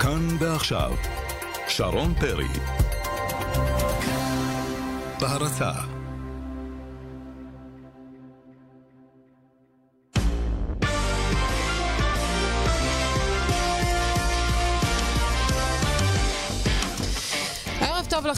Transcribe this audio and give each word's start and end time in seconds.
כאן 0.00 0.28
ועכשיו, 0.40 0.92
שרון 1.68 2.14
פרי. 2.14 2.48
בהרצה 5.20 5.97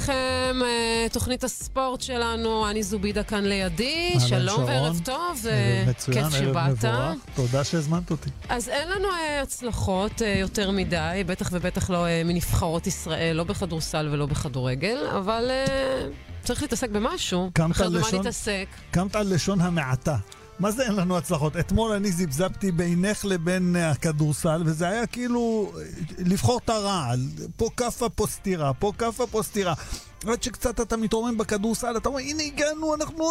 לכם, 0.00 0.60
אה, 0.64 1.06
תוכנית 1.12 1.44
הספורט 1.44 2.00
שלנו, 2.00 2.70
אני 2.70 2.82
זובידה 2.82 3.22
כאן 3.22 3.44
לידי, 3.44 4.14
שלום. 4.28 4.64
וערב 4.64 5.00
טוב, 5.04 5.46
אה, 5.50 5.84
כיף 6.12 6.30
שבאת. 6.30 6.84
תודה 7.34 7.64
שהזמנת 7.64 8.10
אותי. 8.10 8.30
אז 8.48 8.68
אין 8.68 8.88
לנו 8.88 9.08
אה, 9.08 9.42
הצלחות 9.42 10.22
יותר 10.40 10.70
מדי, 10.70 11.22
בטח 11.26 11.48
ובטח 11.52 11.90
לא 11.90 12.06
מנבחרות 12.24 12.86
ישראל, 12.86 13.36
לא 13.36 13.44
בכדורסל 13.44 14.08
ולא 14.12 14.26
בכדורגל, 14.26 15.06
אבל 15.16 15.50
צריך 16.44 16.62
להתעסק 16.62 16.90
במשהו. 16.90 17.50
אחרת 17.70 17.92
במה? 17.92 18.00
קמת 18.90 19.16
על 19.16 19.34
לשון 19.34 19.60
המעטה. 19.60 20.16
מה 20.60 20.70
זה 20.70 20.82
אין 20.82 20.92
לנו 20.92 21.16
הצלחות? 21.16 21.56
אתמול 21.56 21.92
אני 21.92 22.12
זיבזבתי 22.12 22.72
בינך 22.72 23.24
לבין 23.24 23.76
הכדורסל, 23.76 24.62
וזה 24.66 24.88
היה 24.88 25.06
כאילו 25.06 25.72
אה, 25.76 25.82
לבחור 26.18 26.60
את 26.64 26.70
הרעל. 26.70 27.20
פה 27.56 27.68
כאפה, 27.76 28.08
פה 28.08 28.26
סטירה, 28.26 28.74
פה 28.74 28.92
כאפה, 28.98 29.26
פה 29.26 29.42
סטירה. 29.42 29.74
עד 30.26 30.42
שקצת 30.42 30.80
אתה 30.80 30.96
מתרומם 30.96 31.38
בכדורסל, 31.38 31.96
אתה 31.96 32.08
אומר, 32.08 32.18
הנה 32.18 32.42
הגענו, 32.42 32.94
אנחנו... 32.94 33.24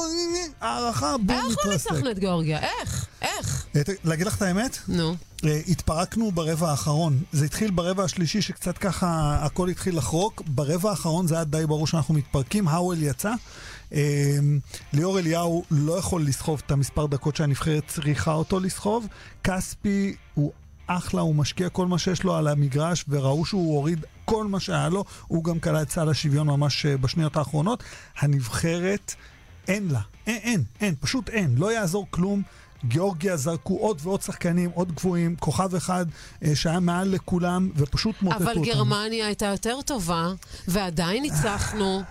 הערכה, 0.62 1.16
בואו 1.18 1.38
איך 1.38 1.46
לא 1.46 1.52
נתרסק. 1.52 1.92
ניצחנו 1.92 2.12
את 2.12 2.20
גיאורגיה? 2.20 2.60
איך? 2.60 3.08
איך? 3.22 3.66
אה, 3.76 3.82
להגיד 4.04 4.28
לך 4.28 4.38
את 4.38 4.42
האמת? 4.42 4.78
נו. 4.88 5.16
אה, 5.46 5.62
התפרקנו 5.68 6.32
ברבע 6.32 6.70
האחרון. 6.72 7.20
זה 7.32 7.46
התחיל 7.46 7.72
ברבע 7.72 8.04
השלישי 8.04 8.42
שקצת 8.42 8.78
ככה 8.78 9.38
הכל 9.42 9.70
התחיל 9.70 9.98
לחרוק. 9.98 10.42
ברבע 10.48 10.90
האחרון 10.90 11.28
זה 11.28 11.36
היה 11.36 11.44
די 11.44 11.66
ברור 11.68 11.88
שאנחנו 11.88 12.14
מתפרקים. 12.14 12.68
האוול 12.68 13.04
יצא. 13.04 13.34
אה, 13.94 14.38
ליאור 14.94 15.20
אליהו 15.20 15.64
לא 15.72 16.00
יכול 16.00 16.26
לסחוב 16.26 16.62
את 16.66 16.72
המספר 16.72 17.06
דקות 17.06 17.36
שהנבחרת 17.36 17.84
צריכה 17.88 18.34
אותו 18.34 18.60
לסחוב. 18.60 19.08
כספי 19.44 20.16
הוא 20.34 20.52
אחלה, 20.88 21.22
הוא 21.22 21.36
משקיע 21.36 21.70
כל 21.70 21.88
מה 21.88 21.98
שיש 21.98 22.24
לו 22.24 22.36
על 22.36 22.48
המגרש, 22.48 23.06
וראו 23.10 23.46
שהוא 23.46 23.76
הוריד 23.76 24.06
כל 24.26 24.48
מה 24.48 24.60
שהיה 24.60 24.90
לו. 24.90 25.06
הוא 25.28 25.44
גם 25.44 25.60
כלל 25.60 25.82
את 25.82 25.92
סל 25.92 26.10
השוויון 26.10 26.48
ממש 26.48 26.86
אה, 26.86 26.98
בשניות 26.98 27.38
האחרונות. 27.38 27.84
הנבחרת... 28.20 29.16
אין 29.70 29.88
לה, 29.88 30.00
אין, 30.28 30.38
אין, 30.44 30.64
אין, 30.82 30.96
פשוט 31.00 31.30
אין, 31.30 31.56
לא 31.58 31.72
יעזור 31.74 32.08
כלום. 32.10 32.42
גיאורגיה 32.86 33.38
זרקו 33.38 33.78
עוד 33.78 34.00
ועוד 34.04 34.22
שחקנים, 34.22 34.70
עוד 34.74 34.92
גבוהים, 34.92 35.36
כוכב 35.36 35.76
אחד 35.76 36.06
אה, 36.44 36.56
שהיה 36.56 36.80
מעל 36.80 37.08
לכולם, 37.08 37.70
ופשוט 37.76 38.22
מוטטו 38.22 38.44
אבל 38.44 38.58
אותם. 38.58 38.64
גרמניה 38.64 39.26
הייתה 39.26 39.46
יותר 39.46 39.82
טובה, 39.86 40.28
ועדיין 40.68 41.24
ניצחנו, 41.24 42.02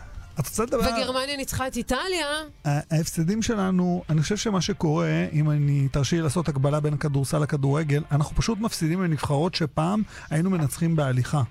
את 0.40 0.46
רוצה 0.46 0.62
לדבר? 0.62 0.80
וגרמניה 0.80 1.36
ניצחה 1.36 1.66
את 1.66 1.76
איטליה. 1.76 2.26
ההפסדים 2.64 3.42
שלנו, 3.42 4.02
אני 4.08 4.22
חושב 4.22 4.36
שמה 4.36 4.60
שקורה, 4.60 5.26
אם 5.32 5.50
אני 5.50 5.88
תרשי 5.88 6.16
לי 6.16 6.22
לעשות 6.22 6.48
הקבלה 6.48 6.80
בין 6.80 6.94
הכדורסל 6.94 7.38
לכדורגל, 7.38 8.02
אנחנו 8.12 8.36
פשוט 8.36 8.58
מפסידים 8.58 9.02
לנבחרות 9.02 9.54
שפעם 9.54 10.02
היינו 10.30 10.50
מנצחים 10.50 10.96
בהליכה. 10.96 11.42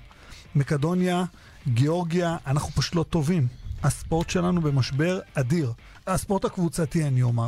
מקדוניה, 0.56 1.24
גיאורגיה, 1.68 2.38
אנחנו 2.48 2.72
פשוט 2.72 2.96
לא 2.96 3.06
טובים. 3.10 3.48
הספורט 3.84 4.30
שלנו 4.30 4.62
במשבר 4.62 5.20
אדיר. 5.34 5.74
הספורט 6.08 6.46
הקבוצתי, 6.46 7.04
אני 7.04 7.22
אומר. 7.22 7.48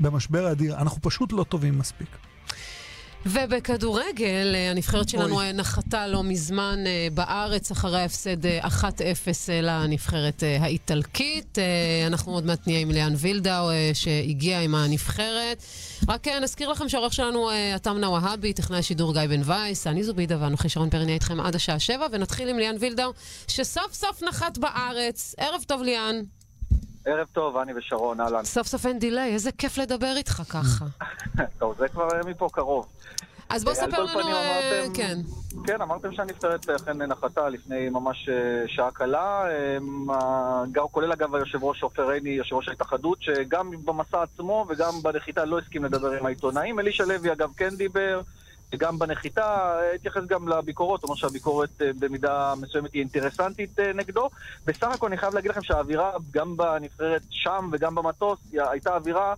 במשבר 0.00 0.52
אדיר. 0.52 0.76
אנחנו 0.76 1.02
פשוט 1.02 1.32
לא 1.32 1.44
טובים 1.48 1.78
מספיק. 1.78 2.08
ובכדורגל, 3.26 4.52
אה, 4.54 4.70
הנבחרת 4.70 5.08
שלנו 5.08 5.34
אוי. 5.34 5.46
אה, 5.46 5.52
נחתה 5.52 6.06
לא 6.06 6.22
מזמן 6.22 6.78
אה, 6.86 7.08
בארץ 7.14 7.70
אחרי 7.70 8.00
ההפסד 8.00 8.46
אה, 8.46 8.60
1-0 8.68 8.84
אה, 9.48 9.60
לנבחרת 9.62 10.42
האיטלקית. 10.60 11.58
אנחנו 12.06 12.32
עוד 12.32 12.46
מעט 12.46 12.66
נהיה 12.66 12.80
עם 12.80 12.90
ליאן 12.90 13.12
וילדאו 13.16 13.68
שהגיע 13.94 14.60
עם 14.60 14.74
הנבחרת. 14.74 15.62
רק 16.08 16.28
נזכיר 16.28 16.68
לכם 16.70 16.88
שהעורך 16.88 17.12
שלנו 17.12 17.50
עטמנה 17.74 18.10
והבי, 18.10 18.52
טכנאי 18.52 18.78
השידור 18.78 19.12
גיא 19.12 19.26
בן 19.28 19.40
וייס, 19.44 19.86
אני 19.86 20.02
זובידה 20.04 20.36
ואנוכי 20.40 20.68
שרון 20.68 20.90
פרי 20.90 21.04
נהיה 21.04 21.14
איתכם 21.14 21.40
עד 21.40 21.54
השעה 21.54 21.78
7, 21.78 22.06
ונתחיל 22.12 22.48
עם 22.48 22.58
ליאן 22.58 22.76
וילדאו, 22.80 23.10
שסוף 23.48 23.92
סוף 23.92 24.22
נחת 24.22 24.58
בארץ. 24.58 25.34
ערב 25.38 25.62
טוב 25.66 25.82
ליאן. 25.82 26.16
ערב 27.04 27.26
טוב, 27.32 27.56
אני 27.56 27.72
ושרון, 27.74 28.20
אהלן. 28.20 28.44
סוף 28.44 28.66
סוף 28.66 28.86
אין 28.86 28.98
דיליי, 28.98 29.32
איזה 29.32 29.52
כיף 29.52 29.78
לדבר 29.78 30.14
איתך 30.16 30.42
ככה. 30.48 30.84
טוב, 31.58 31.74
זה 31.78 31.88
כבר 31.88 32.08
מפה 32.26 32.48
קרוב. 32.52 32.86
אז 33.48 33.64
בוא 33.64 33.74
ספר 33.74 34.02
לנו, 34.04 34.08
פנים 34.08 34.34
אה, 34.34 34.60
אמרתם- 34.80 34.94
כן. 34.94 35.18
כן, 35.66 35.80
אמרתם 35.80 36.12
שהנבחרת 36.12 36.70
אכן 36.70 37.02
נחתה 37.02 37.48
לפני 37.48 37.88
ממש 37.88 38.28
אה, 38.28 38.34
שעה 38.68 38.90
קלה, 38.90 39.44
אה, 39.46 39.78
גם- 40.72 40.84
כולל 40.90 41.12
אגב 41.12 41.34
היושב 41.34 41.64
ראש 41.64 41.82
עופר 41.82 42.08
עיני, 42.10 42.30
יושב 42.30 42.54
ראש 42.56 42.68
ההתאחדות, 42.68 43.18
שגם 43.22 43.70
במסע 43.84 44.22
עצמו 44.22 44.66
וגם 44.68 44.92
בנחיתה 45.02 45.44
לא 45.44 45.58
הסכים 45.58 45.84
לדבר 45.84 46.12
עם 46.12 46.26
העיתונאים. 46.26 46.80
אלישע 46.80 47.04
לוי 47.04 47.32
אגב 47.32 47.50
כן 47.56 47.76
דיבר, 47.76 48.20
גם 48.76 48.98
בנחיתה, 48.98 49.46
התייחס 49.94 50.22
גם 50.26 50.48
לביקורות, 50.48 51.02
אומר 51.04 51.14
שהביקורת 51.14 51.70
במידה 51.98 52.54
מסוימת 52.60 52.92
היא 52.92 53.00
אינטרסנטית 53.00 53.78
נגדו. 53.94 54.28
בסך 54.66 54.86
הכל 54.94 55.06
אני 55.06 55.16
חייב 55.16 55.34
להגיד 55.34 55.50
לכם 55.50 55.62
שהאווירה, 55.62 56.10
גם 56.30 56.56
בנבחרת 56.56 57.22
שם 57.30 57.68
וגם 57.72 57.94
במטוס, 57.94 58.38
הייתה 58.52 58.94
אווירה 58.94 59.34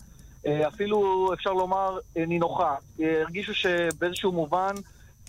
אפילו, 0.68 1.28
אפשר 1.34 1.52
לומר, 1.52 1.98
אה, 2.16 2.26
נינוחה. 2.26 2.74
אה, 3.00 3.20
הרגישו 3.22 3.54
שבאיזשהו 3.54 4.32
מובן 4.32 4.74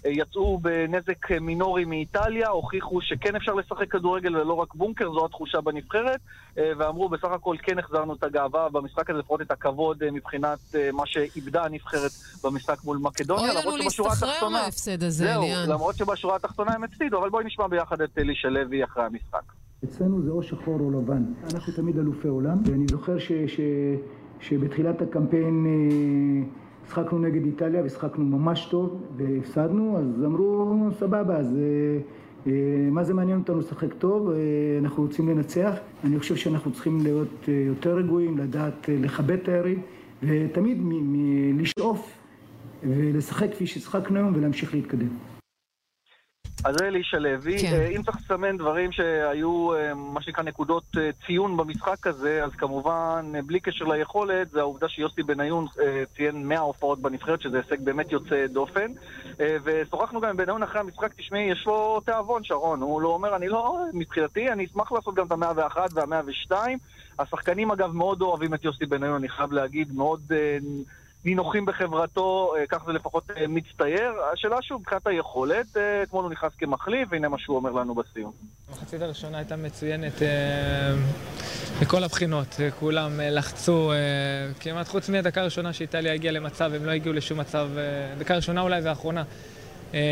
אה, 0.05 0.11
יצאו 0.11 0.57
בנזק 0.59 1.31
אה, 1.31 1.39
מינורי 1.39 1.85
מאיטליה, 1.85 2.49
הוכיחו 2.49 3.01
שכן 3.01 3.35
אפשר 3.35 3.53
לשחק 3.53 3.91
כדורגל 3.91 4.35
ולא 4.37 4.53
רק 4.53 4.73
בונקר, 4.75 5.11
זו 5.13 5.25
התחושה 5.25 5.61
בנבחרת, 5.61 6.19
אה, 6.57 6.71
ואמרו 6.77 7.09
בסך 7.09 7.27
הכל 7.31 7.55
כן 7.63 7.79
החזרנו 7.79 8.13
את 8.13 8.23
הגאווה 8.23 8.69
במשחק 8.69 9.09
הזה, 9.09 9.19
לפחות 9.19 9.41
את 9.41 9.51
הכבוד 9.51 10.03
אה, 10.03 10.11
מבחינת 10.11 10.59
אה, 10.75 10.89
מה 10.93 11.03
שאיבדה 11.05 11.63
הנבחרת 11.63 12.11
במשחק 12.43 12.83
מול 12.83 12.97
מקדוניה. 13.01 13.43
אוי 13.45 13.61
לנו 13.61 13.69
למרות 13.71 13.81
שבשורה 13.81 14.09
להסתחרר 14.09 14.31
התחתונה- 14.31 14.59
מההפסד 14.61 15.03
הזה, 15.03 15.25
זהו, 15.25 15.41
ליאן. 15.41 15.69
למרות 15.69 15.95
שבשורה 15.95 16.35
התחתונה 16.35 16.73
הם 16.73 16.83
הפסידו, 16.83 17.17
אבל 17.19 17.29
בואי 17.29 17.45
נשמע 17.45 17.67
ביחד 17.67 18.01
את 18.01 18.17
אלישע 18.17 18.49
לוי 18.49 18.83
אחרי 18.83 19.03
המשחק. 19.03 19.41
אצלנו 19.83 20.21
זה 20.23 20.31
או 20.31 20.43
שחור 20.43 20.79
או 20.79 20.91
לבן. 21.01 21.23
אנחנו 21.53 21.73
תמיד 21.73 21.97
אלופי 21.97 22.27
עולם, 22.27 22.57
ואני 22.65 22.85
זוכר 22.91 23.19
ש, 23.19 23.31
ש, 23.47 23.59
שבתחילת 24.39 25.01
הקמפיין 25.01 25.65
אה, 25.65 26.47
שחקנו 26.89 27.19
נגד 27.19 27.45
איטליה 27.45 27.81
ושחקנו 27.85 28.25
ממש 28.25 28.67
טוב 28.71 29.01
והפסדנו, 29.17 29.97
אז 29.97 30.23
אמרו 30.25 30.89
סבבה, 30.99 31.37
אז 31.37 31.55
אה, 31.55 31.99
אה, 32.47 32.89
מה 32.91 33.03
זה 33.03 33.13
מעניין 33.13 33.39
אותנו 33.39 33.59
לשחק 33.59 33.93
טוב, 33.93 34.31
אנחנו 34.81 35.03
רוצים 35.03 35.29
לנצח. 35.29 35.73
אני 36.03 36.19
חושב 36.19 36.35
שאנחנו 36.35 36.71
צריכים 36.71 36.99
להיות 37.03 37.47
יותר 37.47 37.95
רגועים, 37.95 38.37
לדעת 38.37 38.89
לכבד 39.01 39.31
את 39.31 39.47
היריב, 39.47 39.79
ותמיד 40.23 40.77
מ, 40.81 40.89
מ, 40.89 41.59
לשאוף 41.59 42.17
ולשחק 42.83 43.51
כפי 43.51 43.67
ששחקנו 43.67 44.17
היום 44.17 44.33
ולהמשיך 44.35 44.73
להתקדם. 44.73 45.36
אז 46.63 46.75
זה 46.77 46.87
אלישע 46.87 47.19
לוי. 47.19 47.59
כן. 47.59 47.73
אה, 47.73 47.87
אם 47.87 48.03
צריך 48.03 48.17
לסמן 48.17 48.57
דברים 48.57 48.91
שהיו, 48.91 49.73
אה, 49.73 49.93
מה 49.93 50.21
שנקרא, 50.21 50.43
נקודות 50.43 50.83
אה, 50.97 51.09
ציון 51.25 51.57
במשחק 51.57 52.07
הזה, 52.07 52.43
אז 52.43 52.51
כמובן, 52.51 53.31
בלי 53.45 53.59
קשר 53.59 53.85
ליכולת, 53.85 54.49
זה 54.49 54.59
העובדה 54.59 54.89
שיוסי 54.89 55.23
בניון 55.23 55.65
ציין 56.15 56.47
100 56.47 56.59
הופעות 56.59 56.99
בנבחרת, 56.99 57.41
שזה 57.41 57.57
הישג 57.57 57.81
באמת 57.83 58.11
יוצא 58.11 58.47
דופן. 58.47 58.91
ושוחחנו 59.39 60.21
גם 60.21 60.29
עם 60.29 60.37
בניון 60.37 60.63
אחרי 60.63 60.79
המשחק, 60.81 61.13
תשמעי, 61.13 61.51
יש 61.51 61.63
לו 61.67 62.01
תיאבון, 62.05 62.43
שרון. 62.43 62.81
הוא 62.81 63.01
לא 63.01 63.09
אומר, 63.09 63.35
אני 63.35 63.47
לא, 63.47 63.79
מבחינתי, 63.93 64.49
אני 64.51 64.65
אשמח 64.65 64.91
לעשות 64.91 65.15
גם 65.15 65.25
את 65.25 65.31
המאה 65.31 65.51
ואחת 65.55 65.89
והמאה 65.93 66.21
ושתיים. 66.25 66.77
השחקנים, 67.19 67.71
אגב, 67.71 67.91
מאוד 67.95 68.21
אוהבים 68.21 68.53
את 68.53 68.63
יוסי 68.63 68.85
בניון, 68.85 69.15
אני 69.15 69.29
חייב 69.29 69.51
להגיד, 69.51 69.95
מאוד... 69.95 70.21
נינוחים 71.27 71.65
בחברתו, 71.65 72.53
אה, 72.57 72.63
כך 72.69 72.85
זה 72.85 72.93
לפחות 72.93 73.31
אה, 73.37 73.47
מצטייר. 73.47 74.11
השאלה 74.33 74.61
שוב, 74.61 74.81
מבחינת 74.81 75.07
היכולת, 75.07 75.77
אה, 75.77 76.03
אתמול 76.03 76.23
הוא 76.23 76.31
נכנס 76.31 76.51
כמחליף, 76.57 77.09
והנה 77.11 77.29
מה 77.29 77.39
שהוא 77.39 77.55
אומר 77.55 77.71
לנו 77.71 77.95
בסיום. 77.95 78.31
המחצית 78.69 79.01
הראשונה 79.01 79.37
הייתה 79.37 79.55
מצוינת 79.55 80.13
מכל 81.81 82.03
הבחינות, 82.03 82.55
כולם 82.79 83.19
לחצו, 83.23 83.91
כמעט 84.59 84.87
חוץ 84.87 85.09
מהדקה 85.09 85.41
הראשונה 85.41 85.73
שאיטליה 85.73 86.13
הגיעה 86.13 86.33
למצב, 86.33 86.71
הם 86.73 86.85
לא 86.85 86.91
הגיעו 86.91 87.13
לשום 87.15 87.39
מצב, 87.39 87.69
דקה 88.17 88.35
ראשונה 88.35 88.61
אולי 88.61 88.81
והאחרונה. 88.81 89.23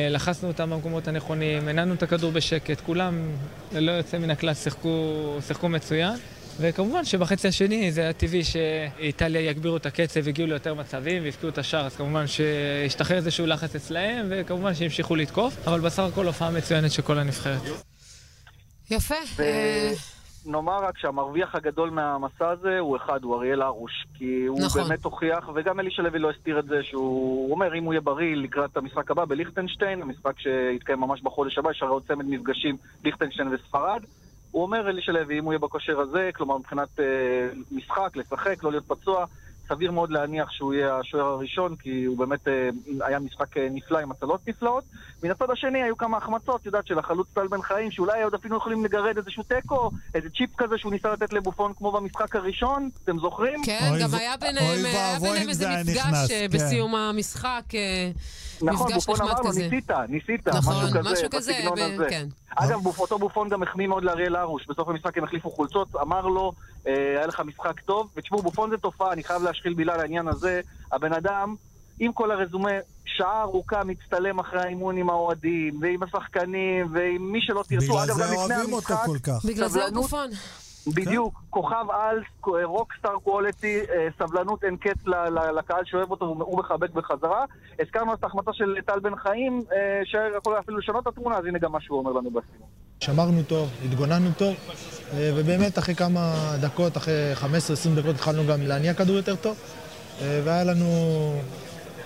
לחצנו 0.10 0.48
אותם 0.48 0.70
במקומות 0.70 1.08
הנכונים, 1.08 1.68
הנענו 1.68 1.94
את 1.94 2.04
הכדור 2.04 2.32
בשקט, 2.32 2.82
כולם 2.82 3.30
ללא 3.72 3.92
יוצא 3.92 4.18
מן 4.18 4.30
הכלל 4.30 4.54
שיחקו, 4.54 5.14
שיחקו 5.48 5.70
מצוין. 5.70 6.16
וכמובן 6.60 7.06
שבחצי 7.06 7.48
השני 7.48 7.92
זה 7.92 8.02
היה 8.02 8.14
טבעי 8.14 8.44
שאיטליה 8.44 9.42
יגבירו 9.42 9.78
את 9.78 9.86
הקצב, 9.86 10.28
הגיעו 10.28 10.48
ליותר 10.48 10.74
מצבים 10.74 11.24
והבקיעו 11.24 11.52
את 11.52 11.58
השער, 11.58 11.86
אז 11.86 11.96
כמובן 11.96 12.28
שהשתחרר 12.28 13.18
איזשהו 13.18 13.46
לחץ 13.46 13.76
אצלהם, 13.76 14.26
וכמובן 14.30 14.74
שהמשיכו 14.74 15.16
לתקוף, 15.16 15.68
אבל 15.68 15.80
בסך 15.80 16.04
הכל 16.04 16.26
הופעה 16.26 16.52
מצוינת 16.52 16.92
של 16.92 17.02
כל 17.02 17.20
הנבחרת. 17.20 17.62
יפה. 18.92 19.16
ו- 19.36 19.42
אה, 19.42 19.92
נאמר 20.46 20.78
רק 20.84 20.98
שהמרוויח 20.98 21.56
הגדול 21.56 21.90
מהמסע 21.90 22.50
הזה 22.50 22.80
הוא 22.80 22.98
אחד, 22.98 23.24
הוא 23.24 23.36
אריאל 23.36 23.62
הרוש. 23.62 24.06
כי 24.18 24.46
הוא 24.46 24.60
נכון. 24.62 24.84
באמת 24.84 25.04
הוכיח, 25.06 25.50
וגם 25.56 25.80
אלישע 25.80 26.02
לוי 26.02 26.20
לא 26.20 26.30
הסתיר 26.30 26.60
את 26.60 26.66
זה, 26.66 26.84
שהוא 26.84 27.02
הוא 27.02 27.52
אומר, 27.52 27.76
אם 27.76 27.84
הוא 27.84 27.94
יהיה 27.94 28.02
בריא 28.02 28.36
לקראת 28.36 28.78
המשחק 28.78 29.12
הבא 29.12 29.26
בליכטנשטיין, 29.26 30.02
המשחק 30.02 30.40
שיתקיים 30.40 31.00
ממש 31.00 31.22
בחודש 31.22 31.58
הבא, 31.58 31.72
יש 31.72 31.82
הרי 31.82 31.92
עוד 31.92 32.04
צמד 32.08 32.26
מפגשים, 32.26 32.78
ליכטנשטיין 33.04 33.48
וספרד. 33.54 34.02
הוא 34.56 34.64
אומר, 34.64 34.90
אלישע 34.90 35.12
לוי, 35.12 35.40
אם 35.40 35.44
הוא 35.44 35.54
יהיה 35.54 35.60
בכושר 35.60 36.00
הזה, 36.00 36.30
כלומר 36.36 36.58
מבחינת 36.58 37.00
אה, 37.00 37.06
משחק, 37.72 38.16
לשחק, 38.16 38.64
לא 38.64 38.72
להיות 38.72 38.84
פצוע, 38.88 39.26
סביר 39.70 39.92
מאוד 39.92 40.12
להניח 40.12 40.52
שהוא 40.52 40.74
יהיה 40.74 41.00
השוער 41.00 41.26
הראשון, 41.26 41.76
כי 41.76 42.04
הוא 42.04 42.18
באמת 42.18 42.48
אה, 42.48 42.70
היה 43.02 43.20
משחק 43.20 43.58
אה, 43.58 43.68
נפלא 43.72 44.00
עם 44.00 44.12
הצלות 44.12 44.48
נפלאות. 44.48 44.84
מן 45.24 45.32
הצד 45.32 45.50
השני 45.50 45.84
היו 45.84 45.98
כמה 45.98 46.18
החמצות, 46.18 46.62
את 46.62 46.66
יודעת, 46.66 46.88
של 46.88 47.00
החלוץ 47.00 47.28
טל 47.34 47.48
בן 47.48 47.62
חיים, 47.62 47.92
שאולי 47.92 48.24
עוד 48.24 48.34
אפילו 48.34 48.58
יכולים 48.58 48.86
לגרד 48.86 49.18
איזשהו 49.18 49.44
תיקו, 49.44 49.92
איזה 50.14 50.30
צ'יפ 50.38 50.50
כזה 50.58 50.78
שהוא 50.78 50.92
ניסה 50.92 51.14
לתת 51.14 51.34
לבופון 51.34 51.74
כמו 51.78 51.92
במשחק 51.92 52.36
הראשון, 52.36 52.90
אתם 53.04 53.20
זוכרים? 53.20 53.62
כן, 53.66 53.92
גם 54.02 54.10
ו- 54.12 54.16
היה 54.16 54.38
ביניהם, 54.38 54.86
אם 55.44 55.50
איזה 55.50 55.70
מפגש 55.70 55.98
נכנס, 55.98 56.32
אה, 56.32 56.46
כן. 56.52 56.58
בסיום 56.58 56.96
המשחק, 56.96 57.64
אה, 57.74 58.12
נכון, 58.62 58.88
מפגש 58.88 59.06
בופון 59.06 59.16
נחמד 59.16 59.30
אמר 59.30 59.42
לו, 59.42 59.50
כזה. 59.50 59.62
ניסית, 59.64 59.92
ניסית, 60.10 60.48
נכון, 60.48 60.74
משהו 60.76 60.88
כזה, 61.00 61.12
משהו 61.12 61.30
כזה, 61.32 61.54
בסגנון 61.54 61.76
ב- 61.76 61.94
הזה. 61.94 62.08
כן. 62.10 62.28
אגב, 62.56 62.80
בופ- 62.80 63.00
אותו 63.00 63.20
בופון 63.20 63.50
גם 63.50 63.64
החמיא 63.64 63.88
מאוד 63.88 64.04
לאריאל 64.04 64.36
הרוש. 64.36 64.66
בסוף 64.70 64.88
המשחק 64.90 65.18
הם 65.18 65.24
החליפו 65.24 65.52
חולצות, 65.52 65.88
אמר 66.02 66.22
לו, 66.22 66.52
אה, 66.88 66.94
היה 67.18 67.28
לך 67.28 67.42
משחק 67.46 67.80
טוב. 67.80 68.08
ותשמעו, 68.18 68.42
בופון 68.42 68.70
זה 68.70 68.78
תופעה, 68.78 69.14
אני 69.14 69.24
חייב 69.24 69.44
להשחיל 69.44 69.74
מילה 69.74 69.98
לעניין 69.98 70.28
הזה. 70.28 70.62
הבן 70.92 71.14
אדם, 71.14 71.56
עם 72.00 72.14
כל 72.14 72.32
הרזומה, 72.32 72.70
שעה 73.06 73.42
ארוכה 73.42 73.84
מצטלם 73.84 74.40
אחרי 74.40 74.62
האימון 74.62 74.98
עם 74.98 75.10
האוהדים, 75.10 75.80
ועם 75.82 76.04
השחקנים, 76.04 76.88
ועם 76.94 77.32
מי 77.32 77.40
שלא 77.42 77.64
תרצו. 77.68 77.86
בגלל 77.94 78.04
אגב, 78.04 78.16
זה 78.16 78.24
גם 78.24 78.32
לפני 78.34 78.56
אוהבים 78.56 78.74
אותו 78.74 78.94
המשחק, 78.94 79.06
כל 79.06 79.18
כך. 79.24 79.46
בגלל 79.46 79.68
זה 79.68 79.80
הוא 79.86 80.08
סבלנות. 80.08 80.34
גופון. 80.86 81.04
בדיוק, 81.04 81.42
כוכב 81.50 81.86
על, 81.90 82.22
רוקסטאר 82.64 83.16
קואליטי, 83.24 83.80
סבלנות 84.20 84.64
אין 84.64 84.78
קץ 84.78 85.06
לקהל 85.58 85.86
שאוהב 85.86 86.12
אותו, 86.12 86.26
הוא 86.26 86.60
מחבק 86.60 86.90
בחזרה. 86.90 87.46
הזכרנו 87.80 88.14
את 88.14 88.24
ההחמצה 88.24 88.52
של 88.54 88.78
טל 88.86 89.00
בן 89.00 89.16
חיים, 89.16 89.62
אה, 89.72 90.02
שיכול 90.06 90.60
אפילו 90.60 90.78
לשנות 90.78 91.04
את 91.04 91.08
התמונה, 91.08 91.38
אז 91.38 91.46
הנה 91.46 91.60
גם 91.60 91.72
מה 91.72 91.82
שהוא 91.82 92.00
אומר 92.00 92.12
לנו 92.12 92.30
בסיום. 92.30 92.68
שמרנו 93.00 93.44
טוב, 93.44 93.70
התגוננו 93.86 94.30
טוב, 94.38 94.56
אה, 95.14 95.32
ובאמת 95.36 95.78
אחרי 95.78 95.96
כמה 95.96 96.34
דקות, 96.62 96.98
אחרי 96.98 97.34
15-20 97.36 97.96
דקות 97.96 98.16
התחלנו 98.16 98.42
גם 98.50 98.62
להניע 98.62 98.94
כדור 98.94 99.16
יותר 99.16 99.36
טוב, 99.36 99.58
אה, 100.22 100.42
והיה 100.44 100.64
לנו 100.64 100.86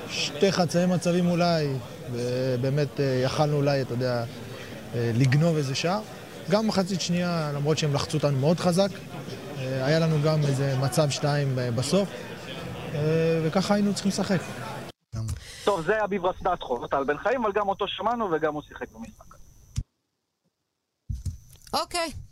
שתי 0.10 0.52
חצאי 0.52 0.86
מצבים 0.86 1.28
אולי, 1.28 1.68
ובאמת 2.12 3.00
אה, 3.00 3.22
יכלנו 3.24 3.58
אולי, 3.58 3.82
אתה 3.82 3.94
יודע, 3.94 4.24
אה, 4.96 5.12
לגנוב 5.16 5.58
איזה 5.58 5.76
שער. 5.76 6.02
גם 6.50 6.68
מחצית 6.68 7.02
שנייה, 7.02 7.52
למרות 7.56 7.78
שהם 7.78 7.94
לחצו 7.94 8.18
אותנו 8.18 8.40
מאוד 8.40 8.60
חזק, 8.60 8.90
אה, 9.58 9.86
היה 9.86 10.00
לנו 10.00 10.16
גם 10.26 10.40
איזה 10.40 10.76
מצב 10.82 11.10
שתיים 11.10 11.60
אה, 11.60 11.72
בסוף, 11.72 12.10
אה, 12.94 13.42
וככה 13.44 13.74
היינו 13.74 13.94
צריכים 13.94 14.10
לשחק. 14.10 14.40
טוב, 15.64 15.82
זה 15.82 16.04
אביב 16.04 16.26
רסנטחו, 16.26 16.82
לא 16.82 16.88
טל 16.88 17.04
בן 17.04 17.18
חיים, 17.18 17.44
אבל 17.44 17.54
גם 17.54 17.70
אותו 17.70 17.88
שמענו 17.88 18.30
וגם 18.32 18.54
הוא 18.54 18.62
שיחק 18.62 18.88
במשחק. 18.92 19.36
אוקיי, 21.74 22.00
אה, 22.00 22.29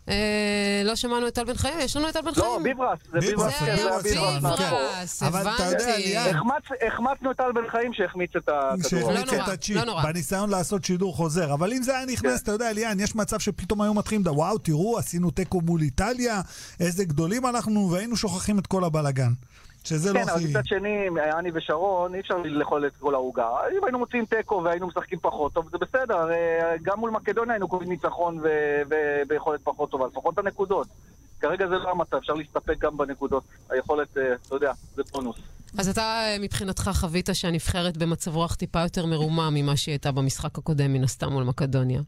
לא 0.86 0.96
שמענו 0.96 1.28
את 1.28 1.34
טל 1.36 1.44
בן 1.44 1.54
חיים, 1.54 1.80
יש 1.80 1.96
לנו 1.98 2.10
את 2.10 2.14
טל 2.14 2.22
בן 2.22 2.28
לא, 2.38 2.42
חיים. 2.44 2.64
ביברס, 2.64 3.00
זה 3.12 3.20
ביברס, 3.20 3.54
זה 3.60 3.66
ביברס 3.66 4.06
היה 4.06 4.12
זה 4.12 4.20
רסנטחו. 4.20 4.76
ביברס, 4.76 5.24
אבל 5.24 5.42
אתה 5.42 5.64
יודע, 5.64 5.84
הבנתי. 5.88 6.04
ליאן, 6.08 6.36
החמצ- 6.36 6.88
החמצנו 6.94 7.32
את 7.32 7.38
טל 7.38 7.52
בן 7.56 7.70
חיים 7.72 7.94
שהחמיץ 7.94 8.32
את 8.38 8.50
הכדור. 8.50 8.90
שהחמיץ 8.90 9.18
לא 9.30 9.36
נורא, 9.38 9.44
את 9.44 9.50
הצ'יפ, 9.50 9.78
לא. 9.86 10.00
בניסיון 10.04 10.50
לעשות 10.50 10.86
שידור 10.86 11.16
חוזר. 11.16 11.54
אבל 11.54 11.74
אם 11.74 11.84
זה 11.84 11.98
היה 11.98 12.06
נכנס, 12.06 12.42
אתה 12.42 12.52
יודע, 12.52 12.74
ליאן, 12.74 13.00
יש 13.00 13.16
מצב 13.16 13.40
שפתאום 13.40 13.82
היו 13.82 13.94
מתחילים, 13.94 14.24
וואו, 14.28 14.58
תראו, 14.58 14.98
עשינו 14.98 15.32
תיקו 15.32 15.62
מול 15.62 15.82
איטליה, 15.82 16.42
איזה 16.80 17.06
גדולים 17.06 17.46
אנחנו, 17.46 17.90
והיינו 17.92 18.16
שוכחים 18.18 18.60
את 18.60 18.68
כל 18.68 18.84
הבלגן. 18.84 19.32
שזה 19.88 20.14
לא 20.14 20.20
כן, 20.20 20.30
אבל 20.30 20.40
הכי... 20.40 20.48
מצד 20.48 20.66
שני, 20.66 21.08
אני 21.40 21.52
ושרון, 21.54 22.16
אי 22.16 22.20
אפשר 22.20 22.38
לאכול 22.38 22.88
את 22.88 22.96
כל 23.00 23.14
העוגה. 23.14 23.48
אם 23.78 23.84
היינו 23.84 24.00
מוצאים 24.00 24.26
תיקו 24.26 24.62
והיינו 24.64 24.88
משחקים 24.88 25.20
פחות 25.20 25.54
טוב, 25.54 25.70
זה 25.72 25.78
בסדר. 25.78 26.18
הרי 26.18 26.36
גם 26.82 27.00
מול 27.00 27.12
מקדוניה 27.12 27.54
היינו 27.54 27.68
קובעים 27.68 27.92
ניצחון 27.92 28.40
ו- 28.44 28.82
ו- 28.90 29.22
ביכולת 29.28 29.60
פחות 29.64 29.92
טובה, 29.92 30.08
לפחות 30.08 30.34
את 30.34 30.40
הנקודות. 30.40 30.88
כרגע 31.40 31.68
זה 31.68 31.76
לא 31.76 31.92
המצב, 31.92 32.18
אפשר 32.18 32.34
להסתפק 32.34 32.78
גם 32.80 32.98
בנקודות. 32.98 33.44
היכולת, 33.70 34.18
אה, 34.18 34.34
אתה 34.48 34.56
יודע, 34.56 34.72
זה 34.96 35.02
בונוס. 35.12 35.38
אז 35.78 35.90
אתה 35.90 36.02
אה, 36.02 36.38
מבחינתך 36.40 36.92
חווית 36.94 37.30
שהנבחרת 37.34 37.98
במצב 37.98 38.36
רוח 38.36 38.56
טיפה 38.56 38.82
יותר 38.82 39.06
מרומם 39.06 39.52
ממה 39.54 39.78
שהיא 39.78 39.94
הייתה 39.94 40.12
במשחק 40.12 40.58
הקודם, 40.58 40.94
מן 40.94 41.04
הסתם 41.04 41.30
מול 41.30 41.44
מקדוניה. 41.44 42.02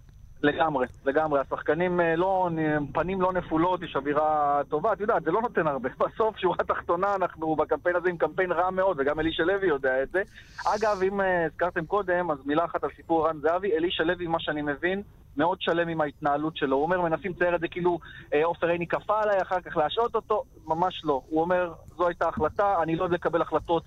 לגמרי, 0.43 0.87
לגמרי. 1.05 1.39
השחקנים 1.39 2.01
אה, 2.01 2.15
לא, 2.15 2.49
פנים 2.93 3.21
לא 3.21 3.33
נפולות, 3.33 3.81
יש 3.83 3.95
אווירה 3.95 4.61
טובה. 4.69 4.93
את 4.93 4.99
יודעת, 4.99 5.23
זה 5.23 5.31
לא 5.31 5.41
נותן 5.41 5.67
הרבה. 5.67 5.89
בסוף, 5.99 6.37
שורה 6.37 6.57
תחתונה, 6.57 7.15
אנחנו 7.15 7.55
בקמפיין 7.55 7.95
הזה 7.95 8.09
עם 8.09 8.17
קמפיין 8.17 8.51
רע 8.51 8.69
מאוד, 8.69 8.99
וגם 8.99 9.19
אלישע 9.19 9.43
לוי 9.43 9.67
יודע 9.67 10.03
את 10.03 10.09
זה. 10.11 10.21
אגב, 10.65 11.01
אם 11.03 11.21
אה, 11.21 11.45
הזכרתם 11.45 11.85
קודם, 11.85 12.31
אז 12.31 12.37
מילה 12.45 12.65
אחת 12.65 12.83
על 12.83 12.89
סיפור 12.95 13.27
רן 13.27 13.39
זהבי. 13.41 13.77
אלישע 13.77 14.03
לוי, 14.03 14.27
מה 14.27 14.39
שאני 14.39 14.61
מבין, 14.61 15.01
מאוד 15.37 15.61
שלם 15.61 15.87
עם 15.87 16.01
ההתנהלות 16.01 16.57
שלו. 16.57 16.75
הוא 16.75 16.83
אומר, 16.83 17.01
מנסים 17.01 17.31
לצייר 17.31 17.55
את 17.55 17.59
זה 17.59 17.67
כאילו 17.67 17.99
אה, 18.33 18.45
עופר 18.45 18.67
עיני 18.67 18.87
כפה 18.87 19.21
עליי, 19.21 19.41
אחר 19.41 19.61
כך 19.61 19.77
להשעות 19.77 20.15
אותו. 20.15 20.43
ממש 20.65 21.01
לא. 21.03 21.21
הוא 21.29 21.41
אומר, 21.41 21.73
זו 21.97 22.07
הייתה 22.07 22.27
החלטה, 22.27 22.75
אני 22.83 22.95
לא 22.95 23.01
אוהב 23.01 23.13
לקבל 23.13 23.41
החלטות 23.41 23.83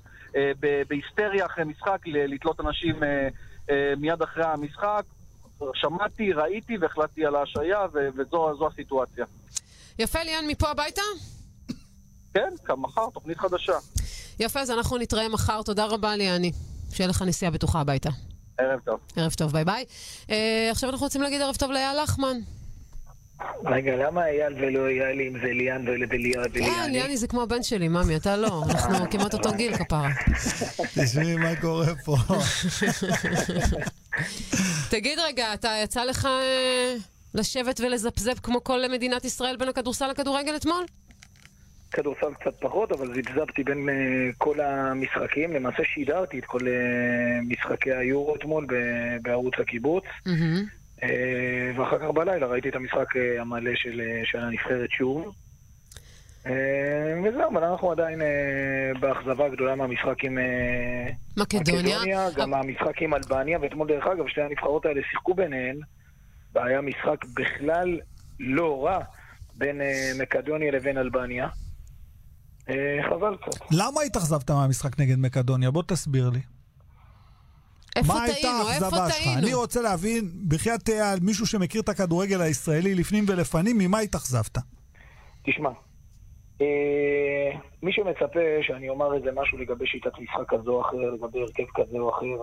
בהיסטריה 0.89 1.47
אחרי 1.47 1.65
משחק, 1.65 1.99
לתלות 2.07 2.61
אנשים 2.61 2.97
מיד 3.97 4.23
אחרי 4.23 4.45
המשחק. 4.45 5.03
שמעתי, 5.75 6.33
ראיתי 6.33 6.77
והחלטתי 6.81 7.27
על 7.27 7.35
ההשעיה, 7.37 7.79
ו- 7.95 8.09
וזו 8.17 8.55
זו 8.59 8.69
הסיטואציה. 8.73 9.25
יפה, 9.99 10.23
ליאן, 10.23 10.45
מפה 10.49 10.71
הביתה? 10.71 11.03
כן, 12.35 12.49
גם 12.69 12.83
מחר, 12.83 13.07
תוכנית 13.15 13.39
חדשה. 13.39 13.73
יפה, 14.41 14.61
אז 14.61 14.71
אנחנו 14.71 14.99
נתראה 14.99 15.29
מחר. 15.29 15.63
תודה 15.63 15.87
רבה, 15.87 16.17
ליאני. 16.17 16.53
שיהיה 16.93 17.09
לך 17.09 17.23
נסיעה 17.23 17.51
בטוחה 17.51 17.81
הביתה. 17.81 18.11
ערב 18.59 18.81
טוב. 18.85 19.01
ערב 19.17 19.33
טוב, 19.33 19.53
ביי 19.53 19.65
ביי. 19.65 19.85
אה, 20.31 20.69
עכשיו 20.71 20.91
אנחנו 20.91 21.05
רוצים 21.05 21.23
להגיד 21.23 21.41
ערב 21.41 21.57
טוב 21.57 21.71
לאייל 21.71 22.03
לחמן. 22.03 22.37
רגע, 23.67 23.93
למה 23.97 24.27
אייל 24.27 24.55
ולא 24.55 24.89
אייל 24.89 25.21
אם 25.21 25.33
זה 25.33 25.53
ליאן 25.53 25.89
וליאן 25.89 26.45
כן, 26.45 26.51
וליאני? 26.53 26.93
ליאני 26.93 27.17
זה 27.17 27.29
כמו 27.29 27.43
הבן 27.43 27.63
שלי, 27.63 27.89
ממי, 27.89 28.17
אתה 28.17 28.37
לא. 28.37 28.63
אנחנו 28.71 29.11
כמעט 29.11 29.35
אותו 29.35 29.53
גיל, 29.53 29.77
כפרה. 29.77 30.09
תשמעי 30.95 31.37
מה 31.37 31.57
קורה 31.61 31.87
פה. 32.05 32.17
תגיד 34.93 35.19
רגע, 35.19 35.55
אתה 35.55 35.69
יצא 35.85 36.05
לך 36.05 36.27
אה, 36.27 36.95
לשבת 37.35 37.81
ולזפזפ 37.81 38.41
כמו 38.43 38.65
כל 38.65 38.81
מדינת 38.91 39.25
ישראל 39.25 39.57
בין 39.57 39.69
הכדורסל 39.69 40.11
לכדורגל 40.11 40.57
אתמול? 40.57 40.85
כדורסל 41.91 42.35
קצת 42.41 42.55
פחות, 42.61 42.93
אבל 42.93 43.15
זיפזפתי 43.15 43.65
בין 43.65 43.89
אה, 43.89 43.95
כל 44.39 44.61
המשחקים. 44.61 45.53
למעשה 45.53 45.83
שידרתי 45.85 46.39
את 46.39 46.45
כל 46.45 46.69
אה, 46.69 47.41
משחקי 47.43 47.93
היורו 47.93 48.37
אתמול 48.37 48.67
ב- 48.69 49.17
בערוץ 49.23 49.55
הקיבוץ. 49.59 50.05
מהמם. 50.27 50.65
אה, 51.03 51.71
ואחר 51.77 51.99
כך 51.99 52.05
בלילה 52.15 52.47
ראיתי 52.47 52.69
את 52.69 52.75
המשחק 52.75 53.17
אה, 53.17 53.41
המלא 53.41 53.71
של, 53.75 54.01
אה, 54.01 54.21
של 54.25 54.39
הנבחרת 54.39 54.91
שוב. 54.91 55.35
אה, 56.47 57.21
וזהו, 57.25 57.51
אבל 57.53 57.65
אנחנו 57.65 57.91
עדיין 57.91 58.23
אה, 58.23 58.27
באכזבה 59.01 59.49
גדולה 59.49 59.75
מהמשחק 59.75 60.25
עם 60.25 60.39
אה, 60.39 61.11
מקדוניה. 61.37 62.31
גם 62.37 62.55
המשחק 62.55 63.03
עם 63.03 63.15
אלבניה, 63.15 63.59
ואתמול 63.63 63.89
דרך 63.89 64.07
אגב 64.07 64.29
שתי 64.29 64.43
הנבחרות 64.43 64.87
האלה 64.87 65.01
שיחקו 65.11 65.35
ביניהן, 65.35 65.79
והיה 66.55 66.81
משחק 66.81 67.25
בכלל 67.35 68.01
לא 68.41 68.85
רע 68.85 68.99
בין 69.55 69.81
מקדוניה 70.19 70.73
לבין 70.73 70.99
אלבניה. 70.99 71.49
חבל 73.11 73.37
קצת. 73.37 73.61
למה 73.71 74.01
התאכזבת 74.07 74.51
מהמשחק 74.51 75.01
נגד 75.01 75.19
מקדוניה? 75.19 75.71
בוא 75.71 75.83
תסביר 75.87 76.31
לי. 76.31 76.41
איפה 77.97 78.13
טעינו? 78.13 78.33
איפה 78.33 78.49
האכזבה 78.49 79.11
שלך? 79.11 79.27
אני 79.27 79.41
טעינו? 79.41 79.59
רוצה 79.59 79.83
להבין, 79.83 80.31
בחייאת 80.49 80.91
מישהו 81.21 81.47
שמכיר 81.47 81.81
את 81.81 81.89
הכדורגל 81.89 82.41
הישראלי 82.41 82.95
לפנים 82.95 83.25
ולפנים, 83.29 83.79
ממה 83.79 83.99
התאכזבת? 83.99 84.59
תשמע, 85.47 85.71
מי 87.83 87.93
שמצפה 87.93 88.41
שאני 88.63 88.89
אומר 88.89 89.15
איזה 89.15 89.31
משהו 89.35 89.59
לגבי 89.59 89.87
שיטת 89.87 90.19
משחק 90.19 90.49
כזו 90.49 90.73
או 90.73 90.81
אחר, 90.81 90.97
לגבי 90.97 91.41
הרכב 91.41 91.65
כזה 91.75 91.99
או 91.99 92.11
אחר, 92.11 92.43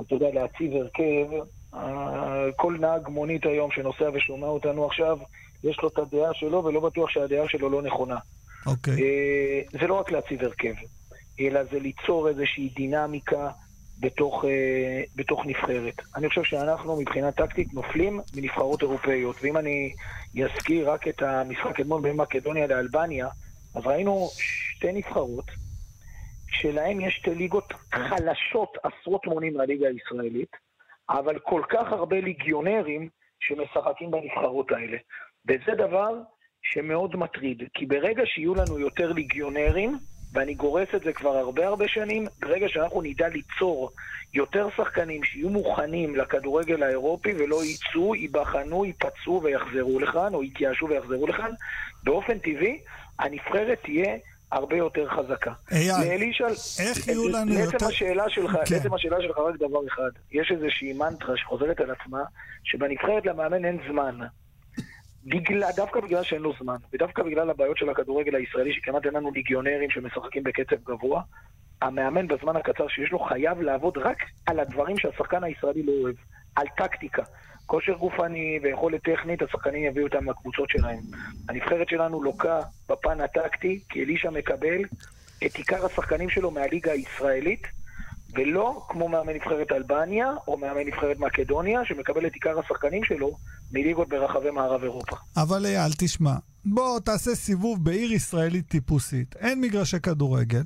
אתה 0.00 0.14
יודע, 0.14 0.26
להציב 0.32 0.72
הרכב, 0.72 1.26
אה, 1.74 2.52
כל 2.56 2.76
נהג 2.80 3.08
מונית 3.08 3.46
היום 3.46 3.70
שנוסע 3.70 4.10
ושומע 4.14 4.46
אותנו 4.46 4.86
עכשיו, 4.86 5.18
יש 5.64 5.78
לו 5.82 5.88
את 5.88 5.98
הדעה 5.98 6.34
שלו 6.34 6.64
ולא 6.64 6.80
בטוח 6.80 7.10
שהדעה 7.10 7.48
שלו 7.48 7.70
לא 7.70 7.82
נכונה. 7.82 8.16
אוקיי. 8.66 8.94
אה, 8.94 9.60
זה 9.80 9.86
לא 9.86 9.94
רק 9.94 10.12
להציב 10.12 10.42
הרכב, 10.42 10.74
אלא 11.40 11.64
זה 11.64 11.78
ליצור 11.78 12.28
איזושהי 12.28 12.68
דינמיקה 12.76 13.48
בתוך, 14.00 14.44
אה, 14.44 15.02
בתוך 15.16 15.40
נבחרת. 15.46 15.94
אני 16.16 16.28
חושב 16.28 16.44
שאנחנו 16.44 17.00
מבחינה 17.00 17.32
טקטית 17.32 17.74
נופלים 17.74 18.20
מנבחרות 18.36 18.82
אירופאיות, 18.82 19.36
ואם 19.42 19.56
אני 19.56 19.92
אזכיר 20.44 20.90
רק 20.90 21.08
את 21.08 21.22
המשחק 21.22 21.80
אתמול 21.80 22.02
בין 22.02 22.16
מקדוניה 22.16 22.66
לאלבניה, 22.66 23.28
אז 23.74 23.86
ראינו 23.86 24.28
שתי 24.38 24.92
נבחרות 24.92 25.50
שלהן 26.48 27.00
יש 27.00 27.14
שתי 27.14 27.34
ליגות 27.34 27.72
חלשות 27.94 28.76
עשרות 28.82 29.26
מונים 29.26 29.54
מהליגה 29.54 29.88
הישראלית, 29.88 30.56
אבל 31.10 31.38
כל 31.38 31.62
כך 31.68 31.92
הרבה 31.92 32.20
ליגיונרים 32.20 33.08
שמשחקים 33.40 34.10
בנבחרות 34.10 34.72
האלה. 34.72 34.96
וזה 35.48 35.74
דבר 35.78 36.14
שמאוד 36.62 37.16
מטריד, 37.16 37.62
כי 37.74 37.86
ברגע 37.86 38.22
שיהיו 38.26 38.54
לנו 38.54 38.78
יותר 38.78 39.12
ליגיונרים, 39.12 39.98
ואני 40.32 40.54
גורס 40.54 40.88
את 40.96 41.02
זה 41.04 41.12
כבר 41.12 41.36
הרבה 41.36 41.66
הרבה 41.66 41.88
שנים, 41.88 42.24
ברגע 42.40 42.68
שאנחנו 42.68 43.02
נדע 43.02 43.28
ליצור 43.28 43.90
יותר 44.34 44.68
שחקנים 44.76 45.24
שיהיו 45.24 45.48
מוכנים 45.48 46.16
לכדורגל 46.16 46.82
האירופי 46.82 47.32
ולא 47.38 47.64
יצאו, 47.64 48.14
ייבחנו, 48.14 48.84
ייפצעו 48.84 49.42
ויחזרו 49.42 50.00
לכאן, 50.00 50.34
או 50.34 50.44
יתייאשו 50.44 50.88
ויחזרו 50.88 51.26
לכאן, 51.26 51.50
באופן 52.04 52.38
טבעי 52.38 52.80
הנבחרת 53.20 53.78
תהיה 53.82 54.16
הרבה 54.52 54.76
יותר 54.76 55.08
חזקה. 55.08 55.52
אייל, 55.72 55.94
לאלישע, 56.04 56.46
איך 56.80 57.08
יהיו 57.08 57.28
לנו 57.28 57.54
לעצם 57.54 57.72
יותר... 57.72 57.86
השאלה 57.86 58.24
שלך, 58.28 58.52
כן. 58.52 58.74
לעצם 58.74 58.94
השאלה 58.94 59.16
שלך 59.22 59.38
רק 59.38 59.56
דבר 59.56 59.86
אחד, 59.88 60.10
יש 60.32 60.52
איזושהי 60.52 60.92
מנטרה 60.92 61.36
שחוזרת 61.36 61.80
על 61.80 61.90
עצמה, 61.90 62.22
שבנבחרת 62.64 63.26
למאמן 63.26 63.64
אין 63.64 63.78
זמן. 63.88 64.18
בגלל, 65.24 65.70
דווקא 65.76 66.00
בגלל 66.00 66.22
שאין 66.22 66.42
לו 66.42 66.52
זמן, 66.60 66.76
ודווקא 66.92 67.22
בגלל 67.22 67.50
הבעיות 67.50 67.78
של 67.78 67.90
הכדורגל 67.90 68.34
הישראלי, 68.34 68.72
שכמעט 68.74 69.06
אין 69.06 69.14
לנו 69.14 69.30
ליגיונרים 69.30 69.90
שמשחקים 69.90 70.42
בקצב 70.42 70.76
גבוה, 70.84 71.22
המאמן 71.82 72.28
בזמן 72.28 72.56
הקצר 72.56 72.88
שיש 72.88 73.12
לו 73.12 73.18
חייב 73.18 73.60
לעבוד 73.60 73.98
רק 73.98 74.16
על 74.46 74.60
הדברים 74.60 74.98
שהשחקן 74.98 75.44
הישראלי 75.44 75.82
לא 75.82 75.92
אוהב, 76.02 76.14
על 76.56 76.66
טקטיקה. 76.76 77.22
כושר 77.70 77.92
גופני 77.92 78.58
ויכולת 78.62 79.00
טכנית, 79.02 79.42
השחקנים 79.42 79.84
יביאו 79.84 80.06
אותם 80.06 80.30
לקבוצות 80.30 80.68
שלהם. 80.70 81.00
הנבחרת 81.48 81.88
שלנו 81.88 82.22
לוקה 82.22 82.60
בפן 82.88 83.20
הטקטי, 83.20 83.80
כי 83.88 84.02
אלישע 84.02 84.30
מקבל 84.30 84.80
את 85.46 85.54
עיקר 85.54 85.86
השחקנים 85.86 86.30
שלו 86.30 86.50
מהליגה 86.50 86.92
הישראלית, 86.92 87.62
ולא 88.34 88.82
כמו 88.88 89.08
מאמן 89.08 89.32
נבחרת 89.32 89.72
אלבניה 89.72 90.26
או 90.48 90.56
מאמן 90.56 90.86
נבחרת 90.86 91.18
מקדוניה, 91.18 91.80
שמקבל 91.84 92.26
את 92.26 92.32
עיקר 92.34 92.58
השחקנים 92.58 93.04
שלו 93.04 93.36
מליגות 93.72 94.08
ברחבי 94.08 94.50
מערב 94.50 94.82
אירופה. 94.82 95.16
אבל 95.36 95.66
אייל, 95.66 95.92
תשמע, 95.98 96.34
בוא 96.64 97.00
תעשה 97.00 97.34
סיבוב 97.34 97.84
בעיר 97.84 98.12
ישראלית 98.12 98.68
טיפוסית. 98.68 99.36
אין 99.36 99.60
מגרשי 99.60 100.00
כדורגל. 100.00 100.62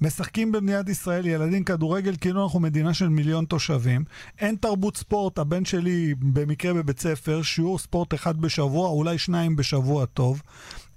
משחקים 0.00 0.52
במדינת 0.52 0.88
ישראל 0.88 1.26
ילדים 1.26 1.64
כדורגל 1.64 2.16
כאילו 2.20 2.44
אנחנו 2.44 2.60
מדינה 2.60 2.94
של 2.94 3.08
מיליון 3.08 3.44
תושבים. 3.44 4.04
אין 4.38 4.56
תרבות 4.56 4.96
ספורט, 4.96 5.38
הבן 5.38 5.64
שלי 5.64 6.14
במקרה 6.18 6.74
בבית 6.74 7.00
ספר, 7.00 7.42
שיעור 7.42 7.78
ספורט 7.78 8.14
אחד 8.14 8.40
בשבוע, 8.40 8.88
אולי 8.88 9.18
שניים 9.18 9.56
בשבוע 9.56 10.06
טוב. 10.06 10.42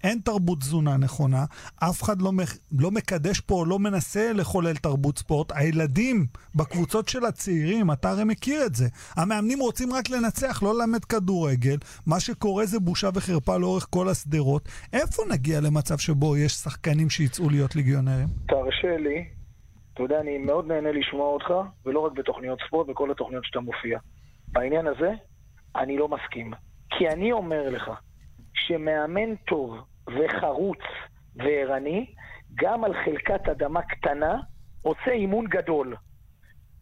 אין 0.04 0.20
תרבות 0.20 0.60
תזונה 0.60 0.98
נכונה, 0.98 1.46
אף 1.84 2.04
אחד 2.04 2.22
לא. 2.22 2.32
לא 2.80 2.92
מקדש 2.92 3.40
פה, 3.40 3.64
לא 3.68 3.80
מנסה 3.80 4.34
לחולל 4.34 4.76
תרבות 4.76 5.18
ספורט. 5.18 5.52
הילדים 5.56 6.26
בקבוצות 6.56 7.10
של 7.10 7.26
הצעירים, 7.26 7.92
אתה 7.92 8.10
הרי 8.10 8.24
מכיר 8.24 8.66
את 8.66 8.76
זה. 8.76 8.88
המאמנים 9.16 9.60
רוצים 9.60 9.94
רק 9.94 10.10
לנצח, 10.10 10.64
לא 10.64 10.74
ללמד 10.74 11.06
כדורגל. 11.06 11.78
מה 12.08 12.20
שקורה 12.20 12.66
זה 12.66 12.80
בושה 12.80 13.10
וחרפה 13.14 13.58
לאורך 13.58 13.88
כל 13.90 14.10
השדרות. 14.10 14.70
איפה 14.94 15.24
נגיע 15.32 15.62
למצב 15.62 15.98
שבו 15.98 16.38
יש 16.38 16.52
שחקנים 16.52 17.10
שיצאו 17.10 17.50
להיות 17.50 17.76
ליגיונרים? 17.76 18.28
תרשה 18.48 18.98
לי, 18.98 19.26
אתה 19.94 20.04
יודע, 20.04 20.20
אני 20.20 20.38
מאוד 20.38 20.68
נהנה 20.68 20.92
לשמוע 20.92 21.28
אותך, 21.28 21.54
ולא 21.86 22.00
רק 22.00 22.12
בתוכניות 22.12 22.60
ספורט, 22.68 22.88
בכל 22.88 23.12
התוכניות 23.12 23.46
שאתה 23.46 23.60
מופיע. 23.60 24.00
בעניין 24.48 24.88
הזה, 24.88 25.12
אני 25.76 25.98
לא 25.98 26.08
מסכים. 26.08 26.52
כי 26.90 27.08
אני 27.10 27.32
אומר 27.32 27.70
לך, 27.70 27.92
שמאמן 28.54 29.36
טוב 29.36 29.78
וחרוץ 30.18 30.80
וערני, 31.36 32.14
גם 32.56 32.84
על 32.84 32.94
חלקת 33.06 33.50
אדמה 33.50 33.82
קטנה, 33.82 34.38
עושה 34.82 35.12
אימון 35.12 35.46
גדול. 35.46 35.96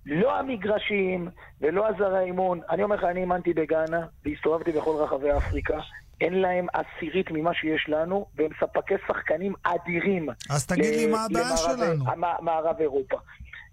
לא 0.06 0.40
המגרשים 0.40 1.30
ולא 1.62 1.88
עזרי 1.88 2.18
האימון. 2.18 2.62
אני 2.70 2.84
אומר 2.84 2.96
לך, 2.96 3.04
אני 3.04 3.20
אימנתי 3.20 3.54
בגאנה 3.54 4.06
והסתובבתי 4.26 4.72
בכל 4.72 4.96
רחבי 5.00 5.32
אפריקה. 5.38 5.80
אין 6.22 6.34
להם 6.34 6.68
עשירית 6.74 7.32
ממה 7.32 7.54
שיש 7.54 7.90
לנו, 7.90 8.26
והם 8.36 8.52
ספקי 8.60 8.94
שחקנים 9.08 9.54
אדירים. 9.64 10.30
אז 10.50 10.66
תגיד 10.68 10.96
לי 10.96 11.06
מה 11.06 11.26
הבעיה 11.26 11.58
שלנו. 11.58 12.06
מערב 12.42 12.76
אירופה. 12.80 13.18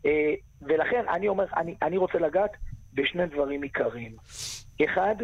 אה, 0.07 0.35
ולכן 0.63 1.05
אני 1.15 1.29
אומר, 1.29 1.45
אני, 1.57 1.75
אני 1.83 1.97
רוצה 1.97 2.19
לגעת 2.19 2.51
בשני 2.95 3.27
דברים 3.27 3.63
עיקריים. 3.63 4.17
אחד, 4.85 5.15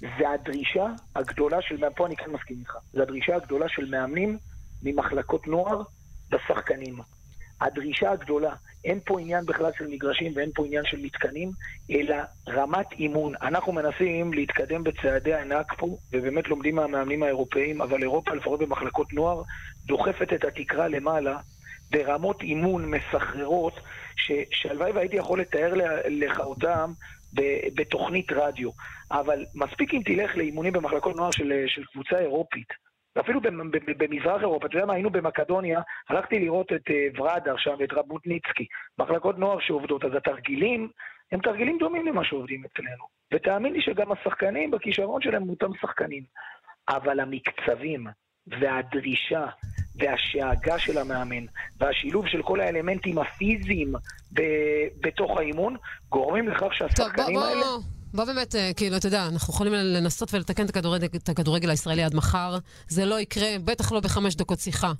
זה 0.00 0.30
הדרישה 0.30 0.86
הגדולה 1.16 1.62
של, 1.62 1.90
פה 1.96 2.06
אני 2.06 2.16
כן 2.16 2.30
מסכים 2.30 2.56
איתך, 2.58 2.76
זה 2.92 3.02
הדרישה 3.02 3.36
הגדולה 3.36 3.68
של 3.68 3.90
מאמנים 3.90 4.38
ממחלקות 4.82 5.46
נוער 5.46 5.82
בשחקנים. 6.30 6.98
הדרישה 7.60 8.10
הגדולה, 8.10 8.54
אין 8.84 9.00
פה 9.04 9.20
עניין 9.20 9.46
בכלל 9.46 9.70
של 9.78 9.86
מגרשים 9.86 10.32
ואין 10.36 10.50
פה 10.54 10.66
עניין 10.66 10.84
של 10.84 11.00
מתקנים, 11.02 11.50
אלא 11.90 12.16
רמת 12.48 12.92
אימון. 12.92 13.34
אנחנו 13.42 13.72
מנסים 13.72 14.32
להתקדם 14.32 14.84
בצעדי 14.84 15.34
ענק 15.34 15.72
פה, 15.78 15.96
ובאמת 16.12 16.48
לומדים 16.48 16.74
מהמאמנים 16.74 17.22
האירופאים, 17.22 17.82
אבל 17.82 18.02
אירופה, 18.02 18.34
לפחות 18.34 18.60
במחלקות 18.60 19.12
נוער, 19.12 19.42
דוחפת 19.86 20.32
את 20.32 20.44
התקרה 20.44 20.88
למעלה 20.88 21.38
ברמות 21.90 22.42
אימון 22.42 22.90
מסחררות, 22.90 23.72
שהלוואי 24.50 24.92
והייתי 24.92 25.16
יכול 25.16 25.40
לתאר 25.40 25.72
לך 26.08 26.40
אותם 26.40 26.92
בתוכנית 27.74 28.32
רדיו. 28.32 28.70
אבל 29.10 29.44
מספיק 29.54 29.94
אם 29.94 30.00
תלך 30.04 30.36
לאימונים 30.36 30.72
במחלקות 30.72 31.16
נוער 31.16 31.30
של, 31.30 31.64
של 31.66 31.84
קבוצה 31.84 32.18
אירופית. 32.18 32.68
ב- 33.16 34.04
במזרח 34.04 34.40
אירופה, 34.40 34.66
אתה 34.66 34.76
יודע 34.76 34.86
מה, 34.86 34.92
היינו 34.92 35.10
במקדוניה, 35.10 35.80
הלכתי 36.08 36.38
לראות 36.38 36.72
את 36.72 36.90
אה, 36.90 37.06
ורדה 37.16 37.52
שם 37.56 37.74
ואת 37.78 37.92
רבוטניצקי, 37.92 38.66
מחלקות 38.98 39.38
נוער 39.38 39.58
שעובדות, 39.60 40.04
אז 40.04 40.14
התרגילים 40.14 40.88
הם 41.32 41.40
תרגילים 41.40 41.78
דומים 41.78 42.06
למה 42.06 42.24
שעובדים 42.24 42.64
אצלנו. 42.64 43.04
ותאמין 43.32 43.72
לי 43.72 43.82
שגם 43.82 44.12
השחקנים 44.12 44.70
בכישרון 44.70 45.22
שלהם 45.22 45.42
הם 45.42 45.50
אותם 45.50 45.70
שחקנים. 45.80 46.22
אבל 46.88 47.20
המקצבים 47.20 48.06
והדרישה 48.46 49.46
והשאגה 49.98 50.78
של 50.78 50.98
המאמן 50.98 51.44
והשילוב 51.80 52.26
של 52.26 52.42
כל 52.42 52.60
האלמנטים 52.60 53.18
הפיזיים 53.18 53.92
ב- 54.32 54.42
בתוך 55.00 55.38
האימון 55.38 55.76
גורמים 56.08 56.48
לכך 56.48 56.58
טוב, 56.60 56.68
בוא, 56.68 56.72
שהשחקנים 56.88 57.38
האלה... 57.38 57.66
בוא, 58.14 58.24
באמת, 58.24 58.54
אה, 58.54 58.72
כאילו, 58.76 58.96
אתה 58.96 59.08
יודע, 59.08 59.26
אנחנו 59.26 59.54
יכולים 59.54 59.72
לנסות 59.72 60.34
ולתקן 60.34 60.64
את 60.64 60.70
הכדורגל, 60.70 61.06
את 61.16 61.28
הכדורגל 61.28 61.70
הישראלי 61.70 62.02
עד 62.02 62.14
מחר. 62.14 62.58
זה 62.88 63.04
לא 63.04 63.20
יקרה, 63.20 63.56
בטח 63.64 63.92
לא 63.92 64.00
בחמש 64.00 64.34
דקות 64.34 64.60
שיחה. 64.60 64.92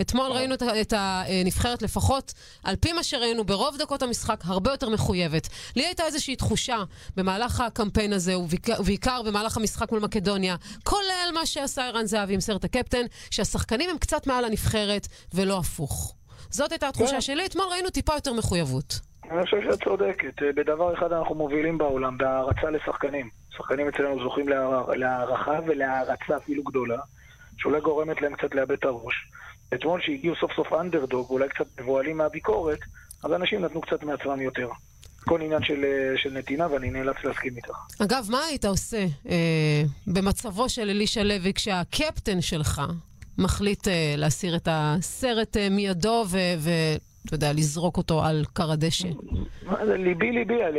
אתמול 0.00 0.32
ראינו 0.32 0.54
את, 0.54 0.92
הנבחרת 0.96 1.82
לפחות, 1.82 2.32
על 2.64 2.76
פי 2.76 2.92
מה 2.92 3.02
שראינו 3.02 3.44
ברוב 3.44 3.76
דקות 3.76 4.02
המשחק, 4.02 4.40
הרבה 4.44 4.70
יותר 4.70 4.88
מחויבת. 4.88 5.48
לי 5.76 5.86
הייתה 5.86 6.06
איזושהי 6.06 6.36
תחושה 6.36 6.82
במהלך 7.16 7.60
הקמפיין 7.60 8.12
הזה, 8.12 8.38
ובעיקר, 8.38 8.74
ובעיקר 8.78 9.22
במהלך 9.22 9.56
המשחק 9.56 9.92
מול 9.92 10.00
מקדוניה, 10.00 10.56
כולל 10.84 11.30
מה 11.34 11.46
שעשה 11.46 11.86
ערן 11.86 12.06
זהבי 12.06 12.34
עם 12.34 12.40
סרט 12.40 12.64
הקפטן, 12.64 13.06
שהשחקנים 13.30 13.90
הם 13.90 13.98
קצת 13.98 14.26
מעל 14.26 14.44
הנבחרת, 14.44 15.08
ולא 15.34 15.58
הפוך. 15.58 16.14
זאת 16.50 16.72
הייתה 16.72 16.88
התחושה 16.88 17.10
כן. 17.10 17.20
שלי, 17.20 17.46
אתמול 17.46 17.66
ראינו 17.70 17.90
טיפה 17.90 18.14
יותר 18.14 18.32
מחויבות. 18.32 19.00
אני 19.30 19.42
חושב 19.44 19.56
שאת 19.62 19.84
צודקת. 19.84 20.42
אה, 20.42 20.52
בדבר 20.56 20.94
אחד 20.94 21.12
אנחנו 21.12 21.34
מובילים 21.34 21.78
בעולם, 21.78 22.18
בהערצה 22.18 22.70
לשחקנים. 22.70 23.28
שחקנים 23.56 23.88
אצלנו 23.88 24.22
זוכים 24.22 24.48
להער- 24.48 24.90
להערכה 24.90 25.58
ולהערצה 25.66 26.36
אפילו 26.36 26.62
גדולה, 26.62 26.98
שאולי 27.58 27.80
גורמת 27.80 28.22
להם 28.22 28.34
קצת 28.36 28.54
לאבד 28.54 28.72
את 28.72 28.84
הראש. 28.84 29.14
אתמול 29.74 30.00
שהגיעו 30.02 30.34
סוף 30.40 30.52
סוף 30.56 30.72
אנדרדוג, 30.72 31.26
אולי 31.30 31.48
קצת 31.48 31.80
מבוהלים 31.80 32.16
מהביקורת, 32.16 32.78
אז 33.24 33.32
אנשים 33.32 33.64
נתנו 33.64 33.80
קצת 33.80 34.02
מעצמם 34.02 34.40
יותר. 34.40 34.68
כל 35.24 35.40
עניין 35.42 35.62
של, 35.64 35.84
אה, 35.84 36.18
של 36.18 36.32
נתינה, 36.32 36.66
ואני 36.72 36.90
נאלץ 36.90 37.16
להסכים 37.24 37.56
איתך. 37.56 37.76
אגב, 38.02 38.26
מה 38.30 38.38
היית 38.48 38.64
עושה 38.64 39.06
אה, 39.28 39.82
במצבו 40.06 40.68
של 40.68 40.90
אלישע 40.90 41.22
לוי 41.22 41.52
כשהקפטן 41.54 42.40
שלך 42.40 42.82
מחליט 43.38 43.88
אה, 43.88 44.14
להסיר 44.16 44.56
את 44.56 44.68
הסרט 44.70 45.56
אה, 45.56 45.68
מידו 45.70 46.24
ואתה 47.32 47.46
יודע, 47.46 47.52
לזרוק 47.52 47.96
אותו 47.96 48.24
על 48.24 48.44
כר 48.54 48.72
הדשא? 48.72 49.08
ליבי 49.82 50.32
ליבי 50.32 50.62
על, 50.62 50.76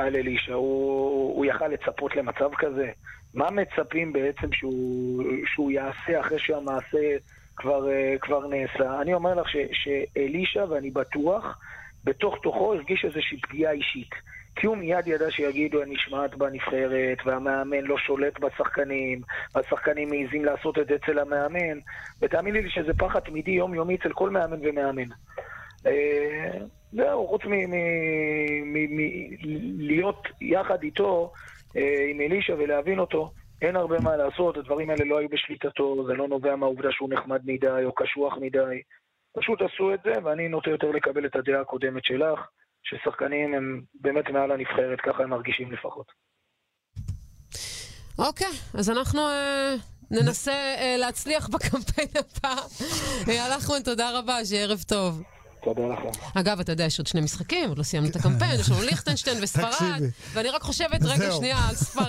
על 0.00 0.16
אלישע, 0.16 0.54
הוא, 0.54 1.36
הוא 1.36 1.46
יכל 1.46 1.68
לצפות 1.68 2.16
למצב 2.16 2.50
כזה. 2.58 2.90
מה 3.34 3.50
מצפים 3.50 4.12
בעצם 4.12 4.52
שהוא, 4.52 5.24
שהוא 5.54 5.70
יעשה 5.70 6.20
אחרי 6.20 6.38
שהמעשה 6.38 7.16
כבר, 7.56 7.86
כבר 8.20 8.46
נעשה? 8.46 9.00
אני 9.02 9.14
אומר 9.14 9.34
לך 9.34 9.48
ש, 9.48 9.56
שאלישע, 9.72 10.64
ואני 10.70 10.90
בטוח, 10.90 11.58
בתוך 12.04 12.38
תוכו 12.42 12.74
הרגיש 12.74 13.04
איזושהי 13.04 13.40
פגיעה 13.40 13.72
אישית. 13.72 14.10
כי 14.56 14.66
הוא 14.66 14.76
מיד 14.76 15.06
ידע 15.06 15.30
שיגידו 15.30 15.82
אני 15.82 15.94
נשמעת 15.94 16.34
בנבחרת, 16.34 17.18
והמאמן 17.24 17.80
לא 17.80 17.98
שולט 17.98 18.40
בשחקנים, 18.40 19.20
והשחקנים 19.54 20.08
מעיזים 20.08 20.44
לעשות 20.44 20.78
את 20.78 20.86
זה 20.86 20.94
אצל 20.94 21.18
המאמן, 21.18 21.78
ותאמין 22.22 22.54
לי 22.54 22.70
שזה 22.70 22.92
פחד 22.98 23.20
תמידי 23.20 23.50
יומיומי 23.50 23.94
אצל 23.94 24.12
כל 24.12 24.30
מאמן 24.30 24.58
ומאמן. 24.62 25.08
אה, 25.86 26.58
זהו, 26.92 27.28
חוץ 27.28 27.42
מלהיות 28.64 30.28
יחד 30.40 30.82
איתו, 30.82 31.32
אה, 31.76 32.06
עם 32.10 32.20
אלישע 32.20 32.54
ולהבין 32.58 32.98
אותו, 32.98 33.30
אין 33.62 33.76
הרבה 33.76 34.00
מה 34.00 34.16
לעשות, 34.16 34.56
הדברים 34.56 34.90
האלה 34.90 35.04
לא 35.04 35.18
היו 35.18 35.28
בשליטתו, 35.28 36.06
זה 36.06 36.12
לא 36.12 36.28
נובע 36.28 36.56
מהעובדה 36.56 36.88
שהוא 36.92 37.08
נחמד 37.12 37.40
מדי 37.44 37.84
או 37.84 37.92
קשוח 37.92 38.34
מדי. 38.40 38.82
פשוט 39.36 39.62
עשו 39.62 39.94
את 39.94 40.00
זה, 40.04 40.12
ואני 40.24 40.48
נוטה 40.48 40.70
יותר 40.70 40.90
לקבל 40.90 41.26
את 41.26 41.36
הדעה 41.36 41.60
הקודמת 41.60 42.04
שלך, 42.04 42.40
ששחקנים 42.82 43.54
הם 43.54 43.80
באמת 43.94 44.30
מעל 44.30 44.52
הנבחרת, 44.52 45.00
ככה 45.00 45.22
הם 45.22 45.30
מרגישים 45.30 45.72
לפחות. 45.72 46.06
אוקיי, 48.18 48.52
אז 48.78 48.90
אנחנו 48.90 49.20
אה, 49.20 49.74
ננסה 50.10 50.52
אה, 50.52 50.96
להצליח 50.98 51.48
בקמפיין 51.48 52.08
הבא. 52.14 52.54
אחמד, 53.56 53.84
תודה 53.84 54.18
רבה, 54.18 54.44
שיהיה 54.44 54.64
ערב 54.64 54.82
טוב. 54.88 55.37
תודה 55.74 55.88
לכם. 55.88 56.20
אגב, 56.34 56.60
אתה 56.60 56.72
יודע, 56.72 56.84
יש 56.84 56.98
עוד 56.98 57.06
שני 57.06 57.20
משחקים, 57.20 57.68
עוד 57.68 57.78
לא 57.78 57.82
סיימנו 57.82 58.10
את 58.10 58.16
הקמפיין, 58.16 58.60
יש 58.60 58.70
לנו 58.70 58.82
ליכטנשטיין 58.82 59.38
וספרד. 59.42 60.02
ואני 60.32 60.48
רק 60.48 60.62
חושבת, 60.62 61.02
רגע. 61.02 61.30
שנייה, 61.32 61.68
על 61.68 61.76
ספרד. 61.76 62.08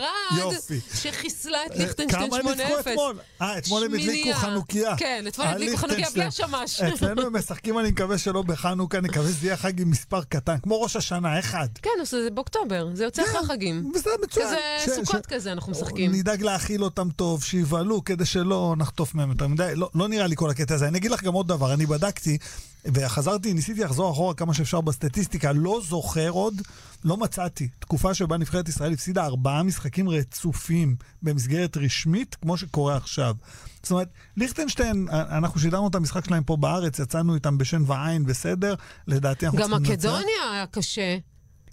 שחיסלה 0.93 1.57
את 1.65 1.75
ליכטנשטיין 1.75 2.31
8-0. 2.31 2.35
כמה 2.41 2.55
ניצחו 2.55 2.79
אתמול? 2.79 3.19
אה, 3.41 3.57
אתמול 3.57 3.83
הם 3.83 3.93
הדליקו. 3.93 4.33
חנוכיה. 4.33 4.97
כן, 4.97 5.25
אתמול 5.27 5.47
אה, 5.47 5.53
הדליקו 5.53 5.77
חנוכיה 5.77 6.07
בלי. 6.13 6.23
השמש. 6.23 6.81
אצלנו 6.81 7.21
הם 7.21 7.35
משחקים, 7.35 7.79
אני 7.79 7.91
מקווה 7.91 8.17
שלא 8.17 8.41
בחנוכה, 8.41 8.97
אני 8.97 9.07
מקווה 9.07 9.27
שזה 9.27 9.47
יהיה 9.47 9.57
חג 9.57 9.81
עם 9.81 9.89
מספר 9.89 10.23
קטן, 10.23 10.55
כמו 10.63 10.81
ראש 10.81 10.95
השנה, 10.95 11.39
אחד. 11.39 11.67
כן, 11.81 11.89
זה 12.03 12.27
באוקטובר, 12.33 12.87
זה 12.93 13.03
יוצא 13.03 13.23
אחרי 13.23 13.39
החגים. 13.39 13.91
בסדר, 13.95 14.11
מצוין. 14.23 14.47
כזה 14.47 14.95
סוכות 14.95 15.25
כזה 15.25 15.51
אנחנו 15.51 15.71
משחקים. 15.71 16.11
נדאג 16.11 16.41
להאכיל 16.41 16.83
אותם 16.83 17.09
טוב, 17.15 17.43
שיבהלו, 17.43 18.03
כדי 18.03 18.25
שלא 18.25 18.75
נחטוף 18.77 19.15
מהם 19.15 19.29
יותר 19.29 19.47
מדי. 19.47 19.71
לא, 19.75 19.89
לא 19.95 20.07
נראה 20.07 20.27
לי 20.27 20.35
כל 20.35 20.49
הקטע 20.49 20.73
הזה. 20.73 20.87
אני 20.87 20.97
אגיד 20.97 21.11
לך 21.11 21.23
גם 21.23 21.33
עוד 21.33 21.47
דבר, 21.47 21.73
אני 21.73 21.85
בדקתי, 21.85 22.37
וחזרתי, 22.85 23.48
ניסיתי 23.53 23.83
לחזור 23.83 24.11
אחורה 24.11 24.33
כמה 24.33 24.53
שאפשר 24.53 24.81
בסטטיסטיקה, 24.81 25.51
לא 25.51 25.81
זוכר 25.87 26.29
עוד, 26.29 26.61
לא 27.03 27.17
מצאתי, 27.17 27.67
תקופה 27.79 28.13
שבה 28.13 28.37
נבחרת 28.37 28.69
ישראל 28.69 28.93
הפסידה 28.93 29.25
ארבעה 29.25 29.63
משחקים 29.63 30.09
רצופים 30.09 30.95
במסגרת 31.21 31.77
רשמית, 31.77 32.35
כמו 32.41 32.57
שקורה 32.57 32.95
עכשיו. 32.97 33.35
זאת 33.83 33.91
אומרת, 33.91 34.07
ליכטנשטיין, 34.37 35.07
אנחנו 35.11 35.59
שידרנו 35.59 35.87
את 35.87 35.95
המשחק 35.95 36.25
שלהם 36.25 36.43
פה 36.43 36.57
בארץ, 36.57 36.99
יצאנו 36.99 37.35
איתם 37.35 37.57
בשן 37.57 37.83
ועין, 37.87 38.25
בסדר, 38.25 38.75
לדעתי 39.07 39.45
אנחנו 39.45 39.59
גם 39.59 39.69
צריכים 39.69 39.85
לנצח. 39.91 40.07
מקדוניה 40.09 40.51
היה 40.53 40.65
קשה, 40.65 41.17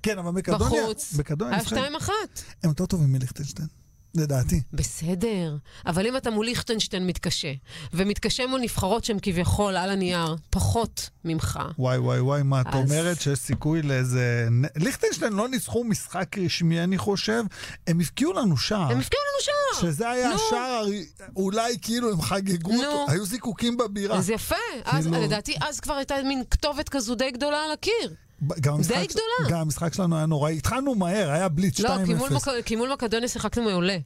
כן, 0.03 0.19
אבל 0.19 0.31
מקדוניה, 0.31 0.67
בחוץ. 0.83 1.15
מקדוניה, 1.19 1.55
היה 1.55 1.63
נבחרת- 1.63 1.79
2-1. 1.79 2.11
הם 2.63 2.71
יותר 2.71 2.87
טובים 2.87 3.13
מליכטנשטיין, 3.13 3.69
לדעתי. 4.17 4.61
בסדר, 4.73 5.57
אבל 5.87 6.07
אם 6.07 6.17
אתה 6.17 6.31
מול 6.31 6.47
ליכטנשטיין 6.47 7.07
מתקשה, 7.07 7.53
ומתקשה 7.93 8.47
מול 8.47 8.61
נבחרות 8.61 9.05
שהן 9.05 9.19
כביכול 9.23 9.77
על 9.77 9.91
הנייר 9.91 10.37
פחות 10.51 11.11
ממך, 11.25 11.59
וואי 11.79 11.99
וואי 11.99 12.21
וואי, 12.21 12.43
מה 12.43 12.61
את 12.61 12.67
אז- 12.67 12.75
אומרת 12.75 13.21
שיש 13.21 13.39
סיכוי 13.39 13.83
לאיזה... 13.83 14.49
ליכטנשטיין 14.77 15.33
לא 15.33 15.49
ניצחו 15.49 15.85
משחק 15.85 16.39
רשמי, 16.39 16.85
אני 16.85 16.99
חושב. 16.99 17.43
הם 17.87 18.01
הבקיעו 18.01 18.33
לנו 18.33 18.57
שער. 18.57 18.93
הם 18.93 18.99
הפקיעו 18.99 19.23
לנו 19.33 19.45
שער. 19.45 19.91
שזה 19.91 20.11
היה 20.11 20.29
נו. 20.29 20.35
השער, 20.35 20.59
הר- 20.59 20.87
אולי 21.37 21.77
כאילו 21.83 22.13
הם 22.13 22.23
חגגו 22.23 22.73
נו. 22.73 22.77
אותו, 22.85 23.13
היו 23.13 23.27
זיקוקים 23.27 23.77
בבירה. 23.77 24.19
אז 24.19 24.31
יפה, 24.31 24.55
אז 24.85 25.05
כאילו- 25.07 25.23
לדעתי 25.23 25.55
אז 25.69 25.81
כבר 25.81 25.95
הייתה 25.95 26.15
מין 26.25 26.43
כתובת 26.51 26.89
כזו 26.89 27.15
די 27.15 27.31
גדולה 27.31 27.65
על 27.65 27.71
הקיר. 27.73 28.15
גם 28.61 28.75
המשחק 28.75 28.95
די 28.95 29.07
גדולה. 29.07 29.51
גם 29.51 29.59
המשחק 29.61 29.95
שלנו 29.95 30.17
היה 30.17 30.27
נוראי. 30.27 30.57
התחלנו 30.57 30.95
מהר, 30.95 31.31
היה 31.31 31.49
בליץ 31.49 31.81
2-0. 31.81 31.83
לא, 31.83 32.05
כי 32.07 32.15
מול 32.15 32.31
מק- 32.31 32.65
כי 32.65 32.77
מול 32.77 32.93
מקדוניה 32.93 33.29
שיחקנו 33.29 33.63
מעולה. 33.65 33.97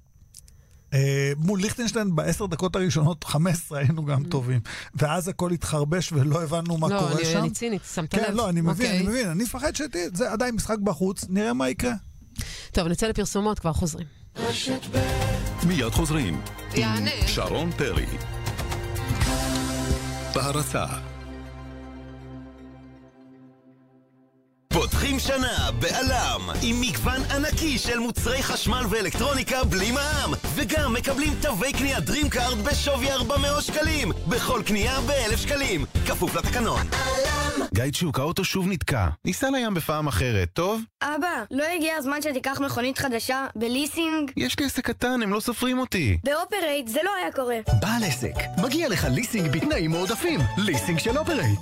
אה, 0.95 1.33
מול 1.37 1.61
ליכטנשטיין 1.61 2.17
בעשר 2.17 2.47
דקות 2.47 2.77
הראשונות, 2.77 3.25
15 3.25 3.79
היינו 3.79 4.05
גם 4.05 4.25
טובים. 4.25 4.61
ואז 4.95 5.29
הכל 5.29 5.51
התחרבש 5.51 6.13
ולא 6.13 6.43
הבנו 6.43 6.79
מה 6.79 6.89
לא, 6.89 6.99
קורה 6.99 7.13
אני- 7.13 7.25
שם. 7.25 7.39
אני 7.39 7.51
צינית, 7.51 7.83
שמת 7.95 8.15
לב. 8.15 8.21
כן, 8.23 8.35
לא, 8.35 8.49
אני 8.49 8.61
מבין, 8.61 8.71
אוקיי. 8.87 8.99
אני 9.01 9.07
מבין. 9.09 9.29
אני 9.29 9.45
מפחד 9.45 9.77
שזה 9.77 10.33
עדיין 10.33 10.55
משחק 10.55 10.79
בחוץ, 10.79 11.25
נראה 11.29 11.53
מה 11.53 11.69
יקרה. 11.69 11.93
טוב, 12.73 12.89
נצא 12.89 13.07
לפרסומות, 13.07 13.59
כבר 13.59 13.73
חוזרים. 13.73 14.07
מיד 15.67 15.91
חוזרים. 15.91 16.41
יענה. 16.75 17.11
שרון 17.27 17.71
פרי. 17.73 18.07
בהרצה 20.35 20.85
פותחים 25.11 25.37
שנה 25.37 25.71
בעלם 25.79 26.41
עם 26.63 26.81
מגוון 26.81 27.23
ענקי 27.31 27.79
של 27.79 27.99
מוצרי 27.99 28.43
חשמל 28.43 28.83
ואלקטרוניקה 28.91 29.65
בלי 29.65 29.91
מע"מ 29.91 30.33
וגם 30.55 30.93
מקבלים 30.93 31.33
תווי 31.43 31.73
קנייה 31.73 31.99
DreamCard 31.99 32.57
בשווי 32.71 33.13
400 33.13 33.65
שקלים 33.65 34.13
בכל 34.29 34.63
קנייה 34.67 35.01
ב-1,000 35.01 35.37
שקלים 35.37 35.85
כפוף 36.07 36.35
לתקנון 36.35 36.87
גיא, 37.75 37.95
דשוק, 37.95 38.19
האוטו 38.19 38.45
שוב 38.45 38.69
נתקע. 38.69 39.09
ניסע 39.25 39.51
לים 39.51 39.75
בפעם 39.75 40.09
אחרת, 40.09 40.49
טוב? 40.53 40.83
אבא, 41.03 41.45
לא 41.51 41.65
הגיע 41.77 41.95
הזמן 41.97 42.23
שתיקח 42.23 42.61
מכונית 42.61 42.99
חדשה 42.99 43.47
בליסינג? 43.57 44.31
יש 44.37 44.59
לי 44.59 44.67
עסק 44.67 44.87
קטן, 44.87 45.23
הם 45.23 45.33
לא 45.33 45.41
סופרים 45.41 45.79
אותי. 45.79 46.19
באופרייט 46.25 46.89
זה 46.89 47.01
לא 47.05 47.11
היה 47.21 47.33
קורה. 47.33 47.57
בעל 47.81 48.05
עסק, 48.05 48.35
מגיע 48.65 48.89
לך 48.89 49.07
ליסינג 49.11 49.53
בתנאים 49.53 49.91
מועדפים. 49.91 50.41
ליסינג 50.59 50.99
של 50.99 51.19
אופרייט. 51.19 51.61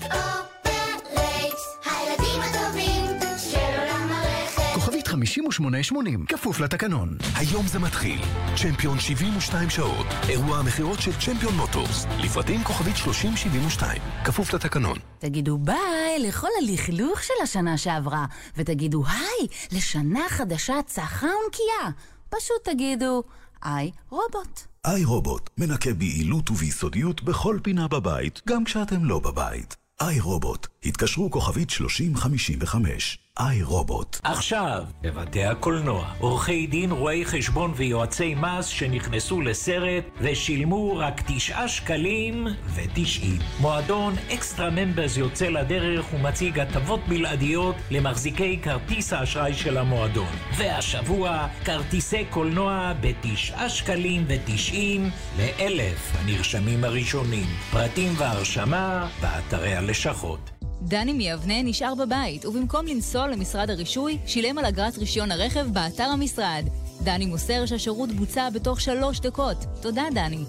5880, 5.27 6.27
כפוף 6.27 6.61
לתקנון. 6.61 7.17
היום 7.35 7.67
זה 7.67 7.79
מתחיל. 7.79 8.21
צ'מפיון 8.57 8.99
72 9.01 9.71
שעות. 9.71 10.07
אירוע 10.29 10.59
המכירות 10.59 11.01
של 11.01 11.13
צ'מפיון 11.13 11.55
מוטורס. 11.55 12.07
לפרטים 12.19 12.65
כוכבית 12.65 12.97
3072. 12.97 14.03
כפוף 14.25 14.55
לתקנון. 14.55 14.99
תגידו 15.19 15.59
ביי 15.59 16.19
לכל 16.29 16.49
הלכלוך 16.63 17.23
של 17.23 17.35
השנה 17.43 17.79
שעברה, 17.79 18.27
ותגידו 18.57 19.05
היי 19.07 19.49
לשנה 19.73 20.29
חדשה 20.29 20.75
צחה 20.87 21.27
ונקייה. 21.27 21.91
פשוט 22.29 22.65
תגידו, 22.65 23.23
היי 23.63 23.91
רובוט. 24.11 24.61
איי 24.87 25.05
רובוט 25.05 25.51
מנקה 25.59 25.93
ביעילות 25.93 26.51
וביסודיות 26.51 27.23
בכל 27.23 27.59
פינה 27.63 27.89
בבית, 27.89 28.43
גם 28.49 28.65
כשאתם 28.65 29.05
לא 29.05 29.19
בבית. 29.19 29.77
איי 30.01 30.21
רובוט, 30.21 30.67
התקשרו 30.85 31.31
כוכבית 31.31 31.71
3055. 31.71 33.19
איי 33.41 33.63
רובוט. 33.63 34.21
עכשיו, 34.23 34.85
בבתי 35.03 35.45
הקולנוע, 35.45 36.13
עורכי 36.21 36.67
דין, 36.67 36.91
רואי 36.91 37.25
חשבון 37.25 37.73
ויועצי 37.77 38.35
מס 38.35 38.67
שנכנסו 38.67 39.41
לסרט 39.41 40.05
ושילמו 40.21 40.97
רק 40.97 41.23
תשעה 41.27 41.69
שקלים 41.69 42.47
ותשעים. 42.75 43.39
מועדון 43.61 44.15
אקסטרה 44.35 44.71
ממברס 44.71 45.17
יוצא 45.17 45.49
לדרך 45.49 46.15
ומציג 46.15 46.59
הטבות 46.59 47.01
בלעדיות 47.09 47.77
למחזיקי 47.91 48.59
כרטיס 48.63 49.13
האשראי 49.13 49.55
של 49.55 49.79
המועדון. 49.79 50.33
והשבוע, 50.57 51.47
כרטיסי 51.65 52.25
קולנוע 52.31 52.93
בתשעה 53.01 53.69
שקלים 53.69 54.25
ותשעים 54.29 55.11
לאלף 55.39 56.13
הנרשמים 56.19 56.85
הראשונים. 56.85 57.47
פרטים 57.71 58.13
והרשמה 58.17 59.09
באתרי 59.21 59.75
הלשכות. 59.75 60.58
דני 60.83 61.13
מיבנה 61.13 61.63
נשאר 61.63 61.95
בבית, 61.95 62.47
ובמקום 62.47 62.87
לנסוע 62.87 63.29
למשרד 63.29 63.71
הרישוי, 63.71 64.19
שילם 64.27 64.59
על 64.59 64.65
אגרת 64.65 64.99
רישיון 64.99 65.33
הרכב 65.33 65.67
באתר 65.73 66.05
המשרד. 66.05 66.65
דני 67.03 67.27
מוסר 67.27 67.67
שהשירות 67.67 68.13
בוצע 68.13 68.51
בתוך 68.51 68.81
שלוש 68.81 69.21
דקות. 69.21 69.57
תודה, 69.81 70.05
דני. 70.15 70.45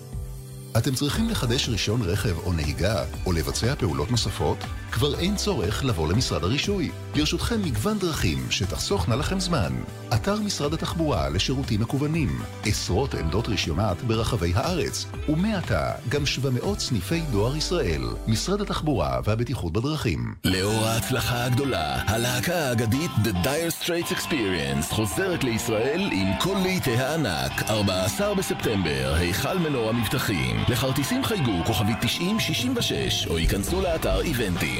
אתם 0.77 0.93
צריכים 0.95 1.29
לחדש 1.29 1.69
רישיון 1.69 2.01
רכב 2.01 2.37
או 2.45 2.53
נהיגה, 2.53 3.03
או 3.25 3.31
לבצע 3.31 3.75
פעולות 3.75 4.11
נוספות? 4.11 4.57
כבר 4.91 5.19
אין 5.19 5.35
צורך 5.35 5.85
לבוא 5.85 6.13
למשרד 6.13 6.43
הרישוי. 6.43 6.91
לרשותכם 7.15 7.61
מגוון 7.61 7.99
דרכים 7.99 8.47
שתחסוכנה 8.49 9.15
לכם 9.15 9.39
זמן. 9.39 9.73
אתר 10.13 10.35
משרד 10.35 10.73
התחבורה 10.73 11.29
לשירותים 11.29 11.81
מקוונים, 11.81 12.41
עשרות 12.65 13.13
עמדות 13.13 13.47
רישיונות 13.47 14.01
ברחבי 14.01 14.51
הארץ, 14.55 15.05
ומעתה 15.29 15.91
גם 16.09 16.25
700 16.25 16.79
סניפי 16.79 17.21
דואר 17.31 17.55
ישראל, 17.55 18.01
משרד 18.27 18.61
התחבורה 18.61 19.19
והבטיחות 19.23 19.73
בדרכים. 19.73 20.33
לאור 20.45 20.85
ההצלחה 20.85 21.45
הגדולה, 21.45 22.01
הלהקה 22.07 22.55
האגדית 22.55 23.11
The 23.23 23.45
Dire 23.45 23.83
Straits 23.83 24.13
Experience 24.13 24.93
חוזרת 24.93 25.43
לישראל 25.43 26.09
עם 26.11 26.27
כל 26.39 26.55
לעיתי 26.63 26.97
הענק, 26.97 27.63
14 27.69 28.35
בספטמבר, 28.35 29.13
היכל 29.13 29.57
מנור 29.57 29.89
המבטחים. 29.89 30.63
לכרטיסים 30.69 31.23
חייגו 31.23 31.63
כוכבית 31.65 31.97
9066 32.01 33.27
או 33.27 33.39
ייכנסו 33.39 33.81
לאתר 33.81 34.21
איבנטים. 34.21 34.78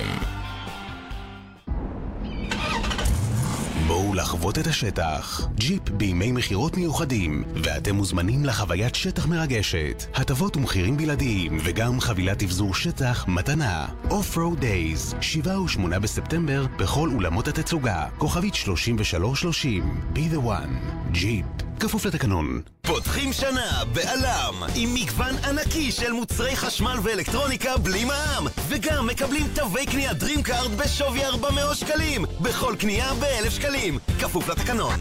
בואו 3.88 4.14
לחוות 4.14 4.60
את 4.60 4.68
השטח. 4.68 5.48
ג'יפ 5.56 5.90
בימי 5.90 6.32
מכירות 6.32 6.78
מיוחדים, 6.78 7.44
ואתם 7.64 7.96
מוזמנים 7.96 8.46
לחוויית 8.46 8.96
שטח 8.96 9.26
מרגשת, 9.26 10.04
הטבות 10.16 10.58
ומחירים 10.58 10.98
בלעדיים, 10.98 11.58
וגם 11.64 12.00
חבילת 12.00 12.44
אבזור 12.44 12.76
שטח 12.76 13.26
מתנה. 13.28 13.88
Off-Road 14.10 14.62
Days, 14.62 15.16
7 15.22 15.60
ו-8 15.62 16.00
בספטמבר, 16.00 16.66
בכל 16.80 17.10
אולמות 17.14 17.48
התצוגה, 17.48 18.06
כוכבית 18.18 18.56
3330, 18.56 20.02
be 20.14 20.34
the 20.34 20.46
one, 20.46 21.12
ג'יפ. 21.12 21.69
כפוף 21.80 22.06
לתקנון. 22.06 22.62
פותחים 22.82 23.34
שנה 23.34 23.84
בעלם 23.94 24.54
עם 24.76 24.94
מגוון 24.94 25.36
ענקי 25.36 25.92
של 25.92 26.12
מוצרי 26.12 26.56
חשמל 26.56 26.98
ואלקטרוניקה 27.04 27.78
בלי 27.78 28.06
מע"מ 28.06 28.48
וגם 28.68 29.08
מקבלים 29.08 29.48
תווי 29.56 29.86
קנייה 29.86 30.12
DreamCard 30.12 30.70
בשווי 30.78 31.26
400 31.26 31.78
שקלים 31.78 32.26
בכל 32.42 32.76
קנייה 32.80 33.14
ב-1,000 33.14 33.50
שקלים 33.50 33.98
כפוף 34.20 34.50
לתקנון 34.50 35.00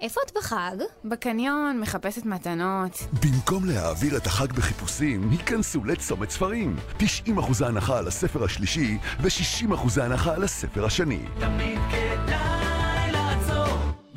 איפה 0.00 0.20
את 0.26 0.32
בחג? 0.36 0.76
בקניון, 1.04 1.80
מחפשת 1.80 2.24
מתנות. 2.24 3.06
במקום 3.24 3.64
להעביר 3.64 4.16
את 4.16 4.26
החג 4.26 4.52
בחיפושים, 4.52 5.30
היכנסו 5.30 5.84
לצומת 5.84 6.30
ספרים. 6.30 6.76
90% 6.98 7.64
הנחה 7.66 7.98
על 7.98 8.08
הספר 8.08 8.44
השלישי 8.44 8.98
ו-60% 9.20 10.02
הנחה 10.02 10.34
על 10.34 10.44
הספר 10.44 10.84
השני. 10.84 11.20
תמיד 11.40 11.78
כדאי 11.90 12.47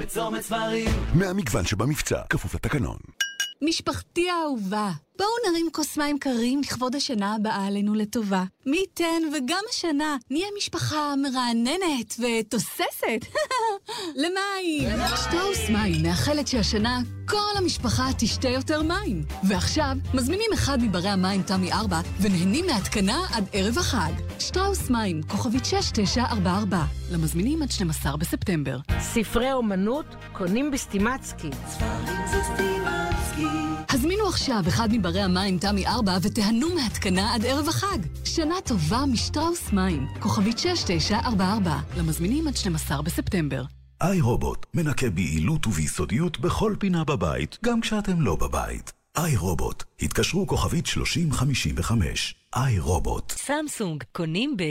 בצומת 0.01 0.41
ספרים. 0.41 0.89
מהמגוון 1.13 1.65
שבמבצע, 1.65 2.21
כפוף 2.29 2.55
לתקנון. 2.55 2.97
משפחתי 3.63 4.29
האהובה, 4.29 4.91
בואו 5.17 5.29
נרים 5.51 5.67
כוס 5.71 5.97
מים 5.97 6.19
קרים 6.19 6.61
לכבוד 6.61 6.95
השנה 6.95 7.35
הבאה 7.35 7.67
עלינו 7.67 7.93
לטובה. 7.93 8.43
מי 8.65 8.77
ייתן 8.77 9.21
וגם 9.33 9.63
השנה 9.69 10.17
נהיה 10.29 10.47
משפחה 10.57 11.13
מרעננת 11.17 12.15
ותוססת. 12.19 13.25
למים! 14.21 14.89
שטראוס 15.15 15.69
מים 15.69 16.03
מאחלת 16.03 16.47
שהשנה 16.47 16.99
כל 17.27 17.57
המשפחה 17.57 18.07
תשתה 18.17 18.49
יותר 18.49 18.81
מים. 18.81 19.23
ועכשיו 19.43 19.95
מזמינים 20.13 20.49
אחד 20.53 20.77
מברי 20.81 21.09
המים 21.09 21.41
תמי 21.43 21.71
4 21.71 22.01
ונהנים 22.21 22.65
מהתקנה 22.65 23.21
עד 23.33 23.45
ערב 23.53 23.77
החג. 23.77 24.11
שטראוס 24.39 24.89
מים, 24.89 25.21
כוכבית 25.23 25.65
6944, 25.65 26.77
למזמינים 27.11 27.61
עד 27.61 27.71
12 27.71 28.17
בספטמבר. 28.17 28.77
ספרי 28.99 29.53
אומנות 29.53 30.05
קונים 30.33 30.71
בסטימצקי. 30.71 31.49
ספרים 31.69 32.27
זה 32.31 32.37
סטימצקי. 32.43 32.80
הזמינו 33.93 34.27
עכשיו 34.27 34.63
אחד 34.67 34.89
מברי 34.91 35.21
המים 35.21 35.57
תמי 35.57 35.87
4 35.87 36.17
ותיהנו 36.21 36.75
מהתקנה 36.75 37.33
עד 37.35 37.45
ערב 37.45 37.67
החג. 37.67 37.97
שנה 38.25 38.55
טובה 38.65 39.05
משטראוס 39.05 39.71
מים, 39.73 40.07
כוכבית 40.19 40.57
6944, 40.57 41.79
למזמינים 41.97 42.47
עד 42.47 42.57
12 42.57 43.01
בספטמבר. 43.01 43.63
איי 44.01 44.21
רובוט 44.21 44.65
מנקה 44.73 45.09
ביעילות 45.09 45.67
וביסודיות 45.67 46.39
בכל 46.39 46.75
פינה 46.79 47.03
בבית, 47.03 47.57
גם 47.65 47.81
כשאתם 47.81 48.21
לא 48.21 48.35
בבית. 48.35 48.91
איי 49.17 49.37
רובוט, 49.37 49.83
התקשרו 50.01 50.47
כוכבית 50.47 50.85
3055. 50.85 52.35
איי 52.55 52.79
רובוט. 52.79 53.31
סמסונג, 53.31 54.03
קונים 54.11 54.57
ב... 54.57 54.63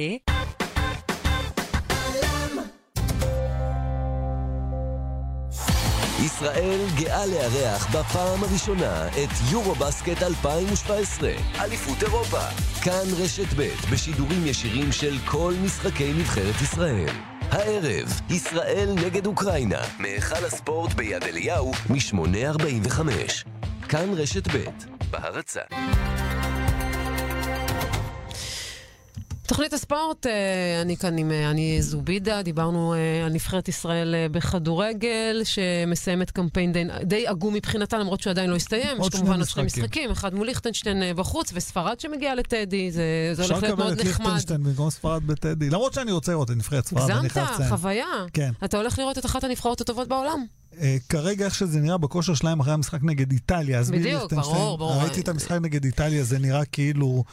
ישראל 6.24 6.80
גאה 6.94 7.26
לארח 7.26 7.86
בפעם 7.96 8.44
הראשונה 8.44 9.08
את 9.08 9.30
יורו-בסקט 9.50 10.22
2017, 10.22 11.30
אליפות 11.60 12.02
אירופה. 12.02 12.40
כאן 12.82 13.04
רשת 13.18 13.54
ב' 13.56 13.92
בשידורים 13.92 14.46
ישירים 14.46 14.92
של 14.92 15.18
כל 15.24 15.54
משחקי 15.64 16.12
נבחרת 16.12 16.62
ישראל. 16.62 17.14
הערב, 17.50 18.20
ישראל 18.30 18.88
נגד 19.06 19.26
אוקראינה, 19.26 19.80
מהיכל 19.98 20.44
הספורט 20.44 20.94
ביד 20.94 21.22
אליהו, 21.22 21.72
מ-8.45. 21.90 23.00
כאן 23.88 24.08
רשת 24.16 24.48
ב', 24.48 24.64
בהרצה. 25.10 25.60
תוכנית 29.50 29.72
הספורט, 29.72 30.26
אה, 30.26 30.80
אני 30.82 30.96
כאן 30.96 31.18
עם 31.18 31.30
אה, 31.30 31.50
אני 31.50 31.82
זובידה, 31.82 32.42
דיברנו 32.42 32.94
אה, 32.94 33.26
על 33.26 33.32
נבחרת 33.32 33.68
ישראל 33.68 34.14
בכדורגל, 34.30 35.42
שמסיימת 35.44 36.30
קמפיין 36.30 36.72
די, 36.72 36.84
די 37.02 37.26
עגום 37.26 37.54
מבחינתה, 37.54 37.98
למרות 37.98 38.20
שהוא 38.20 38.30
עדיין 38.30 38.50
לא 38.50 38.56
הסתיים. 38.56 38.98
עוד 38.98 39.14
יש 39.14 39.20
כמובן 39.20 39.38
עוד 39.38 39.48
שני 39.48 39.68
שני 39.70 39.82
משחקים, 39.82 40.10
אחד 40.10 40.34
מול 40.34 40.46
ליכטנשטיין 40.46 41.02
בחוץ, 41.16 41.50
וספרד 41.54 42.00
שמגיעה 42.00 42.34
לטדי, 42.34 42.90
זה, 42.92 43.02
זה 43.32 43.42
הולך 43.42 43.62
להיות 43.62 43.78
מאוד 43.78 43.92
אפשר 43.92 44.02
לקבל 44.02 44.10
את 44.10 44.14
נחמד. 44.14 44.26
ליכטנשטיין 44.26 44.62
במקום 44.62 44.90
ספרד 44.90 45.26
בטדי. 45.26 45.70
למרות 45.70 45.92
שאני 45.92 46.12
רוצה 46.12 46.32
לראות 46.32 46.50
את 46.50 46.56
נבחרת 46.56 46.86
ספרד, 46.86 47.10
אני 47.10 47.28
חייב 47.28 47.46
הגזמת, 47.46 47.60
לציין. 47.60 47.76
חוויה. 47.76 48.06
כן. 48.32 48.50
אתה 48.64 48.76
הולך 48.76 48.98
לראות 48.98 49.18
את 49.18 49.26
אחת 49.26 49.44
הנבחרות 49.44 49.80
הטובות 49.80 50.08
בעולם. 50.08 50.44
כרגע 51.08 51.44
איך 51.44 51.54
שזה 51.54 51.80
נראה 51.80 51.98
בכושר 51.98 52.34
שלהם 52.34 52.60
אחרי 52.60 52.72
המשחק 52.72 52.98
נגד 53.02 53.32
איטליה, 53.32 53.82
בדיוק, 53.82 54.32
ברור, 54.32 54.78
ברור. 54.78 55.02
ראיתי 55.02 55.20
את 55.20 55.28
המשחק 55.28 55.58
נגד 55.62 55.84
איטליה, 55.84 56.24
זה 56.24 56.38
נראה 56.38 56.64
כאילו... 56.64 57.24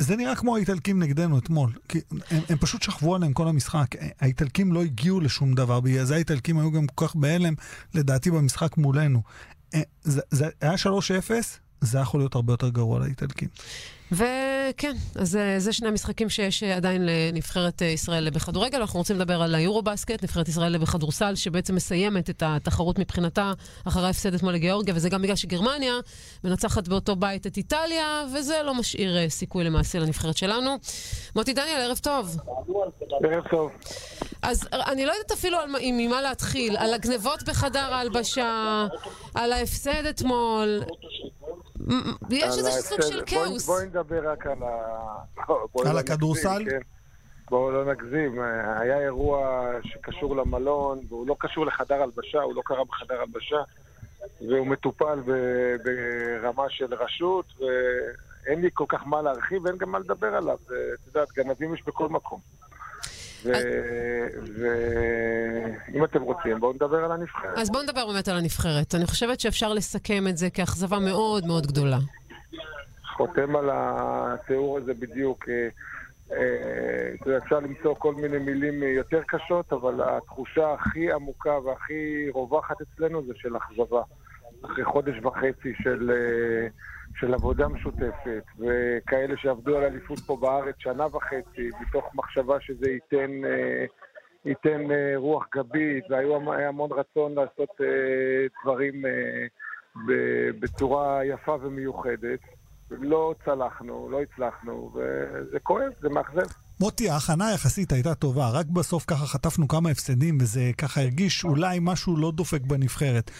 זה 0.00 0.16
נראה 0.16 0.36
כמו 0.36 0.56
האיטלקים 0.56 1.02
נגדנו 1.02 1.38
אתמול. 1.38 1.72
כי 1.88 2.00
הם, 2.30 2.40
הם 2.48 2.58
פשוט 2.58 2.82
שכבו 2.82 3.14
עליהם 3.14 3.32
כל 3.32 3.48
המשחק. 3.48 3.86
האיטלקים 4.20 4.72
לא 4.72 4.82
הגיעו 4.82 5.20
לשום 5.20 5.54
דבר, 5.54 5.80
בגלל 5.80 6.04
זה 6.04 6.14
האיטלקים 6.14 6.58
היו 6.58 6.72
גם 6.72 6.86
כל 6.86 7.06
כך 7.06 7.16
בהלם, 7.16 7.54
לדעתי, 7.94 8.30
במשחק 8.30 8.76
מולנו. 8.76 9.22
אה, 9.74 9.82
זה, 10.02 10.20
זה 10.30 10.48
היה 10.60 10.74
3-0, 10.74 10.86
זה 11.80 11.98
היה 11.98 12.02
יכול 12.02 12.20
להיות 12.20 12.34
הרבה 12.34 12.52
יותר 12.52 12.68
גרוע 12.68 12.98
לאיטלקים. 12.98 13.48
וכן, 14.12 14.96
אז 15.14 15.38
זה 15.58 15.72
שני 15.72 15.88
המשחקים 15.88 16.28
שיש 16.30 16.62
אה, 16.62 16.76
עדיין 16.76 17.06
לנבחרת 17.06 17.82
אה, 17.82 17.86
ישראל 17.86 18.30
בכדורגל. 18.30 18.78
אנחנו 18.80 18.98
רוצים 18.98 19.16
לדבר 19.16 19.42
על 19.42 19.54
היורו-בסקט, 19.54 20.22
נבחרת 20.22 20.48
ישראל 20.48 20.78
בכדורסל, 20.78 21.34
שבעצם 21.34 21.74
מסיימת 21.74 22.30
את 22.30 22.42
התחרות 22.46 22.98
מבחינתה 22.98 23.52
אחרי 23.88 24.06
ההפסד 24.06 24.34
אתמול 24.34 24.52
לגיאורגיה, 24.54 24.94
וזה 24.96 25.08
גם 25.08 25.22
בגלל 25.22 25.36
שגרמניה 25.36 25.92
מנצחת 26.44 26.88
באותו 26.88 27.16
בית 27.16 27.46
את 27.46 27.56
איטליה, 27.56 28.24
וזה 28.34 28.54
לא 28.64 28.74
משאיר 28.74 29.18
אה, 29.18 29.28
סיכוי 29.28 29.64
למעשה 29.64 29.98
לנבחרת 29.98 30.36
שלנו. 30.36 30.76
מוטי 31.36 31.52
דניאל, 31.52 31.80
ערב 31.80 31.98
טוב. 31.98 32.36
ערב 33.24 33.44
טוב. 33.50 33.70
אז 34.42 34.60
אני 34.72 35.06
לא 35.06 35.12
יודעת 35.12 35.32
אפילו 35.32 35.58
על 35.58 35.70
מה- 35.70 35.78
עם 35.80 35.96
ממה 35.96 36.22
להתחיל, 36.22 36.76
על 36.76 36.94
הגנבות 36.94 37.42
בחדר 37.42 37.94
ההלבשה, 37.94 38.86
על 39.34 39.52
ההפסד 39.52 40.06
אתמול. 40.06 40.82
יש 42.30 42.44
איזה 42.58 42.70
סוג. 42.70 43.00
של 43.02 43.14
בואי- 43.14 43.26
כאוס. 43.26 43.66
בואי 43.66 43.86
נדבר 43.86 44.30
רק 44.30 44.46
על 44.46 44.62
ה... 44.62 44.68
על 45.86 45.94
לא 45.94 45.98
הכדורסל? 46.00 46.62
כן. 46.70 46.80
בואו 47.50 47.70
לא 47.70 47.92
נגזים. 47.92 48.40
היה 48.80 48.98
אירוע 48.98 49.60
שקשור 49.84 50.36
למלון, 50.36 51.00
והוא 51.08 51.26
לא 51.26 51.36
קשור 51.38 51.66
לחדר 51.66 52.02
הלבשה, 52.02 52.40
הוא 52.42 52.54
לא 52.54 52.62
קרה 52.64 52.84
בחדר 52.84 53.20
הלבשה, 53.20 53.56
והוא 54.48 54.66
מטופל 54.66 55.20
ברמה 55.84 56.64
של 56.68 56.94
רשות, 56.94 57.46
ואין 57.60 58.60
לי 58.60 58.68
כל 58.74 58.84
כך 58.88 59.06
מה 59.06 59.22
להרחיב, 59.22 59.64
ואין 59.64 59.76
גם 59.76 59.90
מה 59.90 59.98
לדבר 59.98 60.34
עליו. 60.34 60.58
את 60.66 61.06
יודעת, 61.06 61.28
גנבים 61.36 61.74
יש 61.74 61.82
בכל 61.86 62.08
מקום. 62.08 62.40
ואם 65.84 66.04
אתם 66.04 66.22
רוצים, 66.22 66.60
בואו 66.60 66.72
נדבר 66.72 67.04
על 67.04 67.12
הנבחרת. 67.12 67.58
אז 67.58 67.70
בואו 67.70 67.82
נדבר 67.82 68.06
באמת 68.06 68.28
על 68.28 68.36
הנבחרת. 68.36 68.94
אני 68.94 69.06
חושבת 69.06 69.40
שאפשר 69.40 69.72
לסכם 69.72 70.24
את 70.28 70.36
זה 70.36 70.50
כאכזבה 70.50 70.98
מאוד 70.98 71.46
מאוד 71.46 71.66
גדולה. 71.66 71.98
חותם 73.16 73.56
על 73.56 73.70
התיאור 73.72 74.78
הזה 74.78 74.94
בדיוק. 74.94 75.48
אה, 75.48 75.68
אה, 76.32 77.36
אפשר 77.38 77.60
למצוא 77.60 77.94
כל 77.94 78.14
מיני 78.14 78.38
מילים 78.38 78.82
יותר 78.82 79.20
קשות, 79.26 79.72
אבל 79.72 80.00
התחושה 80.02 80.72
הכי 80.72 81.12
עמוקה 81.12 81.58
והכי 81.58 82.30
רווחת 82.30 82.76
אצלנו 82.80 83.22
זה 83.26 83.32
של 83.36 83.56
אכזבה. 83.56 84.02
אחרי 84.64 84.84
חודש 84.84 85.14
וחצי 85.22 85.74
של, 85.82 86.10
אה, 86.10 86.68
של 87.20 87.34
עבודה 87.34 87.68
משותפת, 87.68 88.44
וכאלה 88.58 89.34
שעבדו 89.36 89.76
על 89.76 89.84
אליפות 89.84 90.18
פה 90.18 90.36
בארץ 90.36 90.74
שנה 90.78 91.06
וחצי, 91.06 91.70
מתוך 91.80 92.04
מחשבה 92.14 92.56
שזה 92.60 92.90
ייתן, 92.90 93.44
אה, 93.44 93.84
ייתן 94.44 94.90
אה, 94.90 95.12
רוח 95.16 95.46
גבית, 95.54 96.04
והיה 96.10 96.68
המון 96.68 96.90
רצון 96.92 97.34
לעשות 97.34 97.70
אה, 97.80 97.86
דברים 98.62 99.06
אה, 99.06 99.10
ב- 100.06 100.50
בצורה 100.60 101.24
יפה 101.24 101.56
ומיוחדת. 101.62 102.40
לא 102.90 103.34
צלחנו, 103.44 104.08
לא 104.10 104.22
הצלחנו, 104.22 104.92
וזה 104.94 105.58
כואב, 105.62 105.92
זה 106.02 106.08
מאכזב. 106.08 106.52
מוטי, 106.80 107.10
ההכנה 107.10 107.52
יחסית 107.54 107.92
הייתה 107.92 108.14
טובה, 108.14 108.50
רק 108.52 108.66
בסוף 108.66 109.04
ככה 109.06 109.26
חטפנו 109.26 109.68
כמה 109.68 109.90
הפסדים, 109.90 110.38
וזה 110.40 110.60
ככה 110.78 111.00
הרגיש 111.00 111.44
אולי 111.44 111.78
משהו 111.80 112.16
לא 112.16 112.32
דופק 112.34 112.60
בנבחרת. 112.62 113.30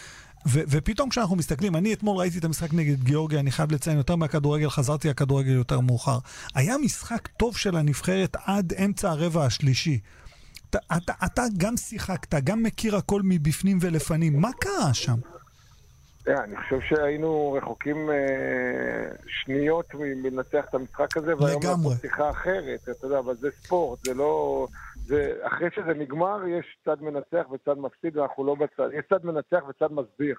ו- 0.47 0.61
ופתאום 0.69 1.09
כשאנחנו 1.09 1.35
מסתכלים, 1.35 1.75
אני 1.75 1.93
אתמול 1.93 2.17
ראיתי 2.17 2.39
את 2.39 2.43
המשחק 2.43 2.73
נגד 2.73 3.03
גיאורגיה, 3.03 3.39
אני 3.39 3.51
חייב 3.51 3.71
לציין 3.71 3.97
יותר 3.97 4.15
מהכדורגל, 4.15 4.69
חזרתי 4.69 5.09
לכדורגל 5.09 5.51
יותר 5.51 5.79
מאוחר. 5.79 6.17
היה 6.55 6.77
משחק 6.77 7.27
טוב 7.27 7.57
של 7.57 7.75
הנבחרת 7.75 8.37
עד 8.45 8.73
אמצע 8.73 9.09
הרבע 9.09 9.45
השלישי. 9.45 9.99
אתה, 10.69 10.79
אתה, 10.97 11.13
אתה 11.25 11.43
גם 11.57 11.77
שיחקת, 11.77 12.33
גם 12.43 12.63
מכיר 12.63 12.95
הכל 12.95 13.21
מבפנים 13.23 13.77
ולפנים, 13.81 14.41
מה 14.41 14.49
קרה 14.59 14.93
שם? 14.93 15.15
אה, 16.27 16.43
אני 16.43 16.55
חושב 16.57 16.79
שהיינו 16.89 17.57
רחוקים 17.57 18.09
אה, 18.09 18.15
שניות 19.27 19.85
מלנצח 19.95 20.65
את 20.69 20.75
המשחק 20.75 21.17
הזה, 21.17 21.37
והיום. 21.37 21.63
לעשות 21.63 22.01
שיחה 22.01 22.29
אחרת, 22.29 22.89
אתה 22.91 23.05
יודע, 23.07 23.19
אבל 23.19 23.35
זה 23.35 23.49
ספורט, 23.51 24.05
זה 24.05 24.13
לא... 24.13 24.67
זה, 25.05 25.33
אחרי 25.41 25.67
שזה 25.75 25.93
נגמר, 25.93 26.37
יש 26.59 26.65
צד 26.85 27.01
מנצח 27.01 27.51
וצד 27.51 27.77
מפסיד, 27.77 28.17
ואנחנו 28.17 28.45
לא 28.45 28.55
בצד... 28.55 28.89
יש 28.93 29.05
צד 29.09 29.25
מנצח 29.25 29.63
וצד 29.69 29.87
מסביר. 29.91 30.35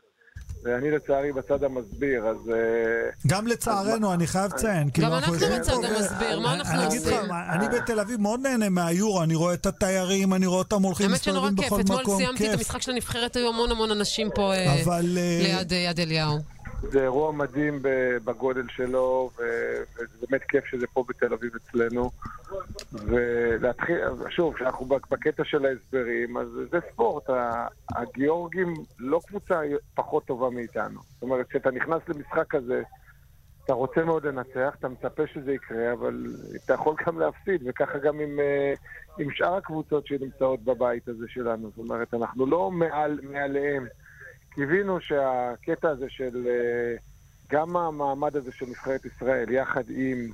ואני 0.64 0.90
לצערי 0.90 1.33
בצד 1.33 1.64
המסביר, 1.64 2.27
אז... 2.27 2.51
אה, 2.51 3.11
גם 3.27 3.46
לצערנו, 3.46 4.14
אני 4.14 4.27
חייב 4.27 4.53
לציין. 4.55 4.90
כאילו, 4.90 5.09
גם 5.09 5.14
אנחנו 5.14 5.33
בצד 5.33 5.72
ו- 5.72 5.87
המסביר, 5.87 6.40
מה 6.40 6.55
אנחנו 6.55 6.83
עושים? 6.83 7.33
אני 7.51 7.68
בתל 7.68 8.01
אביב 8.01 8.20
מאוד 8.20 8.40
נהנה 8.40 8.68
מהיורו, 8.68 9.22
אני 9.22 9.35
רואה 9.35 9.55
את 9.55 9.66
התיירים, 9.66 10.35
אני 10.35 10.46
רואה 10.46 10.59
אותם 10.59 10.83
הולכים, 10.83 11.07
האמת 11.07 11.22
שנורא 11.22 11.51
מסתובבים 11.51 11.68
כיף, 11.68 11.72
בכל 11.72 11.81
אתמול 11.81 12.03
מקום, 12.03 12.16
סיימתי 12.16 12.48
את. 12.48 12.55
המשחק 12.55 12.83
של 12.83 12.90
הנבחרת, 12.92 13.37
היו 13.37 13.48
המון 13.48 13.70
המון 13.70 13.90
אנשים 13.90 14.29
פה 14.35 14.53
אה, 14.53 14.66
אה, 14.88 15.01
ליד 15.03 15.72
יד 15.72 16.01
אליהו. 16.01 16.38
זה 16.90 17.03
אירוע 17.03 17.33
מדהים 17.33 17.79
בגודל 18.25 18.66
שלו, 18.68 19.31
וזה 19.37 20.27
באמת 20.29 20.42
כיף 20.42 20.64
שזה 20.64 20.87
פה 20.87 21.05
בתל 21.09 21.33
אביב 21.33 21.51
אצלנו. 21.57 22.11
ולהתחיל, 22.92 23.99
שוב, 24.31 24.55
כשאנחנו 24.55 24.87
בקטע 24.87 25.45
של 25.45 25.66
ההסברים, 25.66 26.37
אז 26.37 26.49
זה 26.71 26.79
ספורט. 26.92 27.31
הגיאורגים 27.97 28.75
לא 28.99 29.21
קבוצה 29.27 29.61
פחות 29.95 30.25
טובה 30.25 30.51
מאיתנו. 30.51 31.01
זאת 31.14 31.23
אומרת, 31.23 31.47
כשאתה 31.49 31.71
נכנס 31.71 32.03
למשחק 32.09 32.47
כזה, 32.51 32.83
אתה 33.64 33.73
רוצה 33.73 34.05
מאוד 34.05 34.27
לנצח, 34.27 34.75
אתה 34.79 34.88
מצפה 34.88 35.23
שזה 35.27 35.53
יקרה, 35.53 35.92
אבל 35.92 36.27
אתה 36.64 36.75
יכול 36.75 36.95
גם 37.07 37.18
להפסיד, 37.18 37.62
וככה 37.64 37.99
גם 37.99 38.21
עם, 38.21 38.40
אה, 38.40 38.75
עם 39.18 39.31
שאר 39.31 39.55
הקבוצות 39.55 40.07
שנמצאות 40.07 40.61
בבית 40.61 41.09
הזה 41.09 41.25
שלנו. 41.29 41.71
זאת 41.71 41.79
אומרת, 41.79 42.14
אנחנו 42.14 42.47
לא 42.47 42.71
מעל, 42.71 43.21
מעליהם. 43.23 43.87
קיווינו 44.54 45.00
שהקטע 45.00 45.88
הזה 45.88 46.06
של 46.08 46.46
אה, 46.46 46.96
גם 47.50 47.76
המעמד 47.76 48.36
הזה 48.36 48.52
של 48.52 48.66
נבחרת 48.66 49.04
ישראל, 49.04 49.50
יחד 49.50 49.82
עם 49.88 50.32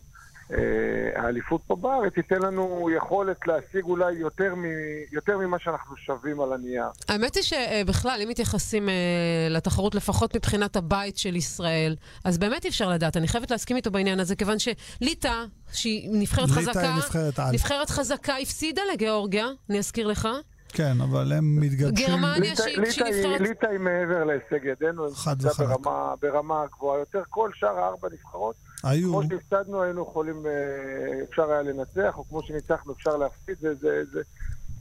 אה, 0.53 1.23
האליפות 1.23 1.61
פה 1.67 1.77
בארץ, 1.77 2.13
ייתן 2.17 2.43
לנו 2.43 2.89
יכולת 2.97 3.37
להשיג 3.47 3.85
אולי 3.85 4.13
יותר, 4.13 4.55
מ, 4.55 4.65
יותר 5.13 5.39
ממה 5.39 5.59
שאנחנו 5.59 5.97
שווים 5.97 6.41
על 6.41 6.53
הנייר. 6.53 6.85
האמת 7.09 7.35
היא 7.35 7.43
שבכלל, 7.43 8.21
אם 8.23 8.29
מתייחסים 8.29 8.89
אה, 8.89 8.95
לתחרות, 9.51 9.95
לפחות 9.95 10.37
מבחינת 10.37 10.77
הבית 10.77 11.19
של 11.19 11.37
ישראל, 11.37 11.97
אז 12.25 12.39
באמת 12.39 12.65
אי 12.65 12.71
אפשר 12.71 12.89
לדעת. 12.89 13.17
אני 13.17 13.29
חייבת 13.29 13.51
להסכים 13.51 13.77
איתו 13.77 13.91
בעניין 13.91 14.21
הזה, 14.21 14.37
כיוון 14.37 14.57
שליטא, 14.59 15.45
שהיא 15.73 16.11
נבחרת 16.13 16.49
חזקה, 16.49 16.81
היא 16.81 16.97
נבחרת. 16.97 17.41
נבחרת 17.53 17.91
חזקה, 17.91 18.37
הפסידה 18.37 18.83
לגיאורגיה, 18.93 19.47
אני 19.71 19.79
אזכיר 19.79 20.07
לך. 20.07 20.29
כן, 20.69 21.01
אבל 21.01 21.33
הם 21.33 21.61
מתגבשים. 21.61 22.07
גרמניה 22.09 22.57
שהיא- 22.57 22.79
ליטא 22.79 23.05
היא- 23.05 23.27
נבחרת- 23.27 23.41
ליטא 23.41 23.67
היא 23.67 23.79
מעבר 23.79 24.25
להישג 24.25 24.65
ידינו, 24.65 25.05
היא 25.07 25.13
נמצאת. 25.29 25.59
ברמה, 25.59 26.15
ברמה 26.23 26.65
גבוהה 26.77 26.99
יותר. 26.99 27.23
כל 27.31 27.51
שאר 27.55 27.79
הארבע 27.79 28.09
נבחרות, 28.13 28.55
היו. 28.83 29.09
כמו 29.11 29.23
שהפסדנו 29.23 29.83
היינו 29.83 30.03
יכולים, 30.03 30.47
אה, 30.47 30.53
אפשר 31.31 31.51
היה 31.51 31.63
לנצח, 31.63 32.15
או 32.19 32.25
כמו 32.29 32.43
שניצחנו 32.43 32.93
אפשר 32.93 33.17
להפסיד, 33.17 33.55
זה, 33.61 33.75
זה, 33.75 34.03
זה, 34.13 34.21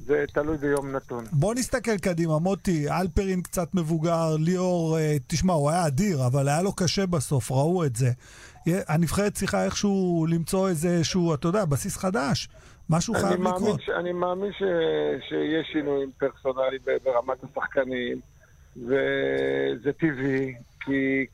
זה 0.07 0.25
תלוי 0.33 0.57
ביום 0.57 0.91
נתון. 0.95 1.23
בוא 1.31 1.53
נסתכל 1.55 1.97
קדימה, 1.97 2.39
מוטי, 2.39 2.89
אלפרין 2.91 3.41
קצת 3.41 3.67
מבוגר, 3.75 4.35
ליאור, 4.39 4.97
אה, 4.97 5.17
תשמע, 5.27 5.53
הוא 5.53 5.69
היה 5.69 5.87
אדיר, 5.87 6.25
אבל 6.25 6.47
היה 6.47 6.61
לו 6.61 6.73
קשה 6.73 7.05
בסוף, 7.05 7.51
ראו 7.51 7.85
את 7.85 7.95
זה. 7.95 8.11
הנבחרת 8.87 9.33
צריכה 9.33 9.65
איכשהו 9.65 10.25
למצוא 10.29 10.69
איזשהו, 10.69 11.33
אתה 11.33 11.47
יודע, 11.47 11.65
בסיס 11.65 11.97
חדש. 11.97 12.49
משהו 12.89 13.13
חייב 13.13 13.41
מאמין, 13.41 13.63
לקרות. 13.63 13.81
ש, 13.81 13.89
אני 13.89 14.13
מאמין 14.13 14.51
ש, 14.51 14.63
שיש 15.29 15.67
שינויים 15.71 16.11
פרסונליים 16.17 16.81
ברמת 17.03 17.37
השחקנים, 17.43 18.19
וזה 18.77 19.93
טבעי, 19.99 20.55
כי 20.79 21.25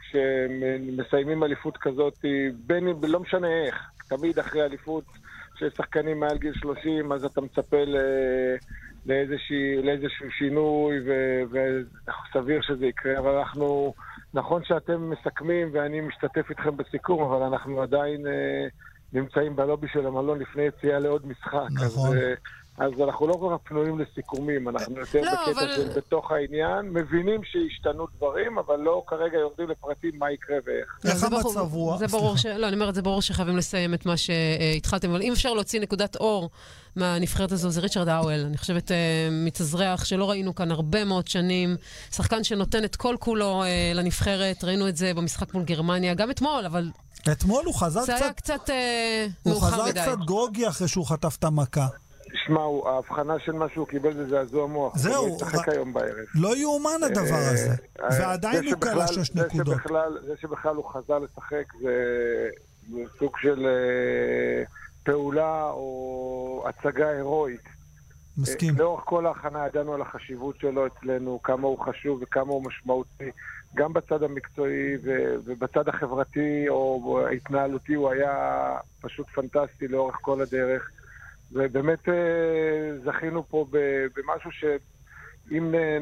כשמסיימים 0.00 1.44
אליפות 1.44 1.76
כזאת, 1.76 2.24
בין 2.66 2.88
אם, 2.88 2.96
לא 3.02 3.20
משנה 3.20 3.48
איך, 3.66 3.76
תמיד 4.08 4.38
אחרי 4.38 4.64
אליפות 4.64 5.04
של 5.58 5.70
שחקנים 5.76 6.20
מעל 6.20 6.38
גיל 6.38 6.54
30, 6.54 7.12
אז 7.12 7.24
אתה 7.24 7.40
מצפה 7.40 7.84
ל... 7.84 7.96
לאיזושהי, 9.06 9.82
לאיזשהו 9.82 10.30
שינוי, 10.30 11.00
ו- 11.06 11.42
וסביר 11.50 12.62
שזה 12.62 12.86
יקרה, 12.86 13.18
אבל 13.18 13.30
אנחנו, 13.30 13.94
נכון 14.34 14.64
שאתם 14.64 15.10
מסכמים 15.10 15.70
ואני 15.72 16.00
משתתף 16.00 16.50
איתכם 16.50 16.76
בסיכום, 16.76 17.22
אבל 17.22 17.42
אנחנו 17.42 17.82
עדיין 17.82 18.26
אה, 18.26 18.66
נמצאים 19.12 19.56
בלובי 19.56 19.86
של 19.92 20.06
המלון 20.06 20.38
לפני 20.38 20.62
יציאה 20.62 20.98
לעוד 20.98 21.26
משחק. 21.26 21.68
נכון. 21.72 22.08
אז, 22.18 22.22
אה, 22.22 22.34
אז 22.78 22.92
אנחנו 23.06 23.26
לא 23.26 23.32
כל 23.34 23.56
כך 23.58 23.68
פנויים 23.68 23.98
לסיכומים, 24.00 24.68
אנחנו 24.68 24.96
יותר 25.00 25.20
לא, 25.20 25.30
בקטע 25.32 25.50
אבל- 25.50 25.72
של 25.76 25.88
בתוך 25.96 26.30
העניין, 26.32 26.78
מבינים 26.92 27.40
שהשתנו 27.44 28.06
דברים, 28.16 28.58
אבל 28.58 28.76
לא 28.80 29.02
כרגע 29.06 29.38
יורדים 29.38 29.68
לפרטים 29.68 30.10
מה 30.18 30.32
יקרה 30.32 30.56
ואיך. 30.66 30.98
לא, 31.04 31.10
זה 31.14 31.26
ברור- 31.30 31.96
זה 31.98 32.06
ברור 32.06 32.36
ש... 32.36 32.46
לא, 32.46 32.68
אני 32.68 32.74
אומרת, 32.74 32.94
זה 32.94 33.02
ברור 33.02 33.22
שחייבים 33.22 33.56
לסיים 33.56 33.94
את 33.94 34.06
מה 34.06 34.14
שהתחלתם, 34.16 35.10
אבל 35.10 35.22
אם 35.22 35.32
אפשר 35.32 35.54
להוציא 35.54 35.80
נקודת 35.80 36.16
אור 36.16 36.50
מהנבחרת 36.96 37.52
הזו, 37.52 37.70
זה 37.70 37.80
ריצ'רד 37.80 38.08
האוול. 38.08 38.32
אני 38.46 38.56
חושבת 38.58 38.90
אה, 38.92 38.96
מתאזרח 39.30 40.04
שלא 40.04 40.30
ראינו 40.30 40.54
כאן 40.54 40.70
הרבה 40.70 41.04
מאוד 41.04 41.28
שנים. 41.28 41.76
שחקן 42.12 42.44
שנותן 42.44 42.84
את 42.84 42.96
כל 42.96 43.16
כולו 43.20 43.62
אה, 43.62 43.92
לנבחרת, 43.94 44.64
ראינו 44.64 44.88
את 44.88 44.96
זה 44.96 45.14
במשחק 45.14 45.54
מול 45.54 45.62
גרמניה, 45.64 46.14
גם 46.14 46.30
אתמול, 46.30 46.64
אבל 46.66 46.84
אתמול 47.32 47.64
הוא 47.64 47.74
חזר 47.74 48.00
זה 48.00 48.14
היה 48.16 48.32
קצת, 48.32 48.36
קצת 48.56 48.70
אה, 48.70 49.26
הוא 49.42 49.52
מאוחר 49.52 49.66
חזר 49.66 49.84
מדי. 49.84 50.00
קצת 50.00 50.18
גרוגי 50.26 50.68
אחרי 50.68 50.88
שהוא 50.88 51.06
חטף 51.06 51.36
את 51.38 51.44
המכה. 51.44 51.86
שמע, 52.46 52.60
הוא- 52.62 52.88
ההבחנה 52.88 53.34
של 53.44 53.52
מה 53.52 53.66
שהוא 53.74 53.86
קיבל 53.86 54.14
זה 54.14 54.28
זעזוע 54.28 54.66
מוח. 54.66 54.96
זהו, 54.98 55.26
הוא 55.26 55.36
ישחק 55.36 55.68
היום 55.68 55.92
בערב. 55.92 56.16
לא 56.34 56.56
יאומן 56.56 56.90
הדבר 57.06 57.34
אה, 57.34 57.50
הזה. 57.50 57.74
אה, 58.00 58.08
ועדיין 58.20 58.54
זה 58.58 58.64
הוא 58.64 58.70
שבכלל- 58.70 59.06
שש 59.24 59.34
נקודות. 59.34 59.76
זה 60.26 60.32
שבכלל 60.40 60.76
הוא 60.76 60.84
חזר 60.92 61.18
לשחק 61.18 61.64
זה 61.82 61.92
סוג 63.18 63.32
של 63.42 63.66
פעולה 65.04 65.64
או 65.70 66.64
הצגה 66.68 67.08
הירואית. 67.08 67.60
מסכים. 68.38 68.74
לאורך 68.78 69.02
כל 69.04 69.26
ההכנה 69.26 69.66
ידענו 69.66 69.94
על 69.94 70.02
החשיבות 70.02 70.54
שלו 70.60 70.86
אצלנו, 70.86 71.40
כמה 71.42 71.66
הוא 71.68 71.78
חשוב 71.78 72.18
וכמה 72.22 72.52
הוא 72.52 72.64
משמעותי, 72.64 73.30
גם 73.74 73.92
בצד 73.92 74.22
המקצועי 74.22 74.96
ו- 75.02 75.34
ובצד 75.44 75.88
החברתי 75.88 76.68
או 76.68 77.20
ההתנהלותי 77.26 77.94
הוא 77.94 78.10
היה 78.10 78.76
פשוט 79.00 79.26
פנטסטי 79.28 79.88
לאורך 79.88 80.16
כל 80.20 80.42
הדרך. 80.42 80.90
ובאמת 81.52 82.08
אה, 82.08 82.98
זכינו 83.04 83.48
פה 83.48 83.66
במשהו 84.16 84.50
שאם 84.52 85.74
אה, 85.74 85.98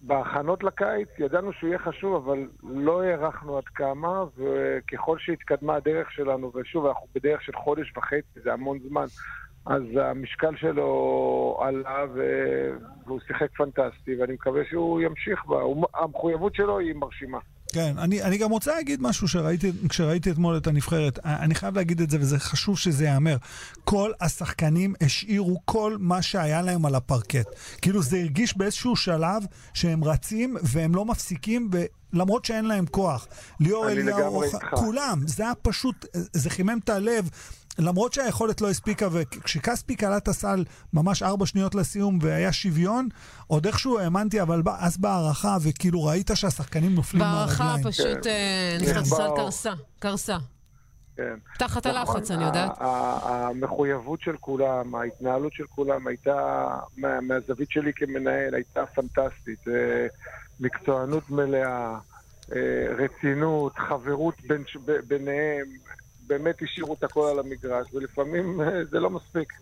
בהכנות 0.00 0.64
לקיץ 0.64 1.08
ידענו 1.18 1.52
שהוא 1.52 1.68
יהיה 1.68 1.78
חשוב, 1.78 2.14
אבל 2.14 2.48
לא 2.62 3.02
הערכנו 3.02 3.58
עד 3.58 3.64
כמה, 3.64 4.24
וככל 4.36 5.18
שהתקדמה 5.18 5.74
הדרך 5.74 6.12
שלנו, 6.12 6.52
ושוב, 6.54 6.86
אנחנו 6.86 7.06
בדרך 7.14 7.42
של 7.42 7.52
חודש 7.52 7.92
וחצי, 7.96 8.40
זה 8.44 8.52
המון 8.52 8.78
זמן, 8.88 9.06
אז 9.68 9.82
המשקל 10.10 10.56
שלו 10.56 11.58
עלה 11.60 12.04
ו- 12.14 12.70
והוא 13.06 13.20
שיחק 13.26 13.48
פנטסטי, 13.56 14.20
ואני 14.20 14.32
מקווה 14.32 14.62
שהוא 14.70 15.00
ימשיך 15.00 15.44
בה. 15.46 15.56
המחויבות 15.94 16.54
שלו 16.54 16.78
היא 16.78 16.94
מרשימה. 16.94 17.38
כן, 17.72 17.94
אני, 17.98 18.22
אני 18.22 18.38
גם 18.38 18.50
רוצה 18.50 18.74
להגיד 18.74 19.02
משהו 19.02 19.28
שראיתי, 19.28 19.72
כשראיתי 19.88 20.30
אתמול 20.30 20.56
את 20.56 20.66
הנבחרת. 20.66 21.18
אני 21.24 21.54
חייב 21.54 21.76
להגיד 21.76 22.00
את 22.00 22.10
זה, 22.10 22.18
וזה 22.20 22.38
חשוב 22.38 22.78
שזה 22.78 23.04
ייאמר. 23.04 23.36
כל 23.84 24.12
השחקנים 24.20 24.94
השאירו 25.00 25.60
כל 25.64 25.96
מה 25.98 26.22
שהיה 26.22 26.62
להם 26.62 26.86
על 26.86 26.94
הפרקט. 26.94 27.46
כאילו 27.82 28.02
זה 28.02 28.18
הרגיש 28.18 28.56
באיזשהו 28.56 28.96
שלב 28.96 29.42
שהם 29.74 30.04
רצים 30.04 30.56
והם 30.62 30.94
לא 30.94 31.04
מפסיקים, 31.04 31.70
למרות 32.12 32.44
שאין 32.44 32.64
להם 32.64 32.86
כוח. 32.86 33.28
ליאור 33.60 33.88
אליהו. 33.88 34.42
כולם, 34.74 35.18
זה 35.26 35.42
היה 35.42 35.54
פשוט, 35.62 36.06
זה 36.12 36.50
חימם 36.50 36.78
את 36.84 36.88
הלב. 36.88 37.30
למרות 37.78 38.12
שהיכולת 38.12 38.60
לא 38.60 38.70
הספיקה, 38.70 39.08
וכשכספי 39.12 39.96
את 40.16 40.28
הסל 40.28 40.64
ממש 40.92 41.22
ארבע 41.22 41.46
שניות 41.46 41.74
לסיום 41.74 42.18
והיה 42.22 42.52
שוויון, 42.52 43.08
עוד 43.46 43.66
איכשהו 43.66 43.98
האמנתי, 43.98 44.42
אבל 44.42 44.62
בא- 44.62 44.76
אז 44.80 44.98
בהערכה, 44.98 45.56
וכאילו 45.62 46.04
ראית 46.04 46.30
שהשחקנים 46.34 46.94
נופלים 46.94 47.22
בהערכה 47.22 47.64
מהרגליים. 47.64 47.90
פשוט 47.92 48.24
כן. 48.24 48.30
אה, 48.30 48.76
נבחרת 48.80 49.02
ישראל 49.06 49.28
קרסה, 49.36 49.72
קרסה. 49.98 50.36
כן. 51.16 51.34
תחת 51.58 51.86
נכון, 51.86 51.98
הלחץ, 52.00 52.30
אני 52.30 52.44
יודעת. 52.44 52.70
המחויבות 52.80 54.20
של 54.20 54.36
כולם, 54.40 54.94
ההתנהלות 54.94 55.52
של 55.52 55.64
כולם 55.68 56.06
הייתה, 56.06 56.66
מה- 56.96 57.20
מהזווית 57.20 57.70
שלי 57.70 57.92
כמנהל, 57.96 58.54
הייתה 58.54 58.86
פנטסטית. 58.86 59.68
אה, 59.68 60.06
מקצוענות 60.60 61.30
מלאה, 61.30 61.98
אה, 62.56 62.58
רצינות, 62.98 63.72
חברות 63.88 64.34
בין, 64.48 64.64
ש- 64.66 64.76
ב- 64.84 65.00
ביניהם, 65.08 65.66
באמת 66.28 66.62
השאירו 66.62 66.94
את 66.94 67.04
הכל 67.04 67.28
על 67.32 67.38
המגרש, 67.38 67.88
ולפעמים 67.94 68.60
אה, 68.60 68.84
זה 68.90 69.00
לא 69.00 69.10
מספיק. 69.10 69.52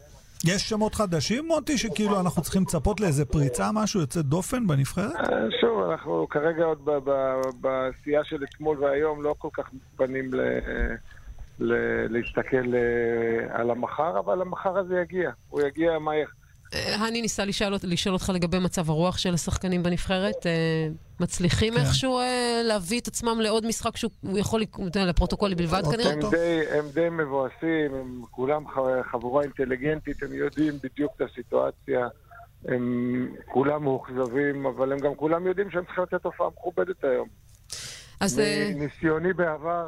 יש 0.45 0.69
שמות 0.69 0.95
חדשים, 0.95 1.47
מוטי, 1.47 1.79
שכאילו 1.79 2.21
אנחנו 2.21 2.43
צריכים 2.43 2.63
לצפות 2.63 3.01
לאיזה 3.01 3.25
פריצה, 3.25 3.71
משהו 3.73 4.01
יוצא 4.01 4.23
דופן 4.23 4.67
בנבחרת? 4.67 5.17
אה, 5.17 5.39
שוב, 5.61 5.91
אנחנו 5.91 6.27
כרגע 6.31 6.65
עוד 6.65 6.89
בעשייה 7.61 8.25
של 8.25 8.45
אתמול 8.45 8.85
והיום 8.85 9.23
לא 9.23 9.35
כל 9.39 9.49
כך 9.53 9.71
מוכנים 9.73 10.35
ל... 10.35 10.41
ל- 11.59 12.07
להסתכל 12.17 12.75
אה, 12.75 13.61
על 13.61 13.71
המחר, 13.71 14.19
אבל 14.19 14.41
המחר 14.41 14.79
הזה 14.79 15.01
יגיע. 15.01 15.31
הוא 15.49 15.63
יגיע 15.63 15.99
מהר. 15.99 16.27
אה, 16.75 16.95
הני 16.95 17.23
ניסה 17.23 17.45
לשאול, 17.45 17.73
אות- 17.73 17.85
לשאול 17.85 18.15
אותך 18.15 18.31
לגבי 18.35 18.59
מצב 18.59 18.91
הרוח 18.91 19.19
של 19.19 19.35
השחקנים 19.35 19.83
בנבחרת. 19.83 20.47
אה, 20.47 20.89
מצליחים 21.21 21.75
כן. 21.75 21.81
איכשהו 21.81 22.19
אה, 22.19 22.61
להביא 22.65 23.01
את 23.01 23.09
עצמם 23.09 23.41
לעוד 23.41 23.67
משחק 23.67 23.97
שהוא 23.97 24.11
יכול, 24.39 24.63
לפרוטוקולי 24.97 25.55
בלבד 25.55 25.83
כנראה? 25.93 26.13
הם 26.13 26.21
די, 26.31 26.61
הם 26.79 26.85
די 26.95 27.09
מבואסים, 27.11 27.95
הם 27.95 28.23
כולם 28.31 28.65
חבורה 29.13 29.43
אינטליגנטית, 29.43 30.23
הם 30.23 30.33
יודעים 30.33 30.75
בדיוק 30.83 31.13
את 31.17 31.21
הסיטואציה. 31.31 32.09
הם 32.69 33.29
כולם 33.53 33.83
מאוכזבים, 33.83 34.67
אבל 34.67 34.93
הם 34.93 34.99
גם 34.99 35.15
כולם 35.15 35.47
יודעים 35.47 35.71
שהם 35.71 35.85
צריכים 35.85 36.05
לתת 36.05 36.25
הופעה 36.25 36.49
מכובדת 36.49 37.05
היום. 37.05 37.29
אז... 38.21 38.39
אה, 38.39 38.71
מניסיוני 38.75 39.33
בעבר, 39.33 39.87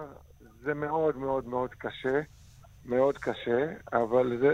זה 0.64 0.74
מאוד 0.74 1.16
מאוד 1.16 1.46
מאוד 1.48 1.70
קשה, 1.78 2.20
מאוד 2.84 3.18
קשה, 3.18 3.66
אבל 3.92 4.38
זה, 4.40 4.48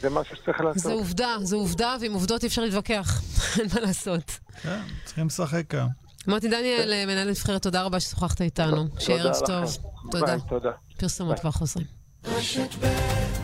זה 0.00 0.10
משהו 0.10 0.36
שצריך 0.36 0.60
לעשות. 0.60 0.82
זו 0.82 0.92
עובדה, 0.92 1.36
זו 1.42 1.56
עובדה, 1.56 1.96
ועם 2.00 2.12
עובדות 2.12 2.42
אי 2.42 2.48
אפשר 2.48 2.62
להתווכח, 2.62 3.22
אין 3.60 3.66
מה 3.74 3.80
לעשות. 3.80 4.38
כן, 4.62 4.80
צריכים 5.04 5.26
לשחק 5.26 5.62
כאן. 5.68 5.86
מוטי 6.26 6.48
דניאל, 6.48 6.92
אה, 6.92 7.06
מנהל 7.06 7.30
נבחרת, 7.30 7.62
תודה 7.62 7.82
רבה 7.82 8.00
ששוחחת 8.00 8.40
איתנו. 8.40 8.86
שיהיה 8.98 9.22
ערב. 9.22 9.34
טוב. 9.46 9.76
תודה. 10.10 10.36
תודה. 10.48 10.70
פרסומות 10.98 11.40
כבר 11.40 11.50
חוזרים. 11.50 11.86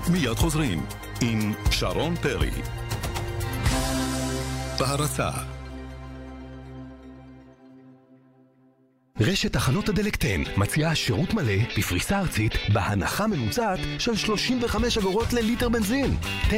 מיד 0.09 0.35
חוזרים 0.37 0.87
עם 1.21 1.55
שרון 1.71 2.17
פרי. 2.17 2.51
בהרצה 4.79 5.31
רשת 9.21 9.53
תחנות 9.53 9.89
הדלק 9.89 10.25
10 10.25 10.59
מציעה 10.61 10.95
שירות 10.95 11.35
מלא 11.35 11.53
בפריסה 11.79 12.19
ארצית 12.19 12.53
בהנחה 12.73 13.27
ממוצעת 13.27 13.79
של 13.99 14.17
35 14.17 14.99
אגורות 14.99 15.33
לליטר 15.33 15.69
בנזין. 15.69 16.17
10, 16.47 16.57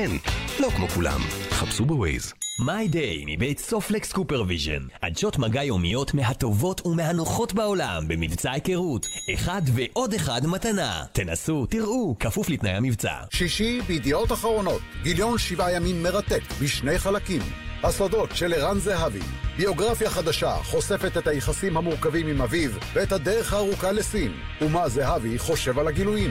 לא 0.61 0.69
כמו 0.77 0.89
כולם. 0.89 1.21
חפשו 1.51 1.85
בווייז. 1.85 2.33
מיי 2.67 2.89
דיי 2.89 3.25
מבית 3.27 3.59
סופלקס 3.59 4.13
קופרויז'ן. 4.13 4.83
עדשות 5.03 5.39
מגע 5.39 5.63
יומיות 5.63 6.15
מהטובות 6.15 6.87
ומהנוחות 6.87 7.53
בעולם 7.53 8.09
במבצע 8.09 8.53
היכרות. 8.53 9.07
אחד 9.35 9.63
ועוד 9.75 10.15
אחד 10.15 10.47
מתנה. 10.47 11.05
תנסו, 11.13 11.67
תראו, 11.67 12.17
כפוף 12.21 12.49
לתנאי 12.49 12.73
המבצע. 12.73 13.15
שישי 13.31 13.81
בידיעות 13.87 14.33
אחרונות, 14.33 14.81
גיליון 15.03 15.39
שבעה 15.39 15.73
ימים 15.73 16.03
מרתק 16.03 16.43
בשני 16.63 16.99
חלקים. 16.99 17.43
הסודות 17.83 18.31
של 18.37 18.53
ערן 18.53 18.79
זהבי. 18.79 19.21
ביוגרפיה 19.57 20.11
חדשה 20.11 20.57
חושפת 20.63 21.17
את 21.17 21.27
היחסים 21.27 21.77
המורכבים 21.77 22.27
עם 22.27 22.43
אביו 22.43 22.71
ואת 22.93 23.13
הדרך 23.13 23.53
הארוכה 23.53 23.93
לסין. 23.93 24.33
ומה 24.61 24.89
זהבי 24.89 25.39
חושב 25.39 25.79
על 25.79 25.89
הגילויים. 25.89 26.31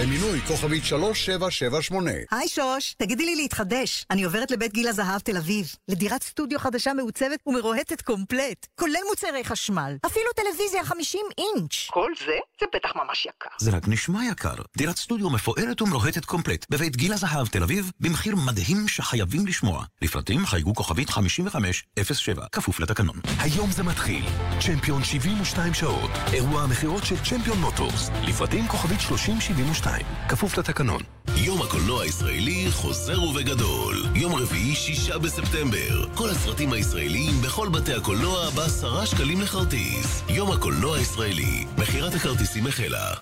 למינוי 0.00 0.40
כוכבית 0.40 0.84
3778. 0.84 2.10
היי 2.30 2.48
שוש, 2.48 2.94
תגידי 2.98 3.26
לי 3.26 3.36
להתחדש. 3.36 4.06
אני 4.10 4.24
עוברת 4.24 4.50
לבית 4.50 4.72
גיל 4.72 4.88
הזהב 4.88 5.20
תל 5.20 5.36
אביב, 5.36 5.66
לדירת 5.88 6.22
סטודיו 6.22 6.58
חדשה 6.58 6.94
מעוצבת 6.94 7.38
ומרוהטת 7.46 8.02
קומפלט, 8.02 8.66
כולל 8.74 9.00
מוצרי 9.10 9.44
חשמל, 9.44 9.96
אפילו 10.06 10.26
טלוויזיה 10.36 10.84
50 10.84 11.20
אינץ'. 11.38 11.86
כל 11.90 12.10
זה? 12.18 12.32
זה 12.60 12.66
בטח 12.74 12.90
ממש 12.96 13.26
יקר. 13.26 13.48
זה 13.58 13.70
רק 13.70 13.88
נשמע 13.88 14.24
יקר. 14.24 14.54
דירת 14.76 14.96
סטודיו 14.96 15.30
מפוארת 15.30 15.82
ומרוהטת 15.82 16.24
קומפלט 16.24 16.66
בבית 16.70 16.96
גיל 16.96 17.12
הזהב 17.12 17.46
תל 17.46 17.62
אביב 17.62 17.90
במחיר 18.00 18.36
מדהים 18.36 18.88
שחייבים 18.88 19.46
לשמוע. 19.46 19.84
לפרטים 20.02 20.46
חייגו 20.46 20.74
כוכבית 20.74 21.10
5507, 21.52 22.46
כפוף 22.52 22.80
לתקנון. 22.80 23.16
היום 23.38 23.70
זה 23.70 23.82
מתחיל. 23.82 24.24
צ'מפיון 24.60 25.04
72 25.04 25.74
שעות. 25.74 26.10
אירוע 26.32 26.62
המכירות 26.62 27.06
של 27.06 27.16
צ'מפיון 27.24 27.58
מוטורס. 27.58 28.10
לפרטים 28.22 28.68
כוכבית 28.68 29.00
3072, 29.00 30.06
כפוף 30.28 30.58
לתקנון. 30.58 31.00
יום 31.36 31.62
הקולנוע 31.62 32.02
הישראלי 32.02 32.66
חוזר 32.70 33.22
ובגדול. 33.22 34.06
יום 34.14 34.34
רביעי, 34.34 34.74
שישה 34.74 35.18
בספטמבר. 35.18 36.14
כל 36.14 36.30
הסרטים 36.30 36.72
הישראליים 36.72 37.34
בכל 37.44 37.68
בתי 37.68 37.94
הקולנוע 37.94 38.50
בעשרה 38.50 39.06
שקלים 39.06 39.40
לכרטיס. 39.40 40.22
יום 40.28 40.52
הקולנוע 40.52 40.96
הישראלי. 40.96 41.66
מכירת 41.78 42.14
הכרטיסים 42.14 42.66
החלה. 42.66 43.14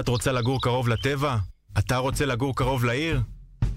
את 0.00 0.08
רוצה 0.08 0.32
לגור 0.32 0.62
קרוב 0.62 0.88
לטבע? 0.88 1.36
אתה 1.78 1.96
רוצה 1.96 2.26
לגור 2.26 2.56
קרוב 2.56 2.84
לעיר? 2.84 3.20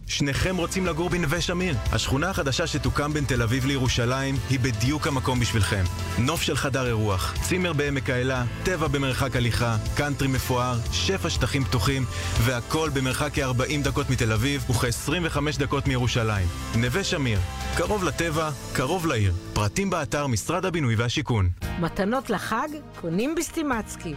שניכם 0.07 0.57
רוצים 0.57 0.85
לגור 0.85 1.09
בנווה 1.09 1.41
שמיר. 1.41 1.75
השכונה 1.91 2.29
החדשה 2.29 2.67
שתוקם 2.67 3.13
בין 3.13 3.25
תל 3.25 3.41
אביב 3.41 3.65
לירושלים 3.65 4.35
היא 4.49 4.59
בדיוק 4.59 5.07
המקום 5.07 5.39
בשבילכם. 5.39 5.83
נוף 6.19 6.41
של 6.41 6.55
חדר 6.55 6.87
אירוח, 6.87 7.35
צימר 7.41 7.73
בעמק 7.73 8.09
האלה, 8.09 8.43
טבע 8.63 8.87
במרחק 8.87 9.35
הליכה, 9.35 9.77
קאנטרי 9.95 10.27
מפואר, 10.27 10.77
שפע 10.91 11.29
שטחים 11.29 11.63
פתוחים, 11.63 12.05
והכל 12.41 12.89
במרחק 12.93 13.29
כ-40 13.33 13.83
דקות 13.83 14.09
מתל 14.09 14.31
אביב 14.31 14.65
וכ-25 14.69 15.59
דקות 15.59 15.87
מירושלים. 15.87 16.47
נווה 16.75 17.03
שמיר, 17.03 17.39
קרוב 17.77 18.03
לטבע, 18.03 18.49
קרוב 18.73 19.07
לעיר. 19.07 19.33
פרטים 19.53 19.89
באתר 19.89 20.27
משרד 20.27 20.65
הבינוי 20.65 20.95
והשיכון. 20.95 21.49
מתנות 21.79 22.29
לחג 22.29 22.67
קונים 23.01 23.35
בסטימצקי. 23.35 24.13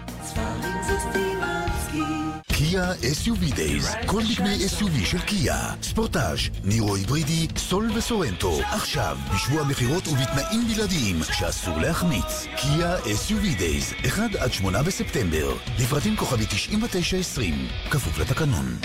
קיה 2.70 2.92
SUV 2.92 3.55
Days, 3.55 4.07
כל 4.07 4.22
מקנה 4.33 4.55
SUV 4.55 5.05
של 5.05 5.18
קיה, 5.18 5.74
ספורטאז', 5.83 6.38
נירו 6.64 6.97
היברידי, 6.97 7.47
סול 7.57 7.90
וסורנטו, 7.95 8.61
עכשיו, 8.71 9.19
בשבוע 9.35 9.64
מכירות 9.64 10.09
ובתנאים 10.09 10.69
בלעדיים 10.69 11.21
שאסור 11.33 11.79
להחמיץ. 11.79 12.47
קיה 12.57 12.99
SUV 12.99 13.61
Days, 13.61 14.07
1 14.07 14.35
עד 14.35 14.53
8 14.53 14.83
בספטמבר, 14.83 15.53
לפרטים 15.79 16.16
כוכבית 16.16 16.47
9920, 16.47 17.55
כפוף 17.90 18.19
לתקנון. 18.19 18.77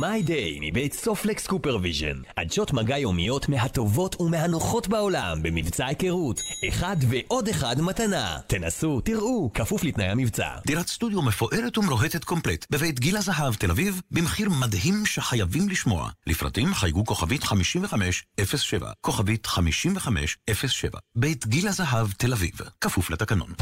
מיי 0.00 0.22
דיי 0.22 0.58
מבית 0.62 0.92
סופלקס 0.92 1.46
קופרוויז'ן. 1.46 2.22
עדשות 2.36 2.72
מגע 2.72 2.98
יומיות 2.98 3.48
מהטובות 3.48 4.20
ומהנוחות 4.20 4.88
בעולם 4.88 5.42
במבצע 5.42 5.86
היכרות. 5.86 6.40
אחד 6.68 6.96
ועוד 7.08 7.48
אחד 7.48 7.80
מתנה. 7.80 8.38
תנסו, 8.46 9.00
תראו, 9.00 9.50
כפוף 9.54 9.84
לתנאי 9.84 10.06
המבצע. 10.06 10.48
דירת 10.66 10.88
סטודיו 10.88 11.22
מפוארת 11.22 11.78
ומרוהטת 11.78 12.24
קומפלט 12.24 12.66
בבית 12.70 13.00
גיל 13.00 13.16
הזהב 13.16 13.54
תל 13.54 13.70
אביב 13.70 14.00
במחיר 14.10 14.50
מדהים 14.50 15.06
שחייבים 15.06 15.68
לשמוע. 15.68 16.10
לפרטים 16.26 16.74
חייגו 16.74 17.04
כוכבית 17.04 17.44
5507, 17.44 18.90
כוכבית 19.00 19.46
5507, 19.46 20.98
בית 21.16 21.46
גיל 21.46 21.68
הזהב 21.68 22.12
תל 22.12 22.32
אביב, 22.32 22.54
כפוף 22.80 23.10
לתקנון. 23.10 23.52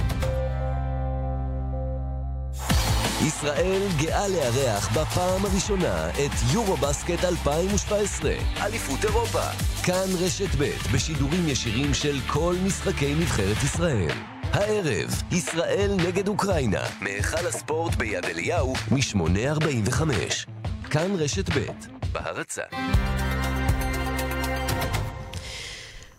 ישראל 3.27 3.83
גאה 3.97 4.29
לארח 4.29 4.89
בפעם 4.89 5.45
הראשונה 5.45 6.11
את 6.11 6.31
יורו-בסקט 6.53 7.25
2017, 7.25 8.33
אליפות 8.61 9.05
אירופה. 9.05 9.43
כאן 9.83 10.07
רשת 10.21 10.55
ב' 10.59 10.95
בשידורים 10.95 11.49
ישירים 11.49 11.95
של 11.95 12.19
כל 12.27 12.55
משחקי 12.65 13.15
נבחרת 13.15 13.57
ישראל. 13.65 14.17
הערב, 14.43 15.23
ישראל 15.33 15.91
נגד 16.07 16.29
אוקראינה, 16.29 16.83
מהיכל 17.01 17.47
הספורט 17.47 17.95
ביד 17.95 18.25
אליהו, 18.25 18.75
מ-8.45. 18.91 20.03
כאן 20.91 21.11
רשת 21.19 21.51
ב', 21.51 21.67
בהרצה. 22.13 22.63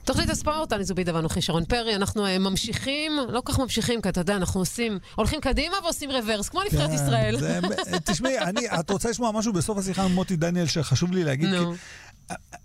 תוכנית 0.03 0.29
הספורט, 0.29 0.73
אני 0.73 0.83
זובידה 0.83 1.15
ואנוכי 1.15 1.41
שרון 1.41 1.65
פרי, 1.65 1.95
אנחנו 1.95 2.25
uh, 2.25 2.39
ממשיכים, 2.39 3.11
לא 3.29 3.41
כל 3.41 3.53
כך 3.53 3.59
ממשיכים, 3.59 4.01
כי 4.01 4.09
אתה 4.09 4.21
יודע, 4.21 4.35
אנחנו 4.35 4.61
עושים, 4.61 4.99
הולכים 5.15 5.41
קדימה 5.41 5.75
ועושים 5.83 6.11
רוורס, 6.11 6.49
כמו 6.49 6.61
נבחרת 6.63 6.89
כן, 6.89 6.95
ישראל. 6.95 7.39
זה, 7.39 7.59
תשמעי, 8.05 8.39
אני, 8.49 8.67
את 8.79 8.89
רוצה 8.89 9.09
לשמוע 9.09 9.31
משהו 9.31 9.53
בסוף 9.53 9.77
השיחה 9.77 10.03
עם 10.03 10.11
מוטי 10.11 10.35
דניאל 10.35 10.65
שחשוב 10.65 11.11
לי 11.11 11.23
להגיד? 11.23 11.49
נו. 11.49 11.73
כי, 11.73 11.79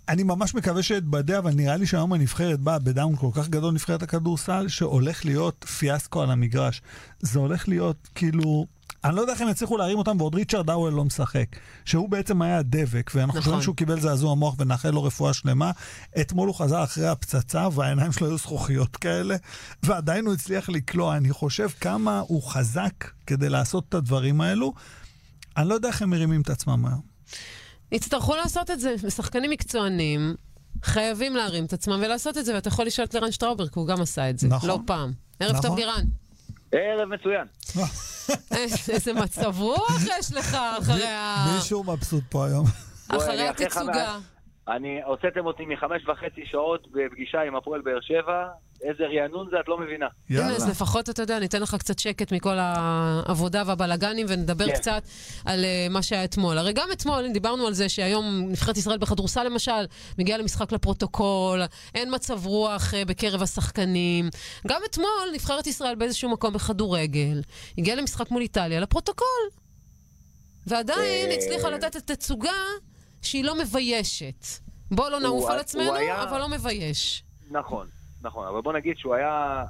אני 0.09 0.23
ממש 0.23 0.55
מקווה 0.55 0.83
שאתבדה, 0.83 1.37
אבל 1.37 1.51
נראה 1.51 1.77
לי 1.77 1.85
שהיום 1.85 2.13
הנבחרת 2.13 2.59
באה 2.59 2.79
בדאון 2.79 3.15
כל 3.15 3.29
כך 3.33 3.49
גדול, 3.49 3.73
נבחרת 3.73 4.03
הכדורסל, 4.03 4.67
שהולך 4.67 5.25
להיות 5.25 5.65
פיאסקו 5.77 6.21
על 6.21 6.31
המגרש. 6.31 6.81
זה 7.19 7.39
הולך 7.39 7.67
להיות 7.67 8.07
כאילו... 8.15 8.65
אני 9.03 9.15
לא 9.15 9.21
יודע 9.21 9.33
איך 9.33 9.41
הם 9.41 9.49
יצליחו 9.49 9.77
להרים 9.77 9.97
אותם, 9.97 10.21
ועוד 10.21 10.35
ריצ'רד 10.35 10.69
האוול 10.69 10.93
לא 10.93 11.05
משחק. 11.05 11.45
שהוא 11.85 12.09
בעצם 12.09 12.41
היה 12.41 12.57
הדבק, 12.57 13.11
ואנחנו 13.15 13.39
נכון. 13.39 13.41
חושבים 13.41 13.61
שהוא 13.61 13.75
קיבל 13.75 13.99
זעזוע 13.99 14.35
מוח 14.35 14.55
ונאחל 14.57 14.89
לו 14.89 15.03
רפואה 15.03 15.33
שלמה. 15.33 15.71
אתמול 16.21 16.47
הוא 16.47 16.55
חזר 16.55 16.83
אחרי 16.83 17.07
הפצצה, 17.07 17.67
והעיניים 17.73 18.11
שלו 18.11 18.27
היו 18.27 18.37
זכוכיות 18.37 18.97
כאלה, 18.97 19.35
ועדיין 19.83 20.25
הוא 20.25 20.33
הצליח 20.33 20.69
לקלוע. 20.69 21.17
אני 21.17 21.31
חושב 21.31 21.67
כמה 21.81 22.19
הוא 22.19 22.43
חזק 22.43 22.93
כדי 23.27 23.49
לעשות 23.49 23.85
את 23.89 23.93
הדברים 23.93 24.41
האלו. 24.41 24.73
אני 25.57 25.69
לא 25.69 25.73
יודע 25.73 25.87
איך 25.87 26.01
הם 26.01 26.09
מרימים 26.09 26.41
את 26.41 26.49
עצמם 26.49 26.85
היום. 26.85 27.01
יצטרכו 27.91 28.35
לעשות 28.35 28.71
את 28.71 28.79
זה, 28.79 28.95
ושחקנים 29.03 29.51
מקצוענים 29.51 30.35
חייבים 30.83 31.35
להרים 31.35 31.65
את 31.65 31.73
עצמם 31.73 31.99
ולעשות 32.03 32.37
את 32.37 32.45
זה, 32.45 32.53
ואתה 32.55 32.67
יכול 32.67 32.85
לשאול 32.85 33.05
את 33.05 33.13
לירן 33.13 33.31
שטראובר, 33.31 33.67
כי 33.67 33.79
הוא 33.79 33.87
גם 33.87 34.01
עשה 34.01 34.29
את 34.29 34.39
זה, 34.39 34.47
נכון. 34.47 34.69
לא 34.69 34.79
פעם. 34.85 35.11
ערב 35.39 35.55
נכון. 35.55 35.69
טוב, 35.69 35.79
לירן. 35.79 36.05
ערב 36.71 37.09
מצוין. 37.09 37.47
איזה 38.89 39.13
מצב 39.13 39.59
רוח 39.59 40.01
יש 40.19 40.33
לך 40.33 40.57
אחרי 40.79 41.07
ה... 41.07 41.45
מישהו 41.55 41.83
מבסוט 41.83 42.23
פה 42.29 42.45
היום. 42.45 42.65
אחרי 43.07 43.49
אחרי 43.49 43.65
התצוגה. 43.65 44.17
אני, 44.75 45.03
הוצאתם 45.03 45.45
אותי 45.45 45.65
מחמש 45.65 46.07
וחצי 46.07 46.41
שעות 46.45 46.87
בפגישה 46.91 47.41
עם 47.41 47.55
הפועל 47.55 47.81
באר 47.81 48.01
שבע, 48.01 48.47
איזה 48.81 49.03
רענון 49.03 49.47
זה 49.51 49.59
את 49.59 49.67
לא 49.67 49.77
מבינה. 49.77 50.07
הנה, 50.29 50.55
אז 50.55 50.69
לפחות, 50.69 51.09
אתה 51.09 51.21
יודע, 51.21 51.39
ניתן 51.39 51.61
לך 51.61 51.75
קצת 51.75 51.99
שקט 51.99 52.31
מכל 52.31 52.55
העבודה 52.57 53.63
והבלגנים, 53.65 54.25
ונדבר 54.29 54.67
כן. 54.67 54.73
קצת 54.73 55.03
על 55.45 55.65
אה, 55.65 55.87
מה 55.89 56.01
שהיה 56.01 56.23
אתמול. 56.23 56.57
הרי 56.57 56.73
גם 56.73 56.87
אתמול 56.93 57.31
דיברנו 57.33 57.67
על 57.67 57.73
זה 57.73 57.89
שהיום 57.89 58.25
נבחרת 58.49 58.77
ישראל 58.77 58.97
בכדורסל, 58.97 59.43
למשל, 59.43 59.85
מגיעה 60.19 60.37
למשחק 60.37 60.71
לפרוטוקול, 60.71 61.61
אין 61.95 62.15
מצב 62.15 62.45
רוח 62.45 62.93
אה, 62.93 63.05
בקרב 63.05 63.41
השחקנים. 63.41 64.29
גם 64.67 64.81
אתמול 64.89 65.29
נבחרת 65.33 65.67
ישראל 65.67 65.95
באיזשהו 65.95 66.29
מקום 66.29 66.53
בכדורגל, 66.53 67.41
הגיעה 67.77 67.97
למשחק 67.97 68.31
מול 68.31 68.41
איטליה 68.41 68.79
לפרוטוקול. 68.79 69.49
ועדיין 70.67 71.29
אה, 71.29 71.35
הצליחה 71.35 71.69
לתת 71.69 71.95
את 71.95 72.11
תצוגה 72.11 72.51
שהיא 73.21 73.43
לא 73.43 73.55
מביישת. 73.59 74.45
בוא 74.91 75.09
לא 75.09 75.19
נעוף 75.19 75.49
על 75.49 75.59
עצמנו, 75.59 75.93
היה- 75.95 76.23
אבל 76.23 76.39
לא 76.39 76.49
מבייש. 76.49 77.23
נכון, 77.51 77.87
נכון, 78.21 78.47
אבל 78.47 78.61
בוא 78.61 78.73
נגיד 78.73 78.97
שהוא 78.97 79.15
היה 79.15 79.63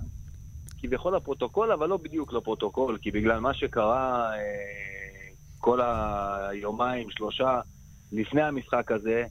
כביכול 0.81 1.15
לפרוטוקול, 1.15 1.71
אבל 1.71 1.89
לא 1.89 1.97
בדיוק 1.97 2.33
לפרוטוקול, 2.33 2.97
כי 3.01 3.11
בגלל 3.11 3.39
מה 3.39 3.53
שקרה 3.53 4.31
אה, 4.35 4.39
כל 5.59 5.79
היומיים, 5.81 7.11
שלושה, 7.11 7.59
לפני 8.11 8.41
המשחק 8.41 8.91
הזה, 8.91 9.23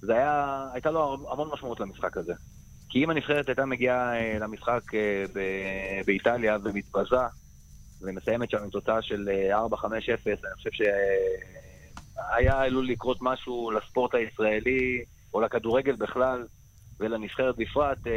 זה 0.00 0.12
היה, 0.14 0.64
הייתה 0.72 0.90
לו 0.90 1.28
המון 1.32 1.48
משמעות 1.52 1.80
למשחק 1.80 2.16
הזה. 2.16 2.32
כי 2.88 3.04
אם 3.04 3.10
הנבחרת 3.10 3.48
הייתה 3.48 3.64
מגיעה 3.64 4.16
אה, 4.20 4.38
למשחק 4.40 4.94
אה, 4.94 5.24
ב- 5.34 6.00
באיטליה 6.06 6.56
ומתבזה, 6.64 7.16
ומסיימת 8.00 8.50
שם 8.50 8.58
עם 8.64 8.70
תוצאה 8.70 9.02
של 9.02 9.28
אה, 9.32 9.64
4-5-0, 9.66 9.86
אני 10.26 10.54
חושב 10.54 10.70
שהיה 12.14 12.60
עלול 12.62 12.88
לקרות 12.88 13.18
משהו 13.20 13.70
לספורט 13.70 14.14
הישראלי, 14.14 15.04
או 15.34 15.40
לכדורגל 15.40 15.96
בכלל, 15.96 16.46
ולנבחרת 17.00 17.54
בפרט, 17.58 18.06
אה, 18.06 18.12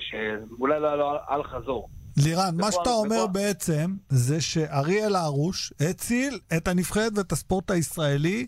שאולי 0.00 0.80
לא 0.80 0.86
היה 0.86 0.96
לו 0.96 1.12
אל 1.30 1.42
חזור. 1.44 1.88
לירן, 2.16 2.54
מה 2.56 2.72
שאתה 2.72 2.90
אומר 2.90 3.16
ופה- 3.24 3.32
בעצם, 3.32 3.94
זה 4.08 4.40
שאריאל 4.40 5.16
הרוש 5.16 5.72
הציל 5.80 6.38
את 6.56 6.68
הנבחרת 6.68 7.12
ואת 7.18 7.32
הספורט 7.32 7.70
הישראלי 7.70 8.46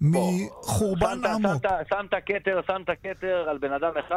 מחורבן 0.00 1.24
עמוק. 1.24 1.52
שמת- 1.52 1.62
כתר, 2.42 2.60
שמת 2.68 2.88
כתר 3.02 3.48
על 3.50 3.58
בן 3.58 3.72
אדם 3.72 3.92
אחד. 4.06 4.16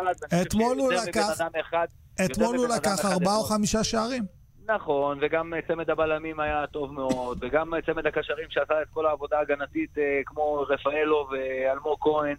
אתמול 2.25 2.57
הוא 2.57 2.67
לקח- 2.67 3.05
ארבעה 3.05 3.35
או. 3.37 3.43
חמישה 3.43 3.83
שערים. 3.83 4.25
נכון, 4.67 5.17
וגם 5.21 5.53
צמד 5.67 5.89
הבלמים 5.89 6.39
היה 6.39 6.67
טוב 6.67 6.93
מאוד, 6.93 7.37
וגם 7.41 7.73
צמד 7.85 8.07
הקשרים 8.07 8.47
שעשה 8.49 8.81
את 8.81 8.87
כל 8.93 9.05
העבודה 9.05 9.37
ההגנתית, 9.37 9.97
אה, 9.97 10.21
כמו 10.25 10.65
רפאלו 10.69 11.27
ואלמוג 11.31 11.97
כהן, 11.99 12.35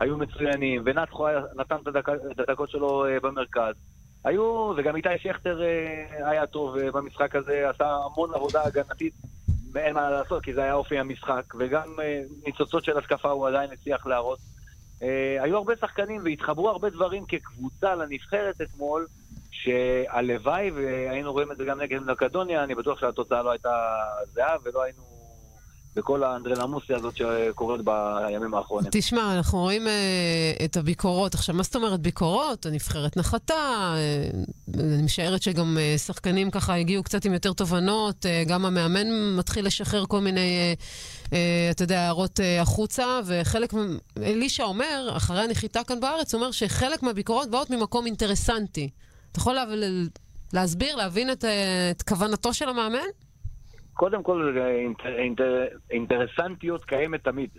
היו 0.00 0.16
מצוינים, 0.16 0.82
ונתחו 0.84 1.26
נתן 1.56 1.76
את 1.82 1.86
הדק- 1.86 2.08
הדקות 2.38 2.70
שלו 2.70 3.06
אה, 3.06 3.20
במרכז. 3.20 3.74
היו, 4.24 4.72
וגם 4.76 4.96
איתי 4.96 5.08
שכטר 5.18 5.62
אה, 5.62 6.30
היה 6.30 6.46
טוב 6.46 6.76
אה, 6.76 6.90
במשחק 6.90 7.36
הזה, 7.36 7.70
עשה 7.70 7.96
המון 8.04 8.34
עבודה 8.34 8.64
הגנתית, 8.64 9.14
ואין 9.72 9.94
מה 9.94 10.10
לעשות, 10.10 10.42
כי 10.42 10.54
זה 10.54 10.62
היה 10.62 10.74
אופי 10.74 10.98
המשחק, 10.98 11.44
וגם 11.58 12.00
אה, 12.02 12.20
ניצוצות 12.46 12.84
של 12.84 12.98
התקפה 12.98 13.30
הוא 13.30 13.48
עדיין 13.48 13.70
הצליח 13.72 14.06
להראות. 14.06 14.38
אה, 15.02 15.36
היו 15.42 15.56
הרבה 15.56 15.76
שחקנים 15.80 16.20
והתחברו 16.24 16.68
הרבה 16.68 16.90
דברים 16.90 17.24
כקבוצה 17.26 17.94
לנבחרת 17.94 18.60
אתמול, 18.60 19.06
שהלוואי, 19.62 20.70
והיינו 20.70 21.32
רואים 21.32 21.52
את 21.52 21.56
זה 21.56 21.64
גם 21.64 21.80
נגד 21.80 22.00
מקדוניה, 22.00 22.64
אני 22.64 22.74
בטוח 22.74 23.00
שהתוצאה 23.00 23.42
לא 23.42 23.50
הייתה 23.50 23.72
זהה, 24.34 24.56
ולא 24.64 24.82
היינו 24.82 25.02
בכל 25.96 26.22
האנדרלמוסיה 26.22 26.96
הזאת 26.96 27.16
שקורית 27.16 27.80
בימים 27.84 28.54
האחרונים. 28.54 28.90
תשמע, 28.92 29.34
אנחנו 29.36 29.58
רואים 29.58 29.86
אה, 29.86 30.52
את 30.64 30.76
הביקורות. 30.76 31.34
עכשיו, 31.34 31.54
מה 31.54 31.62
זאת 31.62 31.76
אומרת 31.76 32.00
ביקורות? 32.00 32.66
הנבחרת 32.66 33.16
נחתה, 33.16 33.54
אה, 33.96 34.30
אני 34.74 35.02
משערת 35.02 35.42
שגם 35.42 35.78
אה, 35.80 35.98
שחקנים 35.98 36.50
ככה 36.50 36.74
הגיעו 36.74 37.02
קצת 37.02 37.24
עם 37.24 37.32
יותר 37.32 37.52
תובנות, 37.52 38.26
אה, 38.26 38.42
גם 38.46 38.66
המאמן 38.66 39.36
מתחיל 39.36 39.66
לשחרר 39.66 40.04
כל 40.06 40.20
מיני, 40.20 40.40
אה, 40.40 40.72
אה, 41.32 41.68
אתה 41.70 41.82
יודע, 41.82 42.00
הערות 42.00 42.40
אה, 42.40 42.62
החוצה, 42.62 43.20
וחלק, 43.26 43.74
אלישע 44.22 44.64
אומר, 44.64 45.08
אחרי 45.16 45.40
הנחיתה 45.40 45.84
כאן 45.84 46.00
בארץ, 46.00 46.34
אומר 46.34 46.50
שחלק 46.50 47.02
מהביקורות 47.02 47.50
באות 47.50 47.70
ממקום 47.70 48.06
אינטרסנטי. 48.06 48.90
אתה 49.32 49.38
יכול 49.38 49.54
לה, 49.54 49.64
להסביר, 50.52 50.96
להבין 50.96 51.30
את, 51.32 51.44
אה, 51.44 51.90
את 51.90 52.02
כוונתו 52.02 52.54
של 52.54 52.68
המאמן? 52.68 53.08
קודם 53.94 54.22
כל, 54.22 54.56
אה, 54.58 54.68
אינטר, 54.70 55.18
אינטר, 55.18 55.64
אינטרסנטיות 55.90 56.84
קיימת 56.84 57.24
תמיד. 57.24 57.50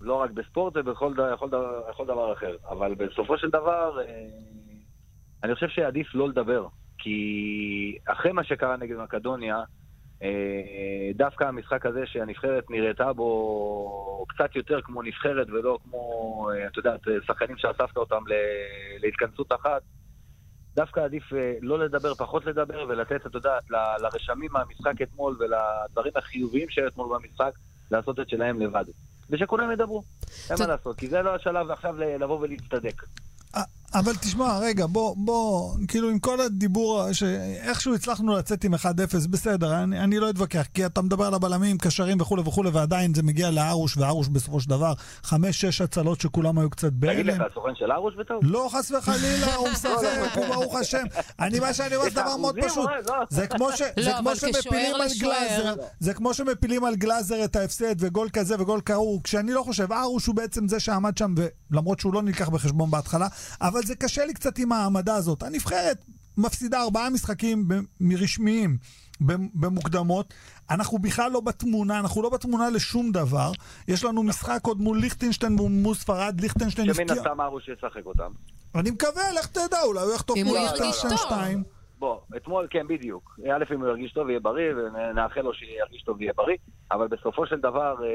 לא 0.00 0.14
רק 0.14 0.30
בספורט 0.30 0.76
ובכל 0.76 1.14
ד- 1.14 1.36
כל 1.38 1.48
דבר, 1.48 1.92
כל 1.96 2.06
דבר 2.06 2.32
אחר. 2.32 2.56
אבל 2.68 2.94
בסופו 2.94 3.38
של 3.38 3.48
דבר, 3.50 4.00
אה, 4.00 4.24
אני 5.44 5.54
חושב 5.54 5.68
שעדיף 5.68 6.14
לא 6.14 6.28
לדבר. 6.28 6.66
כי 6.98 7.98
אחרי 8.06 8.32
מה 8.32 8.44
שקרה 8.44 8.76
נגד 8.76 8.96
מקדוניה, 8.96 9.62
דווקא 11.14 11.44
המשחק 11.44 11.86
הזה 11.86 12.02
שהנבחרת 12.06 12.70
נראתה 12.70 13.12
בו 13.12 14.24
קצת 14.28 14.56
יותר 14.56 14.80
כמו 14.82 15.02
נבחרת 15.02 15.46
ולא 15.50 15.78
כמו, 15.84 16.00
אה, 16.50 16.66
אתה 16.66 16.78
יודע, 16.78 16.96
שחקנים 17.26 17.56
שאספת 17.58 17.96
אותם 17.96 18.22
להתכנסות 19.02 19.52
אחת, 19.52 19.82
דווקא 20.76 21.00
עדיף 21.00 21.32
אה, 21.32 21.54
לא 21.60 21.78
לדבר, 21.78 22.14
פחות 22.14 22.46
לדבר, 22.46 22.86
ולתת, 22.88 23.26
אתה 23.26 23.38
יודע, 23.38 23.58
ל- 23.70 24.02
לרשמים 24.02 24.48
מהמשחק 24.52 25.02
אתמול 25.02 25.36
ולדברים 25.40 26.12
החיוביים 26.16 26.70
שהיו 26.70 26.88
אתמול 26.88 27.18
במשחק, 27.18 27.52
לעשות 27.90 28.20
את 28.20 28.28
שלהם 28.28 28.60
לבד. 28.60 28.84
ושכולם 29.30 29.70
ידברו. 29.72 30.02
אין 30.50 30.58
מה 30.58 30.66
לעשות, 30.66 30.98
כי 30.98 31.08
זה 31.08 31.22
לא 31.22 31.34
השלב 31.34 31.70
עכשיו 31.70 31.94
לבוא 31.98 32.38
ולהצטדק. 32.40 33.02
אבל 33.94 34.14
תשמע, 34.14 34.58
רגע, 34.58 34.86
בוא, 34.86 35.14
בוא, 35.18 35.74
כאילו 35.88 36.10
עם 36.10 36.18
כל 36.18 36.40
הדיבור, 36.40 37.12
שאיכשהו 37.12 37.94
הצלחנו 37.94 38.36
לצאת 38.36 38.64
עם 38.64 38.74
1-0, 38.74 38.78
בסדר, 39.30 39.82
אני, 39.82 40.00
אני 40.00 40.18
לא 40.18 40.30
אתווכח, 40.30 40.66
כי 40.74 40.86
אתה 40.86 41.02
מדבר 41.02 41.24
על 41.26 41.34
הבלמים, 41.34 41.78
קשרים 41.78 42.20
וכולי 42.20 42.42
וכולי, 42.46 42.70
ועדיין 42.72 43.14
זה 43.14 43.22
מגיע 43.22 43.50
לארוש, 43.50 43.96
וארוש 43.96 44.28
בסופו 44.28 44.60
של 44.60 44.70
דבר, 44.70 44.92
5-6 45.24 45.30
הצלות 45.84 46.20
שכולם 46.20 46.58
היו 46.58 46.70
קצת 46.70 46.88
תגיד 46.88 47.26
לך, 47.26 47.36
בהלם. 47.36 47.40
הסוכן 47.52 47.74
של 47.74 47.92
ארוש 47.92 48.14
בטעות? 48.18 48.40
לא, 48.44 48.68
חס 48.72 48.90
וחלילה, 48.90 49.54
הוא 49.54 49.68
משחק, 49.68 49.90
הוא 50.34 50.46
ברוך 50.46 50.74
השם. 50.76 51.02
אני, 51.40 51.60
מה 51.60 51.72
שאני 51.74 51.96
אומר 51.96 52.08
זה 52.08 52.20
דבר 52.22 52.36
מאוד 52.36 52.56
פשוט. 52.62 52.90
לא. 53.08 53.14
זה 53.30 53.46
כמו 53.46 53.72
ש- 53.72 53.80
לא, 53.80 54.02
זה 54.04 54.18
אבל 54.18 54.20
כמו 54.20 54.30
כשוער 54.36 54.52
שמפילים 54.52 54.94
על 54.94 55.08
גלאזר, 55.20 55.74
זה 56.00 56.14
כמו 56.14 56.34
שמפילים 56.34 56.84
על 56.84 56.94
גלאזר 56.96 57.44
את 57.44 57.56
ההפסד 57.56 57.94
וגול 57.98 58.28
כזה 58.32 58.54
וגול 58.58 58.80
כהוא, 58.84 59.20
כשאני 59.24 59.52
לא 59.52 59.62
חושב, 59.62 59.92
ארוש 59.92 60.26
הוא 60.26 60.34
בעצם 60.34 60.68
זה 60.68 60.80
שעמד 60.80 61.18
שם, 61.18 61.34
למרות 61.70 62.00
שהוא 62.00 62.14
לא 62.14 62.22
נלקח 62.22 62.48
בחשבון 62.48 62.90
בהתחלה, 62.90 63.28
אבל 63.60 63.83
זה 63.84 63.96
קשה 63.96 64.24
לי 64.26 64.34
קצת 64.34 64.58
עם 64.58 64.72
העמדה 64.72 65.14
הזאת. 65.14 65.42
הנבחרת 65.42 66.04
מפסידה 66.38 66.82
ארבעה 66.82 67.10
משחקים 67.10 67.68
ב- 67.68 69.34
במוקדמות. 69.54 70.34
אנחנו 70.70 70.98
בכלל 70.98 71.30
לא 71.32 71.40
בתמונה, 71.40 72.00
אנחנו 72.00 72.22
לא 72.22 72.28
בתמונה 72.28 72.70
לשום 72.70 73.12
דבר. 73.12 73.50
יש 73.88 74.04
לנו 74.04 74.22
משחק 74.22 74.60
עוד 74.62 74.80
מול 74.80 74.98
ליכטנשטיין 74.98 75.52
מול 75.52 75.94
ספרד, 75.94 76.40
ליכטנשטיין 76.40 76.94
שמן 76.94 77.04
הפקיע... 77.04 77.22
הסתם 77.22 77.40
ארוש 77.40 77.68
ישחק 77.68 78.06
אותם. 78.06 78.32
אני 78.74 78.90
מקווה, 78.90 79.32
לך 79.38 79.46
תדע, 79.46 79.82
אולי 79.82 80.00
הוא 80.00 80.14
יחטוף 80.14 80.38
מול 80.44 80.58
ליכטנשטיין. 80.58 81.16
2. 81.16 81.62
בוא, 81.98 82.20
אתמול, 82.36 82.66
כן, 82.70 82.86
בדיוק. 82.88 83.38
א', 83.52 83.74
אם 83.74 83.80
הוא 83.80 83.88
ירגיש 83.88 84.12
טוב, 84.12 84.28
יהיה 84.28 84.40
בריא, 84.40 84.74
ונאחל 84.74 85.40
לו 85.40 85.54
שירגיש 85.54 86.02
טוב 86.02 86.16
ויהיה 86.18 86.32
בריא, 86.36 86.56
אבל 86.92 87.08
בסופו 87.08 87.46
של 87.46 87.60
דבר, 87.60 87.94
אה, 88.04 88.08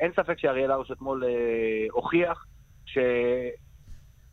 אין 0.00 0.12
ספק 0.12 0.38
שאריאל 0.38 0.70
הרוש 0.70 0.90
אתמול 0.90 1.24
אה, 1.24 1.30
הוכיח 1.92 2.46
ש... 2.86 2.98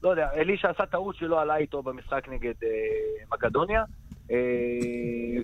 לא 0.07 0.11
יודע, 0.11 0.27
אלישע 0.35 0.69
עשה 0.69 0.85
טעות 0.85 1.15
שלא 1.15 1.41
עלה 1.41 1.55
איתו 1.57 1.83
במשחק 1.83 2.27
נגד 2.31 2.53
אה, 2.63 2.69
מקדוניה, 3.33 3.83
אה, 4.31 4.37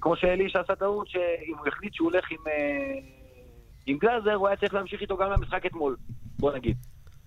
כמו 0.01 0.16
שאלישע 0.16 0.59
עשה 0.59 0.76
טעות 0.76 1.07
שאם 1.09 1.53
הוא 1.59 1.68
החליט 1.68 1.93
שהוא 1.93 2.11
הולך 2.11 2.26
עם, 2.32 2.38
אה, 2.47 2.99
עם 3.86 3.97
גלאזר, 3.97 4.34
הוא 4.34 4.47
היה 4.47 4.57
צריך 4.57 4.74
להמשיך 4.74 5.01
איתו 5.01 5.18
גם 5.18 5.32
למשחק 5.32 5.66
אתמול, 5.66 5.95
בוא 6.39 6.53
נגיד. 6.53 6.78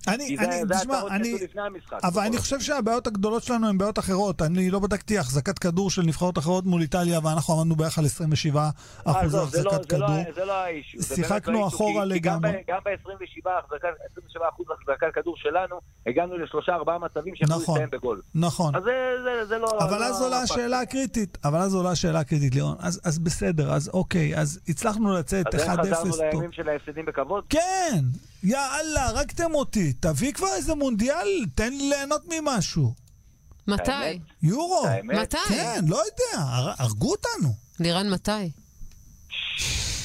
אני, 0.08 0.36
אני, 0.38 0.62
זה 0.66 0.74
תשמע, 0.80 1.00
אני, 1.10 1.32
המשחק. 1.56 1.98
אבל 2.04 2.22
אני. 2.22 2.38
חושב 2.38 2.60
שהבעיות 2.60 3.06
הגדולות 3.06 3.42
שלנו 3.42 3.68
הן 3.68 3.78
בעיות 3.78 3.98
אחרות. 3.98 4.42
אני 4.42 4.70
לא 4.70 4.78
בדקתי 4.78 5.18
החזקת 5.18 5.58
כדור 5.58 5.90
של 5.90 6.02
נבחרות 6.02 6.38
אחרות 6.38 6.64
מול 6.64 6.80
איטליה, 6.82 7.18
ואנחנו 7.24 7.54
עמדנו 7.60 7.76
בערך 7.76 7.98
על 7.98 8.04
27 8.04 8.68
אחוזי 9.04 9.26
עזוב, 9.26 9.48
זה 9.48 9.62
לא- 9.64 9.70
החזקת 9.70 9.90
זה 9.90 9.98
לא- 9.98 10.06
כדור. 10.06 10.34
זה 10.34 10.44
לא. 10.44 10.54
זה 10.96 11.14
שיחקנו 11.16 11.52
לא 11.52 11.58
האישיו, 11.58 11.76
אחורה 11.76 12.02
כי- 12.02 12.08
לגמרי. 12.08 12.52
גם 12.68 12.78
ב-27 12.84 13.50
אחוז 14.48 14.66
החזקת 14.70 15.14
כדור 15.14 15.36
שלנו, 15.36 15.80
הגענו 16.06 16.38
לשלושה 16.38 16.72
ארבעה 16.72 16.98
מצבים 16.98 17.34
שיכולו 17.36 17.58
נכון. 17.60 17.74
להסתיים 17.80 18.00
בגול. 18.00 18.20
נכון. 18.34 18.76
אז 18.76 18.82
זה- 18.82 18.90
זה- 19.24 19.46
זה 19.48 19.58
לא... 19.58 19.66
אבל 19.78 19.98
לא 20.00 20.04
אז 20.04 20.22
עולה. 20.22 20.40
השאלה 20.42 20.80
הקריטית, 20.80 21.38
אבל 21.44 21.58
אז 21.58 21.74
עולה 21.74 21.90
השאלה 21.90 22.20
הקריטית, 22.20 22.54
לירון. 22.54 22.76
אז, 22.78 23.00
אז 23.04 23.18
בסדר, 23.18 23.72
אז 23.72 23.88
אוקיי, 23.88 24.36
אז 24.38 24.60
הצלחנו 24.68 25.14
לצאת 25.14 25.46
1-0 25.46 25.56
אז 25.56 25.60
איך 25.86 25.98
חזרנו 25.98 26.12
טוב. 26.12 26.20
לימים 26.22 26.52
של 26.52 26.68
ההפסדים 26.68 27.04
בכבוד? 27.06 27.44
כן, 27.48 28.04
יאללה, 28.42 29.06
הרגתם 29.06 29.54
אותי. 29.54 29.92
תביא 29.92 30.32
כבר 30.32 30.54
איזה 30.56 30.74
מונדיאל, 30.74 31.44
תן 31.54 31.72
לי 31.72 31.88
ליהנות 31.88 32.22
ממשהו. 32.28 32.94
מתי? 33.68 34.18
יורו. 34.42 34.86
האמת? 34.86 35.18
מתי? 35.18 35.36
כן, 35.48 35.80
לא 35.88 35.96
יודע, 35.96 36.42
הר- 36.44 36.72
הרגו 36.78 37.10
אותנו. 37.10 37.54
לירן, 37.80 38.10
מתי? 38.10 38.50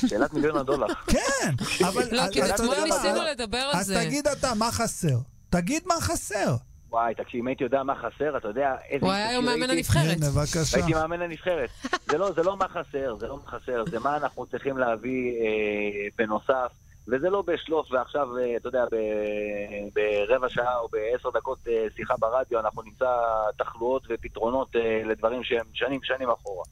שאלת 0.08 0.34
מיליון 0.34 0.58
הדולר. 0.58 0.88
כן, 1.08 1.54
אבל... 1.88 2.08
לא, 2.12 2.24
כי 2.32 2.44
אתה 2.46 2.56
אתמול? 2.56 2.76
ניסינו 2.84 3.20
לדבר 3.32 3.58
על 3.58 3.80
אז 3.80 3.86
זה. 3.86 4.02
תגיד 4.06 4.28
אתה, 4.28 4.54
מה 4.54 4.72
חסר? 4.72 5.18
תגיד 5.52 5.84
מה 5.88 5.96
חסר. 6.02 6.56
וואי, 6.90 7.16
תקשיב, 7.16 7.40
אם 7.40 7.48
הייתי 7.48 7.64
יודע 7.64 7.84
מה 7.84 7.96
חסר, 7.96 8.38
אתה 8.38 8.48
יודע 8.48 8.76
איזה... 8.90 9.06
הוא 9.06 9.14
היה 9.14 9.30
היום 9.30 9.46
מאמן 9.46 9.70
הנבחרת. 9.70 10.18
הנה, 10.18 10.26
בבקשה. 10.30 10.78
הייתי 10.78 10.94
מאמן 10.94 11.22
הנבחרת. 11.22 11.70
זה 12.06 12.18
לא, 12.18 12.32
זה 12.32 12.44
לא 12.44 12.58
מה 12.58 12.68
חסר, 12.68 13.16
זה 13.20 13.28
לא 13.28 13.38
מה 13.38 13.52
חסר, 13.52 13.84
זה 13.90 14.00
מה 14.00 14.18
אנחנו 14.18 14.46
צריכים 14.46 14.78
להביא 14.78 15.32
אה, 15.42 15.48
בנוסף. 16.18 16.72
וזה 17.08 17.30
לא 17.30 17.42
בשלוף 17.48 17.92
ועכשיו, 17.92 18.38
אה, 18.38 18.56
אתה 18.58 18.68
יודע, 18.68 18.86
ב- 18.92 19.88
ברבע 19.96 20.50
שעה 20.50 20.78
או 20.80 20.88
בעשר 20.92 21.30
דקות 21.30 21.60
אה, 21.68 21.86
שיחה 21.96 22.14
ברדיו, 22.20 22.60
אנחנו 22.60 22.82
נמצא 22.82 23.10
תחלואות 23.58 24.08
ופתרונות 24.10 24.76
אה, 24.76 25.02
לדברים 25.06 25.44
שהם 25.44 25.66
שנים 25.74 26.00
שנים 26.04 26.30
אחורה. 26.30 26.64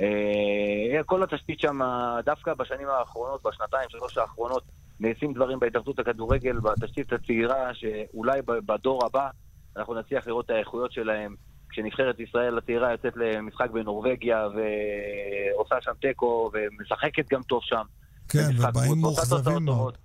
אה, 0.00 1.02
כל 1.06 1.22
התשתית 1.22 1.60
שם, 1.60 1.78
דווקא 2.24 2.54
בשנים 2.54 2.88
האחרונות, 2.88 3.42
בשנתיים, 3.42 3.88
שלוש 3.88 4.18
האחרונות, 4.18 4.62
נעשים 5.00 5.32
דברים 5.32 5.58
בהתאחדות 5.58 5.98
הכדורגל, 5.98 6.58
בתשתית 6.60 7.12
הצעירה, 7.12 7.74
שאולי 7.74 8.40
בדור 8.46 9.06
הבא 9.06 9.28
אנחנו 9.76 9.94
נצליח 9.94 10.26
לראות 10.26 10.44
את 10.44 10.50
האיכויות 10.50 10.92
שלהם. 10.92 11.34
כשנבחרת 11.68 12.20
ישראל 12.20 12.58
הצעירה 12.58 12.92
יוצאת 12.92 13.16
למשחק 13.16 13.70
בנורבגיה 13.70 14.48
ועושה 14.48 15.74
שם 15.80 15.92
תיקו 16.00 16.50
ומשחקת 16.52 17.28
גם 17.32 17.42
טוב 17.42 17.60
שם. 17.62 17.82
כן, 18.28 18.48
ובאים 18.58 19.00
מאוכזבים 19.00 19.64
מאוד. 19.64 19.96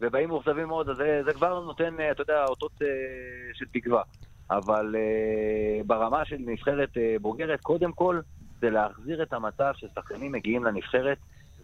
ובאים 0.00 0.28
מאוכזבים 0.28 0.68
מאוד, 0.68 0.88
אז 0.88 0.96
זה, 0.96 1.20
זה 1.24 1.32
כבר 1.32 1.60
נותן, 1.64 2.00
אה, 2.00 2.10
אתה 2.10 2.22
יודע, 2.22 2.44
אותות 2.44 2.72
אה, 2.82 2.86
של 3.54 3.64
תקווה. 3.72 4.02
אבל 4.50 4.94
אה, 4.98 5.82
ברמה 5.86 6.24
של 6.24 6.36
נבחרת 6.38 6.96
אה, 6.96 7.16
בוגרת, 7.20 7.60
קודם 7.60 7.92
כל, 7.92 8.20
זה 8.60 8.70
להחזיר 8.70 9.22
את 9.22 9.32
המצב 9.32 9.72
ששחקנים 9.76 10.32
מגיעים 10.32 10.64
לנבחרת, 10.64 11.18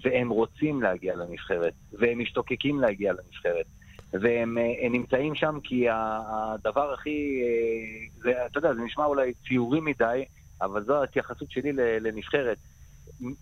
והם 0.04 0.28
רוצים 0.28 0.82
להגיע 0.82 1.16
לנבחרת, 1.16 1.72
והם 1.92 2.18
משתוקקים 2.18 2.80
להגיע 2.80 3.12
לנבחרת. 3.12 3.66
והם 4.12 4.58
אה, 4.58 4.88
נמצאים 4.88 5.34
שם 5.34 5.58
כי 5.64 5.86
הדבר 5.90 6.92
הכי, 6.92 7.42
אה, 7.42 8.22
זה, 8.22 8.46
אתה 8.46 8.58
יודע, 8.58 8.74
זה 8.74 8.80
נשמע 8.80 9.04
אולי 9.04 9.32
ציורי 9.48 9.80
מדי, 9.80 10.24
אבל 10.62 10.84
זו 10.84 11.00
ההתייחסות 11.00 11.50
שלי 11.50 11.72
לנבחרת. 11.72 12.56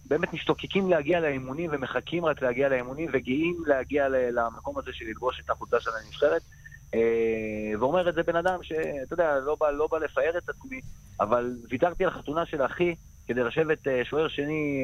באמת 0.09 0.33
משתוקקים 0.33 0.91
להגיע 0.91 1.21
לאימונים 1.21 1.71
ומחכים 1.73 2.25
רק 2.25 2.43
להגיע 2.43 2.69
לאימונים 2.69 3.09
וגאים 3.13 3.57
להגיע 3.67 4.09
למקום 4.09 4.79
הזה 4.79 4.93
של 4.93 5.05
ללבוש 5.05 5.41
את 5.45 5.51
החולצה 5.51 5.81
של 5.81 5.91
הנבחרת. 6.05 6.43
אה, 6.95 7.79
ואומר 7.79 8.09
את 8.09 8.15
זה 8.15 8.23
בן 8.23 8.37
אדם 8.37 8.63
שאתה 8.63 9.15
יודע, 9.15 9.39
לא 9.39 9.57
בא, 9.61 9.71
לא 9.71 9.89
בא 9.91 9.99
לפאר 9.99 10.39
את 10.39 10.49
עצמי, 10.49 10.81
אבל 11.21 11.57
ויתרתי 11.71 12.05
על 12.05 12.11
חתונה 12.11 12.47
של 12.47 12.65
אחי 12.65 12.95
כדי 13.31 13.45
לשבת 13.45 13.79
שוער 14.05 14.29
שני 14.29 14.83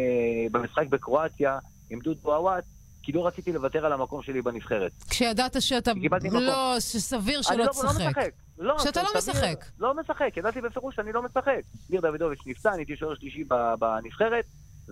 במשחק 0.51 0.86
בקרואטיה 0.86 1.59
עם 1.90 1.99
דודו 1.99 2.34
עוואט, 2.34 2.64
כי 3.03 3.12
לא 3.12 3.26
רציתי 3.26 3.53
לוותר 3.53 3.86
על 3.86 3.92
המקום 3.92 4.22
שלי 4.22 4.42
בנבחרת. 4.42 4.92
כשידעת 5.11 5.62
שאתה 5.62 5.92
לא, 6.32 6.80
שסביר 6.80 7.42
שלא 7.42 7.57
לא- 7.57 7.66
תשחק. 7.66 7.84
לא 7.84 8.09
משחק. 8.09 8.30
לא, 8.59 8.78
שאתה 8.78 9.03
לא 9.03 9.09
משחק. 9.16 9.64
לא 9.78 9.94
משחק, 9.94 10.36
ידעתי 10.36 10.61
בפירוש 10.61 10.97
שאני 10.97 11.12
לא 11.12 11.22
משחק. 11.22 11.61
ניר 11.90 12.01
דוידוביץ' 12.01 12.47
נפצע, 12.47 12.70
אני 12.70 12.78
הייתי 12.78 12.97
שוער 12.97 13.14
שלישי 13.14 13.44
בנבחרת, 13.78 14.44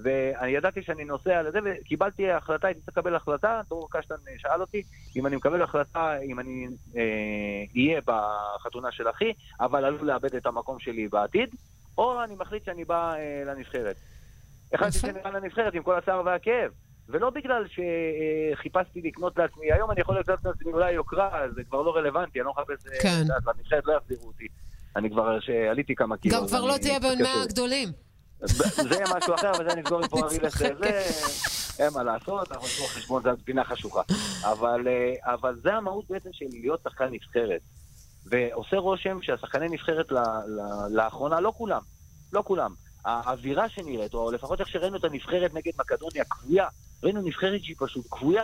ואני 0.02 0.50
ידעתי 0.50 0.82
שאני 0.82 1.05
נוסע 1.05 1.42
לזה, 1.42 1.59
וקיבלתי 1.64 2.30
החלטה, 2.30 2.66
הייתי 2.66 2.80
צריך 2.80 2.98
לקבל 2.98 3.16
החלטה, 3.16 3.61
דרור 3.68 3.88
קשטן 3.90 4.14
שאל 4.36 4.61
אותי 4.61 4.82
אם 5.16 5.26
אני 5.26 5.36
מקבל 5.36 5.62
החלטה, 5.62 6.16
אם 6.30 6.40
אני 6.40 6.66
אהיה 7.76 8.00
אה, 8.09 8.14
בחתונה 8.57 8.92
של 8.92 9.11
אחי, 9.11 9.32
אבל 9.61 9.84
עלול 9.84 10.07
לאבד 10.07 10.34
את 10.34 10.46
המקום 10.46 10.78
שלי 10.78 11.09
בעתיד, 11.09 11.48
או 11.99 12.24
אני 12.24 12.34
מחליט 12.34 12.64
שאני 12.64 12.84
בא 12.84 13.14
אה, 13.14 13.42
לנבחרת. 13.47 13.97
החלטתי 14.72 14.99
שאני 14.99 15.22
בא 15.24 15.30
לנבחרת 15.30 15.74
עם 15.74 15.82
כל 15.82 15.99
הצער 15.99 16.22
והכאב. 16.24 16.70
ולא 17.09 17.30
בגלל 17.30 17.64
שחיפשתי 17.68 19.01
לקנות 19.05 19.38
לעצמי, 19.38 19.72
היום 19.72 19.90
אני 19.90 20.01
יכול 20.01 20.18
לקנות 20.18 20.38
לעצמי 20.45 20.72
אולי 20.72 20.92
יוקרה, 20.92 21.47
זה 21.55 21.64
כבר 21.64 21.82
לא 21.82 21.97
רלוונטי, 21.97 22.40
אני 22.40 22.47
לא 22.47 22.53
מחפש, 22.53 22.86
אה, 22.86 23.01
כן. 23.03 23.22
בנבחרת 23.45 23.84
לא 23.86 23.92
יחזירו 23.92 24.26
אותי. 24.26 24.47
אני 24.97 25.11
כבר, 25.11 25.40
שעליתי 25.40 25.95
כמה 25.95 26.16
קילו. 26.16 26.36
גם 26.36 26.47
כבר 26.47 26.64
לא 26.64 26.74
תהיה 26.76 27.01
בין 27.01 27.22
מאה 27.22 27.42
הגדולים. 27.42 27.88
זה 28.90 29.05
משהו 29.16 29.34
אחר, 29.34 29.53
וזה 29.53 29.80
נסגור 29.80 30.01
עם 30.12 30.24
ארילס, 30.24 30.59
זה, 30.59 30.64
אין 31.78 31.92
מה 31.95 32.03
לעשות, 32.03 32.53
אנחנו 32.53 32.66
נסגור 32.66 32.88
חשבון, 32.88 33.22
זה 33.22 33.30
פינה 33.45 33.64
חשוכה. 33.64 34.03
אה, 34.45 34.53
אבל 35.24 35.61
זה 35.62 35.74
המהות 35.74 36.05
בעצם 36.11 36.30
של 36.32 36.45
להיות 36.51 36.80
שחקן 36.84 37.09
נבחרת. 37.11 37.61
ועושה 38.26 38.76
רושם 38.76 39.18
שהשחקני 39.22 39.68
נבחרת 39.68 40.06
לאחרונה, 40.90 41.40
לא 41.40 41.52
כולם, 41.56 41.80
לא 42.32 42.42
כולם, 42.46 42.74
האווירה 43.04 43.68
שנראית, 43.68 44.14
או 44.14 44.30
לפחות 44.30 44.60
איך 44.60 44.68
שראינו 44.68 44.96
את 44.96 45.04
הנבחרת 45.04 45.54
נגד 45.54 45.72
מקדוניה, 45.78 46.24
כבויה, 46.24 46.68
ראינו 47.02 47.22
נבחרת 47.22 47.64
שהיא 47.64 47.76
פשוט 47.78 48.06
כבויה. 48.10 48.42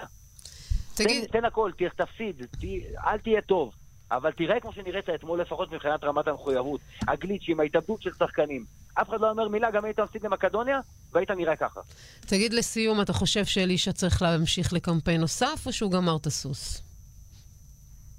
תגיד... 0.95 1.25
תן, 1.25 1.39
תן 1.41 1.45
הכל, 1.45 1.71
תהיה, 1.77 1.91
תפסיד, 1.91 2.47
תה, 2.61 3.07
אל 3.09 3.19
תהיה 3.19 3.41
טוב. 3.41 3.73
אבל 4.11 4.33
תראה 4.33 4.61
כמו 4.61 4.73
שנראית 4.73 5.11
אתמול 5.11 5.41
לפחות 5.41 5.73
מבחינת 5.73 6.05
רמת 6.05 6.29
המחויבות. 6.29 6.81
הגליצ'ים, 7.09 7.61
ההתאבדות 7.61 8.03
של 8.03 8.11
שחקנים. 8.19 8.65
אף 8.95 9.09
אחד 9.09 9.21
לא 9.21 9.31
אומר 9.31 9.49
מילה, 9.49 9.71
גם 9.71 9.85
היית 9.85 10.01
מפסיד 10.01 10.25
למקדוניה, 10.25 10.81
והיית 11.13 11.31
נראה 11.31 11.57
ככה. 11.57 11.81
תגיד 12.21 12.53
לסיום, 12.53 13.01
אתה 13.01 13.13
חושב 13.13 13.45
שאלישע 13.45 13.93
צריך 13.93 14.23
להמשיך 14.23 14.73
לקמפיין 14.73 15.21
נוסף, 15.21 15.63
או 15.67 15.73
שהוא 15.73 15.91
גמר 15.91 16.17
את 16.17 16.27
הסוס? 16.27 16.83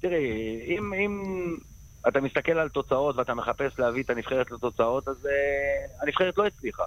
תראי, 0.01 0.77
אם, 0.77 0.93
אם 0.93 1.23
אתה 2.07 2.21
מסתכל 2.21 2.51
על 2.51 2.69
תוצאות 2.69 3.15
ואתה 3.17 3.33
מחפש 3.33 3.79
להביא 3.79 4.03
את 4.03 4.09
הנבחרת 4.09 4.51
לתוצאות, 4.51 5.07
אז 5.07 5.25
uh, 5.25 6.03
הנבחרת 6.03 6.37
לא 6.37 6.45
הצליחה. 6.45 6.83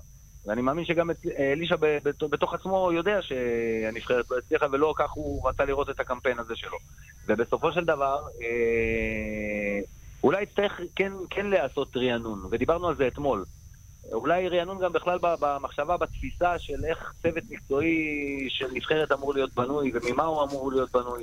ואני 0.47 0.63
מאמין 0.63 0.85
שגם 0.85 1.11
אלישע 1.39 1.77
בתוך 2.05 2.55
עצמו 2.55 2.93
יודע 2.93 3.23
שהנבחרת 3.23 4.31
לא 4.31 4.39
הצליחה, 4.39 4.67
ולא 4.73 4.95
כך 4.97 5.11
הוא 5.11 5.49
רצה 5.49 5.65
לראות 5.65 5.91
את 5.91 6.01
הקמפיין 6.01 6.39
הזה 6.39 6.57
שלו. 6.57 6.79
ובסופו 7.27 7.73
של 7.73 7.85
דבר, 7.85 8.19
אה, 8.43 9.81
אולי 10.23 10.43
יצטרך 10.43 10.81
כן, 10.97 11.13
כן 11.31 11.47
לעשות 11.47 11.97
רענון, 11.97 12.47
ודיברנו 12.51 12.89
על 12.89 12.97
זה 12.97 13.07
אתמול. 13.07 13.45
אולי 14.13 14.49
רענון 14.49 14.79
גם 14.79 14.93
בכלל 14.93 15.19
במחשבה, 15.41 15.97
בתפיסה 15.97 16.59
של 16.59 16.85
איך 16.85 17.13
צוות 17.23 17.45
מקצועי 17.51 18.47
של 18.49 18.67
נבחרת 18.73 19.13
אמור 19.13 19.35
להיות 19.35 19.55
בנוי, 19.55 19.93
וממה 19.95 20.25
הוא 20.25 20.45
אמור 20.45 20.73
להיות 20.73 20.93
בנוי. 20.93 21.21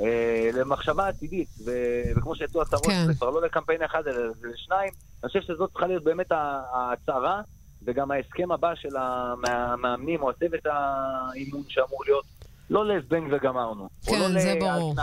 אה, 0.00 0.50
למחשבה 0.52 1.08
עתידית, 1.08 1.48
ו- 1.64 2.02
וכמו 2.16 2.36
שיצאו 2.36 2.62
הצהרות, 2.62 2.86
כן. 2.86 3.06
זה 3.06 3.14
כבר 3.14 3.30
לא 3.30 3.42
לקמפיין 3.42 3.82
אחד 3.82 4.02
אלא 4.06 4.22
לשניים, 4.42 4.92
אני 5.22 5.28
חושב 5.28 5.40
שזאת 5.40 5.70
צריכה 5.70 5.86
להיות 5.86 6.04
באמת 6.04 6.32
ההצהרה 6.72 7.42
וגם 7.82 8.10
ההסכם 8.10 8.52
הבא 8.52 8.74
של 8.74 8.96
המאמנים 8.96 10.22
או 10.22 10.30
הצוות 10.30 10.66
האימון 10.66 11.62
שאמור 11.68 12.04
להיות 12.04 12.24
לא 12.70 12.86
לזבנג 12.88 13.32
וגמרנו. 13.32 13.88
כן, 14.06 14.32
לא 14.32 14.40
זה 14.40 14.54
ברור. 14.60 14.94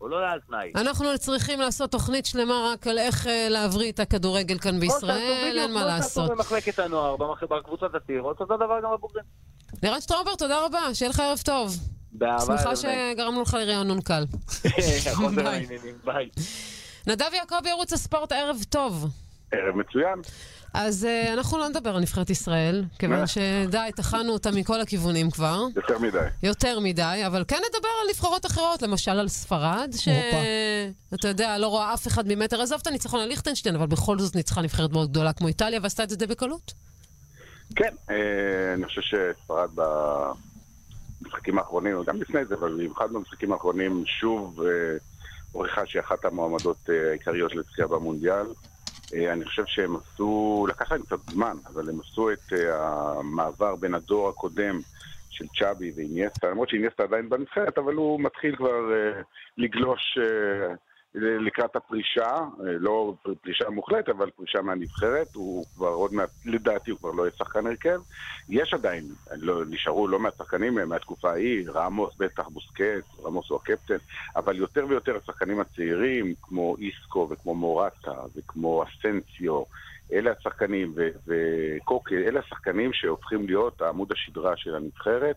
או 0.00 0.08
לא 0.08 0.30
על 0.30 0.40
תנאי. 0.40 0.72
אנחנו 0.76 1.18
צריכים 1.18 1.60
לעשות 1.60 1.90
תוכנית 1.90 2.26
שלמה 2.26 2.70
רק 2.72 2.86
על 2.86 2.98
איך 2.98 3.26
אה, 3.26 3.48
להבריא 3.50 3.92
את 3.92 4.00
הכדורגל 4.00 4.58
כאן 4.58 4.80
בישראל, 4.80 5.58
אין 5.58 5.74
מה 5.74 5.84
לעשות. 5.84 6.26
כמו 6.26 6.36
במחלקת 6.36 6.78
הנוער, 6.78 7.16
בקבוצות 7.50 7.94
הצעירות, 7.94 8.40
אותו 8.40 8.56
דבר 8.56 8.80
גם 8.84 8.90
בבוגרים. 8.92 9.24
לירן 9.82 10.00
שטראובר, 10.00 10.34
תודה 10.34 10.64
רבה, 10.64 10.94
שיהיה 10.94 11.10
לך 11.10 11.20
ערב 11.20 11.38
טוב. 11.44 11.76
באהבה. 12.14 12.58
שמחה 12.58 12.76
שגרמנו 12.76 13.42
לך 13.42 13.54
לרענון 13.54 14.00
קל. 14.00 14.24
ביי. 16.04 16.28
נדב 17.06 17.30
יעקבי, 17.34 17.70
ערוץ 17.70 17.92
הספורט, 17.92 18.32
ערב 18.32 18.56
טוב. 18.70 19.10
ערב 19.52 19.76
מצוין. 19.76 20.22
אז 20.74 21.06
uh, 21.06 21.32
אנחנו 21.32 21.58
לא 21.58 21.68
נדבר 21.68 21.94
על 21.94 22.00
נבחרת 22.00 22.30
ישראל, 22.30 22.84
כיוון 22.98 23.20
אה. 23.20 23.26
שדי, 23.26 23.90
טחנו 23.96 24.32
אותה 24.32 24.50
מכל 24.50 24.80
הכיוונים 24.80 25.30
כבר. 25.30 25.62
יותר 25.76 25.98
מדי. 25.98 26.18
יותר 26.42 26.80
מדי, 26.80 27.22
אבל 27.26 27.44
כן 27.48 27.56
נדבר 27.68 27.88
על 28.02 28.10
נבחרות 28.10 28.46
אחרות, 28.46 28.82
למשל 28.82 29.10
על 29.10 29.28
ספרד, 29.28 29.90
שאתה 29.96 31.28
יודע, 31.28 31.58
לא 31.58 31.66
רואה 31.66 31.94
אף 31.94 32.06
אחד 32.06 32.28
ממטר. 32.28 32.60
עזוב 32.60 32.78
את 32.82 32.86
הניצחון 32.86 33.20
על 33.20 33.28
ליכטנשטיין, 33.28 33.74
אבל 33.74 33.86
בכל 33.86 34.18
זאת 34.18 34.36
ניצחה 34.36 34.62
נבחרת 34.62 34.92
מאוד 34.92 35.10
גדולה 35.10 35.32
כמו 35.32 35.48
איטליה, 35.48 35.80
ועשתה 35.82 36.02
את 36.02 36.10
זה 36.10 36.16
די 36.16 36.26
בקלות. 36.26 36.72
כן, 37.76 37.94
אה, 38.10 38.74
אני 38.74 38.84
חושב 38.84 39.00
שספרד 39.00 39.70
במשחקים 41.24 41.58
האחרונים, 41.58 42.00
וגם 42.00 42.20
לפני 42.20 42.44
זה, 42.44 42.54
אבל 42.54 42.72
במיוחד 42.72 43.12
במשחקים 43.12 43.52
האחרונים, 43.52 44.06
שוב 44.06 44.60
הוכיחה 45.52 45.86
שהיא 45.86 46.02
אחת 46.02 46.24
המועמדות 46.24 46.88
העיקריות 46.88 47.54
לזכייה 47.54 47.86
במונדיאל. 47.86 48.46
אה, 49.14 49.32
אני 49.32 49.44
חושב 49.44 49.62
שהם 49.66 49.96
עשו, 49.96 50.66
לקח 50.68 50.92
להם 50.92 51.02
קצת 51.02 51.18
זמן, 51.30 51.56
אבל 51.66 51.88
הם 51.88 52.00
עשו 52.00 52.32
את 52.32 52.52
אה, 52.52 52.78
המעבר 53.18 53.76
בין 53.76 53.94
הדור 53.94 54.28
הקודם 54.28 54.80
של 55.30 55.44
צ'אבי 55.58 55.92
ואיניאסטה, 55.96 56.50
למרות 56.50 56.68
שאיניאסטה 56.68 57.02
עדיין 57.02 57.28
בנבחרת, 57.28 57.78
אבל 57.78 57.94
הוא 57.94 58.20
מתחיל 58.20 58.56
כבר 58.56 58.90
לגלוש 59.58 60.18
לקראת 61.14 61.76
הפרישה, 61.76 62.36
uh, 62.36 62.62
לא 62.62 63.14
פרישה 63.42 63.70
מוחלטת, 63.70 64.08
אבל 64.08 64.30
פרישה 64.30 64.62
מהנבחרת, 64.62 65.34
הוא 65.34 65.64
כבר 65.74 65.88
עוד 65.88 66.14
מעט, 66.14 66.30
לדעתי 66.44 66.90
הוא 66.90 66.98
כבר 66.98 67.10
לא 67.10 67.22
יהיה 67.22 67.32
שחקן 67.38 67.66
הרכב. 67.66 68.00
יש 68.48 68.74
עדיין, 68.74 69.04
לא, 69.36 69.64
נשארו 69.70 70.08
לא 70.08 70.18
מעט 70.18 70.36
שחקנים 70.38 70.74
מהתקופה 70.74 71.30
ההיא, 71.30 71.70
רמוס 71.70 72.14
בטח, 72.18 72.48
בוסקט, 72.48 73.24
רמוס 73.24 73.50
הוא 73.50 73.58
הקפטן, 73.62 73.96
אבל 74.36 74.56
יותר 74.56 74.86
ויותר 74.88 75.16
השחקנים 75.16 75.60
הצעירים, 75.60 76.34
כמו 76.42 76.76
איסקו 76.78 77.28
וכמו 77.30 77.54
מורטה 77.54 78.14
וכמו 78.36 78.84
אסנסיו, 78.84 79.62
אלה 80.12 80.32
השחקנים, 80.38 80.94
וקוקי, 81.26 82.16
אלה 82.16 82.40
השחקנים 82.40 82.92
שהופכים 82.92 83.46
להיות 83.46 83.82
עמוד 83.82 84.12
השדרה 84.12 84.56
של 84.56 84.74
הנבחרת. 84.74 85.36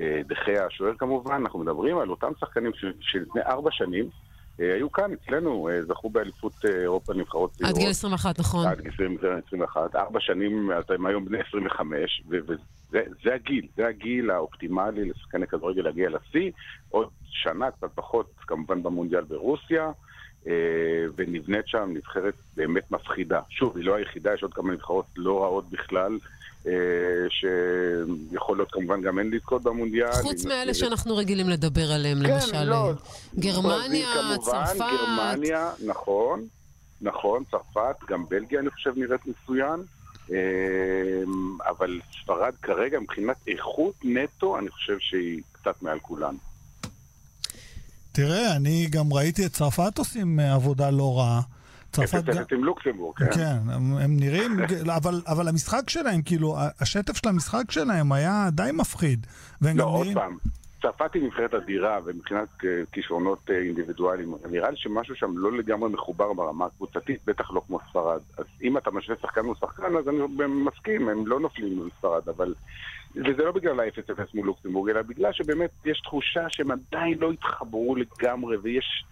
אה, 0.00 0.20
דחי 0.26 0.58
השוער 0.58 0.94
כמובן, 0.98 1.34
אנחנו 1.34 1.58
מדברים 1.58 1.98
על 1.98 2.10
אותם 2.10 2.32
שחקנים 2.40 2.72
שלפני 3.00 3.42
ארבע 3.42 3.70
שנים 3.72 4.04
אה, 4.04 4.10
היו 4.58 4.92
כאן 4.92 5.10
אצלנו, 5.12 5.68
אה, 5.68 5.82
זכו 5.84 6.10
באליפות 6.10 6.52
אירופה 6.64 7.14
נבחרות 7.14 7.52
צעירות. 7.52 7.74
עד 7.74 7.80
גיל 7.80 7.90
21, 7.90 8.38
נכון. 8.38 8.66
עד 8.66 8.80
גיל 8.80 8.92
21. 9.44 9.96
ארבע 9.96 10.20
שנים, 10.20 10.70
הם 10.88 11.06
היום 11.06 11.24
בני 11.24 11.38
25, 11.48 12.22
וזה 12.28 13.34
הגיל, 13.34 13.66
זה 13.76 13.86
הגיל 13.86 14.30
האופטימלי 14.30 15.04
לשחקני 15.04 15.46
כדורגל 15.46 15.82
להגיע 15.82 16.08
לשיא. 16.10 16.50
עוד 16.90 17.08
שנה, 17.24 17.70
קצת 17.70 17.90
פחות, 17.94 18.30
כמובן 18.46 18.82
במונדיאל 18.82 19.24
ברוסיה. 19.24 19.90
אה, 20.46 20.52
ונבנית 21.16 21.68
שם 21.68 21.90
נבחרת 21.94 22.34
באמת 22.56 22.90
מפחידה. 22.90 23.40
שוב, 23.50 23.76
היא 23.76 23.84
לא 23.84 23.94
היחידה, 23.94 24.34
יש 24.34 24.42
עוד 24.42 24.54
כמה 24.54 24.72
נבחרות 24.72 25.06
לא 25.16 25.42
רעות 25.42 25.70
בכלל. 25.70 26.18
אה, 26.66 26.72
שיכול 27.30 28.56
להיות 28.56 28.72
כמובן 28.72 29.02
גם 29.02 29.18
אין 29.18 29.30
לזכות 29.30 29.62
במונדיאל. 29.62 30.12
חוץ 30.12 30.44
מאלה 30.44 30.74
שאנחנו 30.74 31.16
רגילים 31.16 31.48
לדבר 31.48 31.92
עליהם, 31.92 32.26
כן, 32.26 32.34
למשל 32.34 32.64
לא, 32.64 32.92
גרמניה, 33.38 34.08
צרפת. 34.40 34.76
גרמניה, 34.78 35.70
נכון, 35.86 36.46
נכון, 37.00 37.42
צרפת, 37.50 37.96
גם 38.08 38.24
בלגיה 38.28 38.60
אני 38.60 38.70
חושב 38.70 38.92
נראית 38.96 39.20
מצוין. 39.26 39.80
אה, 40.32 41.22
אבל 41.70 42.00
ספרד 42.22 42.54
כרגע 42.62 43.00
מבחינת 43.00 43.36
איכות 43.48 43.94
נטו, 44.04 44.58
אני 44.58 44.70
חושב 44.70 44.96
שהיא 45.00 45.40
קצת 45.52 45.82
מעל 45.82 45.98
כולן. 45.98 46.34
תראה, 48.12 48.56
אני 48.56 48.86
גם 48.90 49.12
ראיתי 49.12 49.46
את 49.46 49.52
צרפת 49.52 49.98
עושים 49.98 50.40
אה, 50.40 50.54
עבודה 50.54 50.90
לא 50.90 51.18
רעה. 51.18 51.40
צרפת 51.94 52.24
גם... 52.24 52.42
עם 52.52 52.64
לוקסמבורג, 52.64 53.18
כן. 53.18 53.30
כן, 53.34 53.56
הם, 53.72 53.96
הם 53.96 54.16
נראים, 54.16 54.56
אבל, 54.98 55.22
אבל 55.26 55.48
המשחק 55.48 55.90
שלהם, 55.90 56.22
כאילו, 56.22 56.56
השטף 56.80 57.16
של 57.16 57.28
המשחק 57.28 57.70
שלהם 57.70 58.12
היה 58.12 58.48
די 58.52 58.70
מפחיד. 58.72 59.26
לא, 59.62 59.84
עוד 59.84 60.06
פעם, 60.14 60.36
צרפת 60.84 61.14
היא 61.14 61.22
נבחרת 61.22 61.54
אדירה, 61.54 61.98
ומבחינת 62.04 62.48
אה, 62.64 62.70
כישרונות 62.92 63.50
אה, 63.50 63.58
אינדיבידואליים, 63.58 64.34
נראה 64.50 64.70
לי 64.70 64.76
שמשהו 64.76 65.14
שם 65.16 65.38
לא 65.38 65.52
לגמרי 65.52 65.90
מחובר 65.90 66.32
ברמה 66.32 66.66
הקבוצתית, 66.66 67.20
בטח 67.26 67.50
לא 67.50 67.62
כמו 67.66 67.78
ספרד. 67.90 68.20
אז 68.38 68.44
אם 68.62 68.78
אתה 68.78 68.90
משווה 68.90 69.16
שחקן 69.22 69.40
מול 69.40 69.54
שחקן, 69.60 69.96
אז 69.96 70.08
אני 70.08 70.18
מסכים, 70.46 71.08
הם 71.08 71.26
לא 71.26 71.40
נופלים 71.40 71.76
מול 71.76 71.90
ספרד, 71.98 72.28
אבל... 72.28 72.54
וזה 73.16 73.42
לא 73.44 73.52
בגלל 73.52 73.80
ה-0-0 73.80 74.20
מול 74.34 74.46
לוקסמבורג, 74.46 74.90
אלא 74.90 75.02
בגלל 75.02 75.32
שבאמת 75.32 75.70
יש 75.84 76.00
תחושה 76.00 76.46
שהם 76.48 76.70
עדיין 76.70 77.18
לא 77.18 77.30
התחברו 77.32 77.96
לגמרי, 77.96 78.56
ויש... 78.56 79.04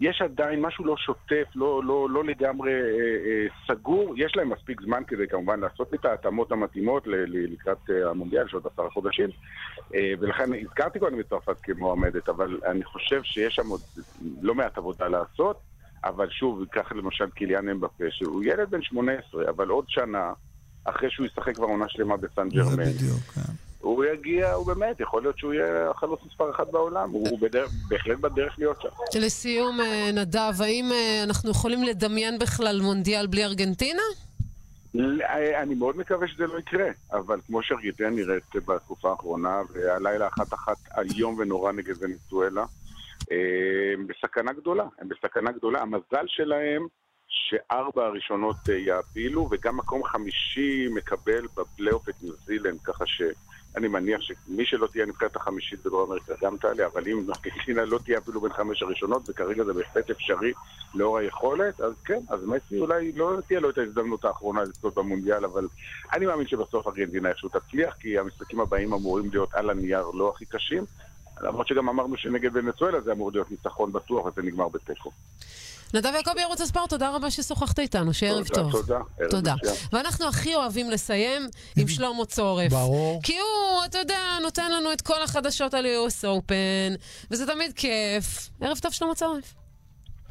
יש 0.00 0.22
עדיין 0.22 0.60
משהו 0.60 0.84
לא 0.84 0.96
שוטף, 0.96 1.44
לא, 1.54 1.84
לא, 1.84 2.10
לא 2.10 2.24
לגמרי 2.24 2.72
אה, 2.72 2.78
אה, 2.78 3.46
סגור. 3.66 4.14
יש 4.16 4.36
להם 4.36 4.50
מספיק 4.50 4.80
זמן 4.80 5.02
כדי 5.06 5.28
כמובן 5.28 5.60
לעשות 5.60 5.94
את 5.94 6.04
ההתאמות 6.04 6.52
המתאימות 6.52 7.06
ל, 7.06 7.14
ל, 7.14 7.52
לקראת 7.52 7.90
אה, 7.90 8.10
המונדיאל, 8.10 8.48
שעוד 8.48 8.66
עשרה 8.72 8.90
חודשים. 8.90 9.28
אה, 9.94 10.12
ולכן 10.20 10.44
הזכרתי 10.62 10.98
קודם 10.98 11.20
את 11.20 11.28
צרפת 11.28 11.56
כמועמדת, 11.62 12.28
אבל 12.28 12.60
אני 12.66 12.84
חושב 12.84 13.22
שיש 13.22 13.54
שם 13.54 13.68
עוד 13.68 13.80
לא 14.42 14.54
מעט 14.54 14.78
עבודה 14.78 15.08
לעשות. 15.08 15.60
אבל 16.04 16.30
שוב, 16.30 16.64
קח 16.70 16.92
למשל 16.92 17.30
קיליאן 17.30 17.68
אמבפה, 17.68 18.04
שהוא 18.10 18.42
ילד 18.44 18.70
בן 18.70 18.82
18, 18.82 19.50
אבל 19.50 19.68
עוד 19.68 19.84
שנה, 19.88 20.32
אחרי 20.84 21.10
שהוא 21.10 21.26
ישחק 21.26 21.54
כבר 21.54 21.66
עונה 21.66 21.88
שלמה 21.88 22.16
בסן 22.16 22.48
ג'רמן. 22.48 22.84
בדיוק, 22.84 23.20
כן. 23.34 23.65
הוא 23.86 24.04
יגיע, 24.04 24.52
הוא 24.52 24.66
באמת, 24.66 25.00
יכול 25.00 25.22
להיות 25.22 25.38
שהוא 25.38 25.52
יהיה 25.52 25.90
החלוץ 25.90 26.20
מספר 26.26 26.50
אחת 26.50 26.68
בעולם, 26.70 27.10
הוא, 27.10 27.38
בדרך, 27.40 27.70
בהחלט 27.88 28.18
בדרך 28.18 28.54
להיות 28.58 28.82
שם. 28.82 28.88
לסיום, 29.14 29.80
אה, 29.80 30.10
נדב, 30.12 30.62
האם 30.62 30.84
אה, 30.92 31.22
אנחנו 31.22 31.50
יכולים 31.50 31.82
לדמיין 31.82 32.38
בכלל 32.38 32.80
מונדיאל 32.82 33.26
בלי 33.26 33.44
ארגנטינה? 33.44 34.02
אה, 34.96 35.62
אני 35.62 35.74
מאוד 35.74 35.96
מקווה 35.96 36.28
שזה 36.28 36.46
לא 36.46 36.58
יקרה, 36.58 36.88
אבל 37.12 37.40
כמו 37.46 37.62
שארגנטינה 37.62 38.10
נראית 38.10 38.56
בתקופה 38.66 39.10
האחרונה, 39.10 39.60
והלילה 39.72 40.28
אחת 40.28 40.54
אחת 40.54 40.76
איום 40.98 41.38
ונורא 41.38 41.72
נגד 41.72 41.94
ונצואלה, 42.00 42.64
הם 43.94 44.06
בסכנה 44.06 44.52
גדולה, 44.52 44.84
הם 44.98 45.08
בסכנה 45.08 45.52
גדולה. 45.52 45.80
המזל 45.80 46.26
שלהם 46.26 46.86
שארבע 47.28 48.06
הראשונות 48.06 48.56
יעפילו, 48.68 49.48
וגם 49.50 49.76
מקום 49.76 50.04
חמישי 50.04 50.88
מקבל 50.94 51.46
בפלייאוף 51.56 52.08
את 52.08 52.14
ניו 52.22 52.32
זילנד, 52.46 52.80
ככה 52.80 53.06
ש... 53.06 53.22
אני 53.76 53.88
מניח 53.88 54.20
שמי 54.20 54.66
שלא 54.66 54.86
תהיה 54.86 55.04
הנבחרת 55.04 55.36
החמישית 55.36 55.80
בדרום 55.86 56.08
אמריקה 56.08 56.32
גם 56.42 56.56
תעלה, 56.56 56.86
אבל 56.86 57.02
אם 57.08 57.26
ארגנטינה 57.36 57.84
לא 57.84 57.98
תהיה 58.04 58.18
אפילו 58.18 58.40
בין 58.40 58.52
חמש 58.52 58.82
הראשונות, 58.82 59.30
וכרגע 59.30 59.64
זה 59.64 59.72
בהחלט 59.72 60.10
אפשרי 60.10 60.52
לאור 60.94 61.18
היכולת, 61.18 61.80
אז 61.80 61.92
כן, 62.04 62.20
אז 62.28 62.44
מסי 62.44 62.80
אולי 62.80 63.12
לא 63.12 63.38
תהיה 63.46 63.60
לו 63.60 63.70
את 63.70 63.78
ההזדמנות 63.78 64.24
האחרונה 64.24 64.62
לצפות 64.62 64.94
במונדיאל, 64.94 65.44
אבל 65.44 65.68
אני 66.12 66.26
מאמין 66.26 66.46
שבסוף 66.46 66.86
ארגנטינה 66.86 67.28
איכשהו 67.28 67.48
תצליח, 67.48 67.94
כי 68.00 68.18
המשחקים 68.18 68.60
הבאים 68.60 68.92
אמורים 68.92 69.30
להיות 69.30 69.54
על 69.54 69.70
הנייר 69.70 70.10
לא 70.14 70.32
הכי 70.34 70.46
קשים, 70.46 70.84
למרות 71.40 71.68
שגם 71.68 71.88
אמרנו 71.88 72.16
שנגד 72.16 72.50
ונצואלה 72.56 73.00
זה 73.00 73.12
אמור 73.12 73.32
להיות 73.32 73.50
ניצחון 73.50 73.92
בטוח, 73.92 74.26
וזה 74.26 74.42
נגמר 74.42 74.68
בתיקו. 74.68 75.10
נדב 75.94 76.12
יעקבי, 76.14 76.42
ערוץ 76.42 76.60
הספורט, 76.60 76.90
תודה 76.90 77.10
רבה 77.10 77.30
ששוחחת 77.30 77.78
איתנו, 77.78 78.14
שערב 78.14 78.48
טוב. 78.48 78.72
תודה, 78.72 78.98
תודה. 79.30 79.54
תודה. 79.60 79.72
ואנחנו 79.92 80.28
הכי 80.28 80.54
אוהבים 80.54 80.90
לסיים 80.90 81.48
עם 81.76 81.88
שלמה 81.88 82.24
צורף. 82.24 82.72
ברור. 82.72 83.20
כי 83.22 83.38
הוא, 83.38 83.84
אתה 83.84 83.98
יודע, 83.98 84.20
נותן 84.42 84.72
לנו 84.72 84.92
את 84.92 85.00
כל 85.00 85.22
החדשות 85.22 85.74
על 85.74 85.86
US 85.86 86.24
Open, 86.24 86.98
וזה 87.30 87.46
תמיד 87.46 87.72
כיף. 87.72 88.50
ערב 88.60 88.78
טוב, 88.78 88.92
שלמה 88.92 89.14
צורף. 89.14 89.54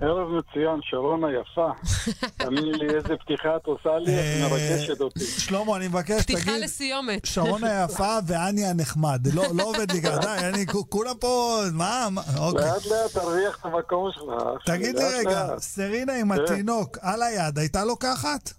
ערב 0.01 0.27
מצוין, 0.29 0.79
שרון 0.81 1.23
היפה. 1.23 1.67
תאמיני 2.37 2.71
לי 2.71 2.95
איזה 2.95 3.17
פתיחה 3.17 3.55
את 3.55 3.65
עושה 3.65 3.97
לי, 3.97 4.11
את 4.11 4.51
מרגשת 4.51 5.01
אותי. 5.01 5.19
שלמה, 5.19 5.77
אני 5.77 5.87
מבקש, 5.87 6.23
תגיד... 6.25 6.37
פתיחה 6.37 6.57
לסיומת. 6.57 7.25
שרון 7.25 7.63
היפה 7.63 8.17
ואני 8.27 8.65
הנחמד. 8.65 9.19
לא 9.33 9.43
לא 9.55 9.63
עובד 9.63 9.91
לי 9.91 10.01
ככה, 10.01 10.17
די, 10.17 10.47
אני 10.53 10.65
כולם 10.89 11.15
פה, 11.19 11.61
מה, 11.73 12.07
אוקיי. 12.37 12.65
לאט 12.65 12.85
לאט 12.85 13.11
תרוויח 13.13 13.59
את 13.59 13.65
המקום 13.65 14.11
שלך. 14.11 14.65
תגיד 14.65 14.95
לי 14.95 15.05
רגע. 15.19 15.47
סרינה 15.57 16.13
עם 16.13 16.35
כן. 16.35 16.43
התינוק 16.43 16.97
על 17.01 17.21
היד, 17.21 17.57
הייתה 17.57 17.85
לוקחת? 17.85 18.53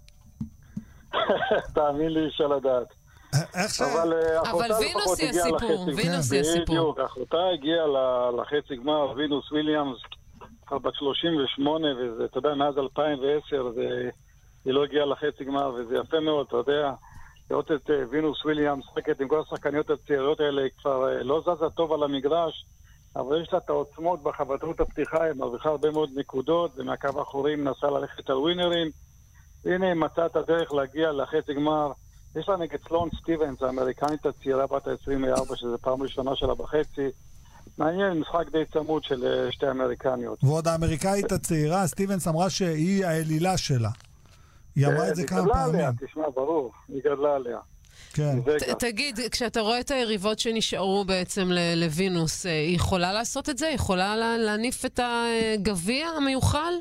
תאמין 1.75 2.09
לי, 2.09 2.27
אפשר 2.27 2.47
לדעת. 2.47 2.87
איך 3.53 3.73
ש... 3.73 3.81
אבל 3.81 4.13
אה, 4.13 4.41
אחותה 4.41 4.77
וינוס 4.79 5.03
לפחות 5.03 5.19
היא 5.19 5.29
הסיפור. 5.29 5.89
וינוס 5.95 6.31
היא 6.31 6.41
הסיפור. 6.41 6.63
בדיוק, 6.65 6.99
אחותה 6.99 7.37
הגיעה 7.53 7.85
לחצי 8.41 8.75
גמר, 8.75 9.11
וינוס 9.15 9.51
וויליאמס, 9.51 9.97
כבר 10.67 10.77
בת 10.77 10.95
38, 10.95 11.87
וזה, 11.97 12.25
אתה 12.25 12.37
יודע, 12.37 12.53
מאז 12.53 12.77
2010, 12.77 13.71
זה- 13.75 14.09
היא 14.65 14.73
לא 14.73 14.83
הגיעה 14.83 15.05
לחצי 15.05 15.43
גמר, 15.43 15.71
וזה 15.75 15.95
יפה 15.97 16.19
מאוד, 16.19 16.45
אתה 16.47 16.57
יודע, 16.57 16.91
לראות 17.51 17.71
את 17.71 17.89
אה, 17.89 18.03
וינוס 18.09 18.45
וויליאמס 18.45 18.85
משחקת 18.85 19.21
עם 19.21 19.27
כל 19.27 19.39
השחקניות 19.39 19.89
הצעירות 19.89 20.39
האלה, 20.39 20.61
היא 20.61 20.71
כבר 20.81 21.09
אה, 21.09 21.23
לא 21.23 21.41
זזה 21.41 21.69
טוב 21.75 21.93
על 21.93 22.03
המגרש, 22.03 22.65
אבל 23.15 23.41
יש 23.41 23.53
לה 23.53 23.59
את 23.59 23.69
העוצמות 23.69 24.23
בחבטות 24.23 24.79
הפתיחה, 24.79 25.23
היא 25.23 25.33
מרוויחה 25.33 25.69
הרבה 25.69 25.91
מאוד 25.91 26.09
נקודות, 26.15 26.71
ומהקו 26.75 27.19
האחורי 27.19 27.55
מנסה 27.55 27.87
ללכת 27.87 28.29
על 28.29 28.37
ווינרים. 28.37 28.87
והנה 29.65 29.85
היא 29.87 29.93
מצאה 29.93 30.25
את 30.25 30.35
הדרך 30.35 30.73
להגיע 30.73 31.11
לחצי 31.11 31.53
גמר. 31.53 31.91
יש 32.35 32.49
לה 32.49 32.57
נגד 32.57 32.79
סלון 32.87 33.09
סטיבנס, 33.21 33.61
האמריקנית 33.61 34.25
הצעירה 34.25 34.67
בת 34.67 34.87
ה-24, 34.87 35.55
שזו 35.55 35.77
פעם 35.81 36.01
ראשונה 36.01 36.35
שלה 36.35 36.55
בחצי. 36.55 37.07
מעניין, 37.77 38.19
משחק 38.19 38.51
די 38.51 38.65
צמוד 38.65 39.03
של 39.03 39.25
אה, 39.25 39.51
שתי 39.51 39.69
אמריקניות. 39.69 40.43
ועוד 40.43 40.67
האמריקאית 40.67 41.31
הצעירה, 41.31 41.87
סטיבנס 41.87 42.27
אמרה 42.27 42.49
שהיא 42.49 43.05
האלילה 43.05 43.57
שלה. 43.57 43.89
היא 44.75 44.87
אמרה 44.87 45.09
את 45.09 45.15
זה 45.15 45.21
היא 45.21 45.27
כמה 45.29 45.41
גדלה 45.41 45.53
פעמים. 45.53 45.75
עליה, 45.75 45.91
תשמע, 46.07 46.23
ברור, 46.35 46.71
היא 46.89 47.01
גדלה 47.05 47.35
עליה. 47.35 47.57
כן. 48.13 48.37
תגיד, 48.79 49.19
כשאתה 49.31 49.59
רואה 49.61 49.79
את 49.79 49.91
היריבות 49.91 50.39
שנשארו 50.39 51.05
בעצם 51.05 51.47
ל- 51.51 51.73
לוינוס, 51.85 52.45
אה, 52.45 52.51
היא 52.51 52.75
יכולה 52.75 53.13
לעשות 53.13 53.49
את 53.49 53.57
זה? 53.57 53.67
היא 53.67 53.75
יכולה 53.75 54.15
לה- 54.15 54.37
להניף 54.37 54.85
את 54.85 54.99
הגביע 55.03 56.07
המיוחל? 56.07 56.73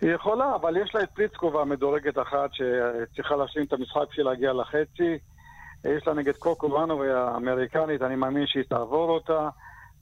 היא 0.00 0.14
יכולה, 0.14 0.54
אבל 0.54 0.76
יש 0.76 0.94
לה 0.94 1.02
את 1.02 1.08
פליצקובה 1.14 1.64
מדורגת 1.64 2.18
אחת 2.18 2.50
שצריכה 2.52 3.36
להשלים 3.36 3.64
את 3.66 3.72
המשחק 3.72 4.00
בשביל 4.10 4.26
להגיע 4.26 4.52
לחצי. 4.52 5.18
יש 5.84 6.06
לה 6.06 6.14
נגד 6.14 6.36
קוקו 6.36 6.70
ואנובי 6.70 7.10
האמריקנית, 7.12 8.02
אני 8.02 8.16
מאמין 8.16 8.44
שהיא 8.46 8.64
תעבור 8.68 9.10
אותה. 9.10 9.48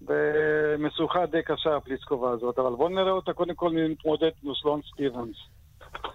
ומשוכה 0.02 1.26
די 1.26 1.42
קשה 1.44 1.76
הפליצקובה 1.76 2.30
הזאת, 2.30 2.58
אבל 2.58 2.70
בואו 2.76 2.88
נראה 2.88 3.10
אותה 3.10 3.32
קודם 3.32 3.54
כל 3.54 3.70
מתמודדת 3.70 4.32
עם 4.44 4.52
סלון 4.62 4.80
סטיבנס. 4.92 5.36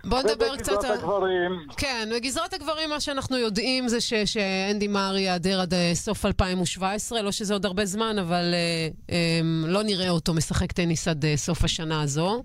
בוא 0.04 0.20
נדבר 0.20 0.56
קצת 0.58 0.72
ובגזרת 0.72 0.84
על... 0.84 0.92
הגברים, 0.92 1.52
כן, 1.78 2.10
בגזרת 2.16 2.54
הגברים 2.54 2.90
מה 2.90 3.00
שאנחנו 3.00 3.38
יודעים 3.38 3.88
זה 3.88 4.02
ש- 4.02 4.14
שאנדי 4.14 4.88
מאר 4.88 5.18
ייעדר 5.18 5.62
עד 5.62 5.74
אה, 5.74 5.92
סוף 5.94 6.26
2017, 6.26 7.22
לא 7.22 7.32
שזה 7.32 7.54
עוד 7.54 7.66
הרבה 7.66 7.86
זמן, 7.86 8.20
אבל 8.20 8.54
אה, 8.54 8.88
אה, 9.12 9.40
לא 9.68 9.84
נראה 9.84 10.10
אותו 10.10 10.34
משחק 10.34 10.72
טניס 10.72 11.08
עד 11.08 11.26
אה, 11.26 11.38
סוף 11.38 11.64
השנה 11.64 12.02
הזו. 12.02 12.44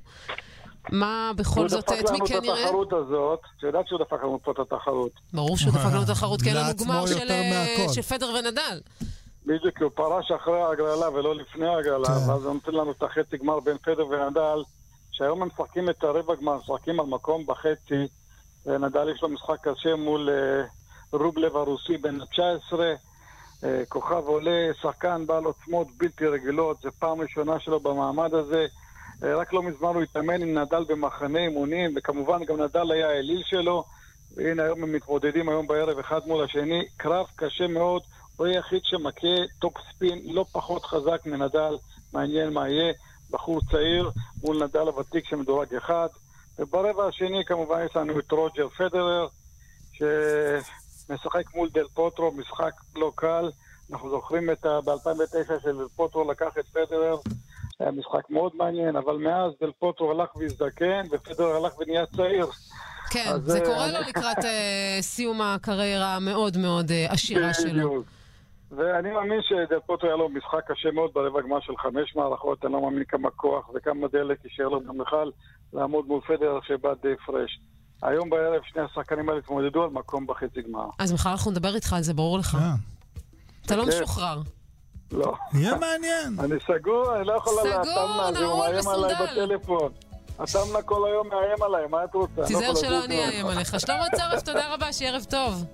מה 0.92 1.30
בכל 1.36 1.68
זאת, 1.68 1.88
הוא 1.88 1.96
את 1.96 2.02
דפק 2.02 2.12
מי 2.12 2.18
לנו 2.18 2.26
כן 2.26 2.36
את 2.38 2.42
נראה? 2.42 2.64
התחרות 2.64 2.92
הזאת, 2.92 3.40
את 3.58 3.62
יודעת 3.62 3.88
שהוא 3.88 4.00
דפק 4.00 4.22
לנו 4.22 4.38
פה 4.42 4.52
את 4.52 4.58
התחרות. 4.58 5.12
ברור 5.32 5.56
שהוא 5.56 5.72
דפק 5.72 5.92
לנו 5.92 6.02
את 6.02 6.08
התחרות, 6.10 6.42
כי 6.42 6.48
אין 6.48 6.56
לנו 6.56 6.76
גמר 6.84 7.04
אה. 7.30 7.92
של 7.92 8.02
פדר 8.02 8.26
ונדל. 8.38 8.80
בדיוק, 9.46 9.82
הוא 9.82 9.90
פרש 9.94 10.32
אחרי 10.32 10.60
ההגרלה 10.60 11.10
ולא 11.10 11.34
לפני 11.34 11.66
ההגרלה, 11.66 12.08
ואז 12.28 12.44
הוא 12.44 12.54
נותן 12.54 12.72
לנו 12.72 12.90
את 12.90 13.02
החצי 13.02 13.36
גמר 13.36 13.60
בין 13.60 13.78
פדר 13.78 14.06
ונדל, 14.06 14.62
שהיום 15.12 15.42
הם 15.42 15.48
משחקים 15.48 15.90
את 15.90 16.04
הרבע 16.04 16.34
גמר, 16.34 16.56
משחקים 16.56 17.00
על 17.00 17.06
מקום 17.06 17.46
בחצי, 17.46 18.08
ונדל 18.66 19.08
יש 19.14 19.22
לו 19.22 19.28
משחק 19.28 19.68
קשה 19.68 19.96
מול 19.96 20.30
אה, 20.30 20.64
רובלב 21.12 21.56
הרוסי 21.56 21.96
בן 21.96 22.20
ה-19, 22.20 22.74
אה, 23.64 23.82
כוכב 23.88 24.22
עולה, 24.26 24.70
שחקן 24.82 25.26
בעל 25.26 25.44
עוצמות 25.44 25.88
בלתי 25.96 26.26
רגילות, 26.26 26.76
זו 26.82 26.90
פעם 26.98 27.20
ראשונה 27.20 27.60
שלו 27.60 27.80
במעמד 27.80 28.34
הזה. 28.34 28.66
אה, 29.24 29.36
רק 29.36 29.52
לא 29.52 29.62
מזמן 29.62 29.88
הוא 29.94 30.02
התאמן 30.02 30.42
עם 30.42 30.58
נדל 30.58 30.84
במחנה 30.84 31.38
אימונים, 31.38 31.94
וכמובן 31.96 32.44
גם 32.44 32.62
נדל 32.62 32.92
היה 32.92 33.08
האליל 33.08 33.42
שלו, 33.44 33.84
והנה 34.36 34.62
היום 34.62 34.82
הם 34.82 34.92
מתמודדים 34.92 35.48
היום 35.48 35.66
בערב 35.66 35.98
אחד 35.98 36.20
מול 36.26 36.44
השני, 36.44 36.84
קרב 36.96 37.26
קשה 37.36 37.66
מאוד, 37.66 38.02
הוא 38.36 38.46
היחיד 38.46 38.80
שמכה 38.84 39.36
טופ 39.58 39.74
ספין 39.90 40.20
לא 40.24 40.44
פחות 40.52 40.84
חזק 40.84 41.26
מנדל, 41.26 41.76
מעניין 42.12 42.52
מה 42.52 42.68
יהיה, 42.68 42.92
בחור 43.30 43.60
צעיר 43.70 44.10
מול 44.42 44.64
נדל 44.64 44.80
הוותיק 44.80 45.24
שמדורג 45.28 45.74
אחד, 45.74 46.08
וברבע 46.58 47.06
השני 47.06 47.44
כמובן 47.44 47.86
יש 47.86 47.96
לנו 47.96 48.18
את 48.18 48.32
רוג'ר 48.32 48.68
פדרר, 48.68 49.26
שמשחק 49.92 51.54
מול 51.54 51.68
דל 51.72 51.86
פוטרו, 51.94 52.32
משחק 52.32 52.72
לא 52.96 53.12
קל, 53.14 53.50
אנחנו 53.92 54.10
זוכרים 54.10 54.50
את 54.50 54.66
ה... 54.66 54.80
ב-2009 54.80 55.62
שדל 55.62 55.86
פוטרו 55.96 56.30
לקח 56.30 56.58
את 56.58 56.64
פדרר, 56.68 57.16
היה 57.80 57.90
משחק 57.90 58.30
מאוד 58.30 58.52
מעניין, 58.56 58.96
אבל 58.96 59.16
מאז 59.16 59.52
דל 59.60 59.70
פוטרו 59.78 60.10
הלך 60.10 60.36
והזדקן, 60.36 61.02
ופדרר 61.10 61.56
הלך 61.56 61.78
ונהיה 61.78 62.06
צעיר. 62.06 62.46
כן, 63.10 63.30
זה 63.44 63.58
אה, 63.58 63.64
קורה 63.64 63.92
לו 63.92 63.98
לקראת 64.08 64.44
אה, 64.44 64.98
סיום 65.00 65.40
הקריירה 65.40 66.16
המאוד 66.16 66.56
מאוד 66.56 66.90
אה, 66.90 67.06
עשירה 67.12 67.54
שלו. 67.54 68.02
ואני 68.76 69.10
מאמין 69.12 69.40
שדל 69.42 69.80
פוטו 69.86 70.06
היה 70.06 70.16
לו 70.16 70.28
משחק 70.28 70.70
קשה 70.72 70.90
מאוד 70.90 71.10
ברבע 71.14 71.40
גמר 71.40 71.60
של 71.60 71.72
חמש 71.76 72.16
מערכות, 72.16 72.64
אני 72.64 72.72
לא 72.72 72.82
מאמין 72.82 73.04
כמה 73.04 73.30
כוח 73.30 73.70
וכמה 73.74 74.08
דלק 74.08 74.44
יישאר 74.44 74.68
לו 74.68 74.80
גם 74.80 74.98
בכלל 74.98 75.30
לעמוד 75.72 76.06
מול 76.06 76.20
פדר 76.20 76.58
שבא 76.62 76.94
די 77.02 77.16
פרש. 77.26 77.60
היום 78.02 78.30
בערב 78.30 78.62
שני 78.64 78.82
השחקנים 78.82 79.28
האלה 79.28 79.40
התמודדו 79.40 79.84
על 79.84 79.90
מקום 79.90 80.26
בחצי 80.26 80.62
גמר. 80.62 80.86
אז 80.98 81.12
מחר 81.12 81.30
אנחנו 81.32 81.50
נדבר 81.50 81.74
איתך 81.74 81.92
על 81.92 82.02
זה, 82.02 82.14
ברור 82.14 82.38
לך. 82.38 82.58
אתה 83.66 83.76
לא 83.76 83.82
כן. 83.82 83.88
משוחרר. 83.88 84.40
לא. 85.12 85.32
יהיה 85.54 85.74
מעניין. 85.74 86.36
אני 86.44 86.54
סגור, 86.60 87.16
אני 87.16 87.26
לא 87.26 87.32
יכול 87.32 87.52
על 87.62 87.72
התמנה 87.72 88.26
הזה, 88.28 88.44
הוא 88.44 88.58
מאיים 88.58 88.88
עליי 88.88 89.14
בטלפון. 89.14 89.92
התמנה 90.38 90.82
כל 90.82 91.08
היום 91.08 91.28
מאיים 91.28 91.62
עליי, 91.62 91.86
מה 91.90 92.04
את 92.04 92.14
רוצה? 92.14 92.40
לא 92.40 92.46
תיזהר 92.46 92.74
שלא 92.74 93.04
אני 93.04 93.24
אאיים 93.24 93.46
עליך. 93.46 93.80
שלמה 93.80 94.04
צרף, 94.16 94.42
תודה 94.42 94.74
רבה, 94.74 94.92
שיהיה 94.92 95.12
ערב 95.12 95.24
טוב. 95.30 95.64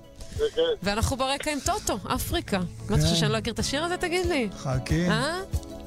ואנחנו 0.83 1.17
ברקע 1.17 1.51
עם 1.51 1.59
טוטו, 1.65 1.99
אפריקה. 2.15 2.59
מה 2.59 2.97
אתה 2.97 3.05
חושב 3.05 3.17
שאני 3.17 3.33
לא 3.33 3.39
אכיר 3.39 3.53
את 3.53 3.59
השיר 3.59 3.85
הזה, 3.85 3.97
תגיד 3.97 4.27
לי? 4.27 4.49
חכי. 4.59 5.09
אה? 5.09 5.41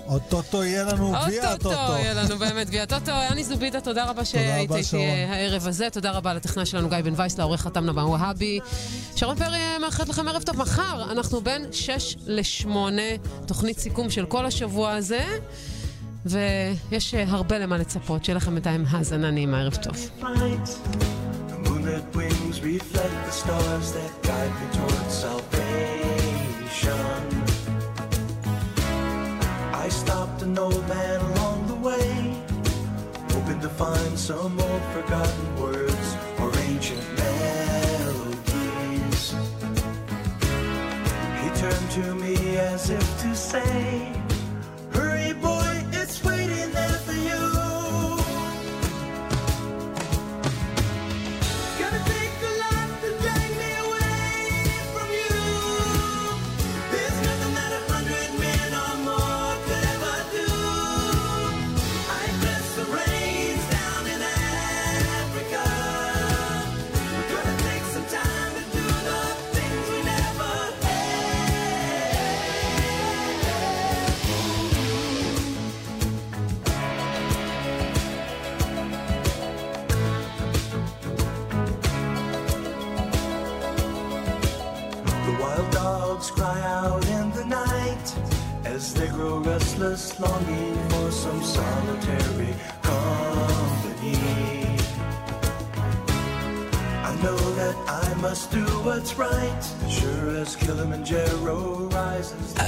אוטוטו 0.07 0.63
יהיה 0.63 0.83
לנו 0.83 1.13
גביע 1.25 1.49
הטוטו. 1.49 1.69
אוטוטו 1.69 1.93
יהיה 1.93 2.13
לנו 2.13 2.37
באמת 2.37 2.67
גביע 2.67 2.83
הטוטו. 2.83 3.11
אני 3.29 3.43
זובידה, 3.43 3.81
תודה 3.81 4.05
רבה 4.05 4.25
שהיית 4.25 4.71
איתי 4.71 4.83
שרון. 4.83 5.03
הערב 5.29 5.67
הזה. 5.67 5.89
תודה 5.89 6.11
רבה 6.11 6.33
לטכנאי 6.33 6.65
שלנו 6.65 6.89
גיא 6.89 7.01
בן 7.01 7.13
וייס, 7.15 7.37
לעורך 7.37 7.61
חתם 7.61 7.85
נבן 7.85 8.03
והבי. 8.03 8.59
שרון 9.15 9.35
פרי 9.35 9.55
אה, 9.55 9.79
מאחלת 9.79 10.09
לכם 10.09 10.27
ערב 10.27 10.43
טוב. 10.43 10.57
מחר 10.57 11.11
אנחנו 11.11 11.41
בין 11.41 11.65
6 11.71 12.15
ל-8, 12.25 12.67
תוכנית 13.45 13.79
סיכום 13.79 14.09
של 14.09 14.25
כל 14.25 14.45
השבוע 14.45 14.91
הזה. 14.91 15.25
ויש 16.25 17.13
אה, 17.13 17.23
הרבה 17.27 17.59
למה 17.59 17.77
לצפות. 17.77 18.25
שיהיה 18.25 18.37
לכם 18.37 18.53
בינתיים 18.53 18.85
האזנה 18.89 19.31
נעימה, 19.31 19.59
ערב 19.59 19.75
טוב. 19.75 20.09
Moonlit 21.63 22.05
wings 22.15 22.61
reflect 22.61 23.25
the 23.25 23.31
stars 23.31 23.91
that 23.93 24.11
guide 24.23 24.53
me 24.61 24.67
towards 24.77 25.13
salvation. 25.13 25.63
I 29.73 29.89
stopped 29.89 30.41
an 30.43 30.57
old 30.57 30.87
man 30.87 31.19
along 31.21 31.67
the 31.67 31.75
way, 31.75 32.41
hoping 33.31 33.59
to 33.61 33.69
find 33.69 34.17
some 34.17 34.59
old 34.59 34.81
forgotten 34.93 35.55
words 35.61 36.15
or 36.39 36.51
ancient 36.69 37.03
melodies. 37.17 38.43
He 41.41 41.49
turned 41.59 41.91
to 41.91 42.15
me 42.15 42.57
as 42.57 42.89
if 42.89 43.21
to 43.21 43.35
say, 43.35 44.12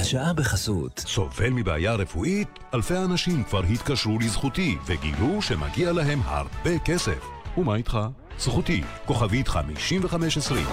השעה 0.06 0.32
בחסות. 0.32 1.04
סובל 1.06 1.50
מבעיה 1.50 1.94
רפואית? 1.94 2.48
אלפי 2.74 2.96
אנשים 2.96 3.44
כבר 3.44 3.62
התקשרו 3.62 4.18
לזכותי 4.18 4.76
וגילו 4.86 5.42
שמגיע 5.42 5.92
להם 5.92 6.20
הרבה 6.24 6.78
כסף. 6.78 7.26
ומה 7.58 7.74
איתך? 7.74 7.98
זכותי, 8.38 8.82
כוכבית 9.06 9.48
5520. 9.48 10.66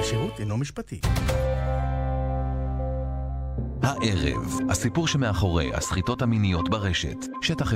השירות 0.00 0.40
אינו 0.40 0.56
משפטי. 0.56 1.00
הערב, 3.82 4.58
הסיפור 4.70 5.08
שמאחורי 5.08 5.74
הסחיטות 5.74 6.22
המיניות 6.22 6.68
ברשת. 6.68 7.16
שטח 7.42 7.70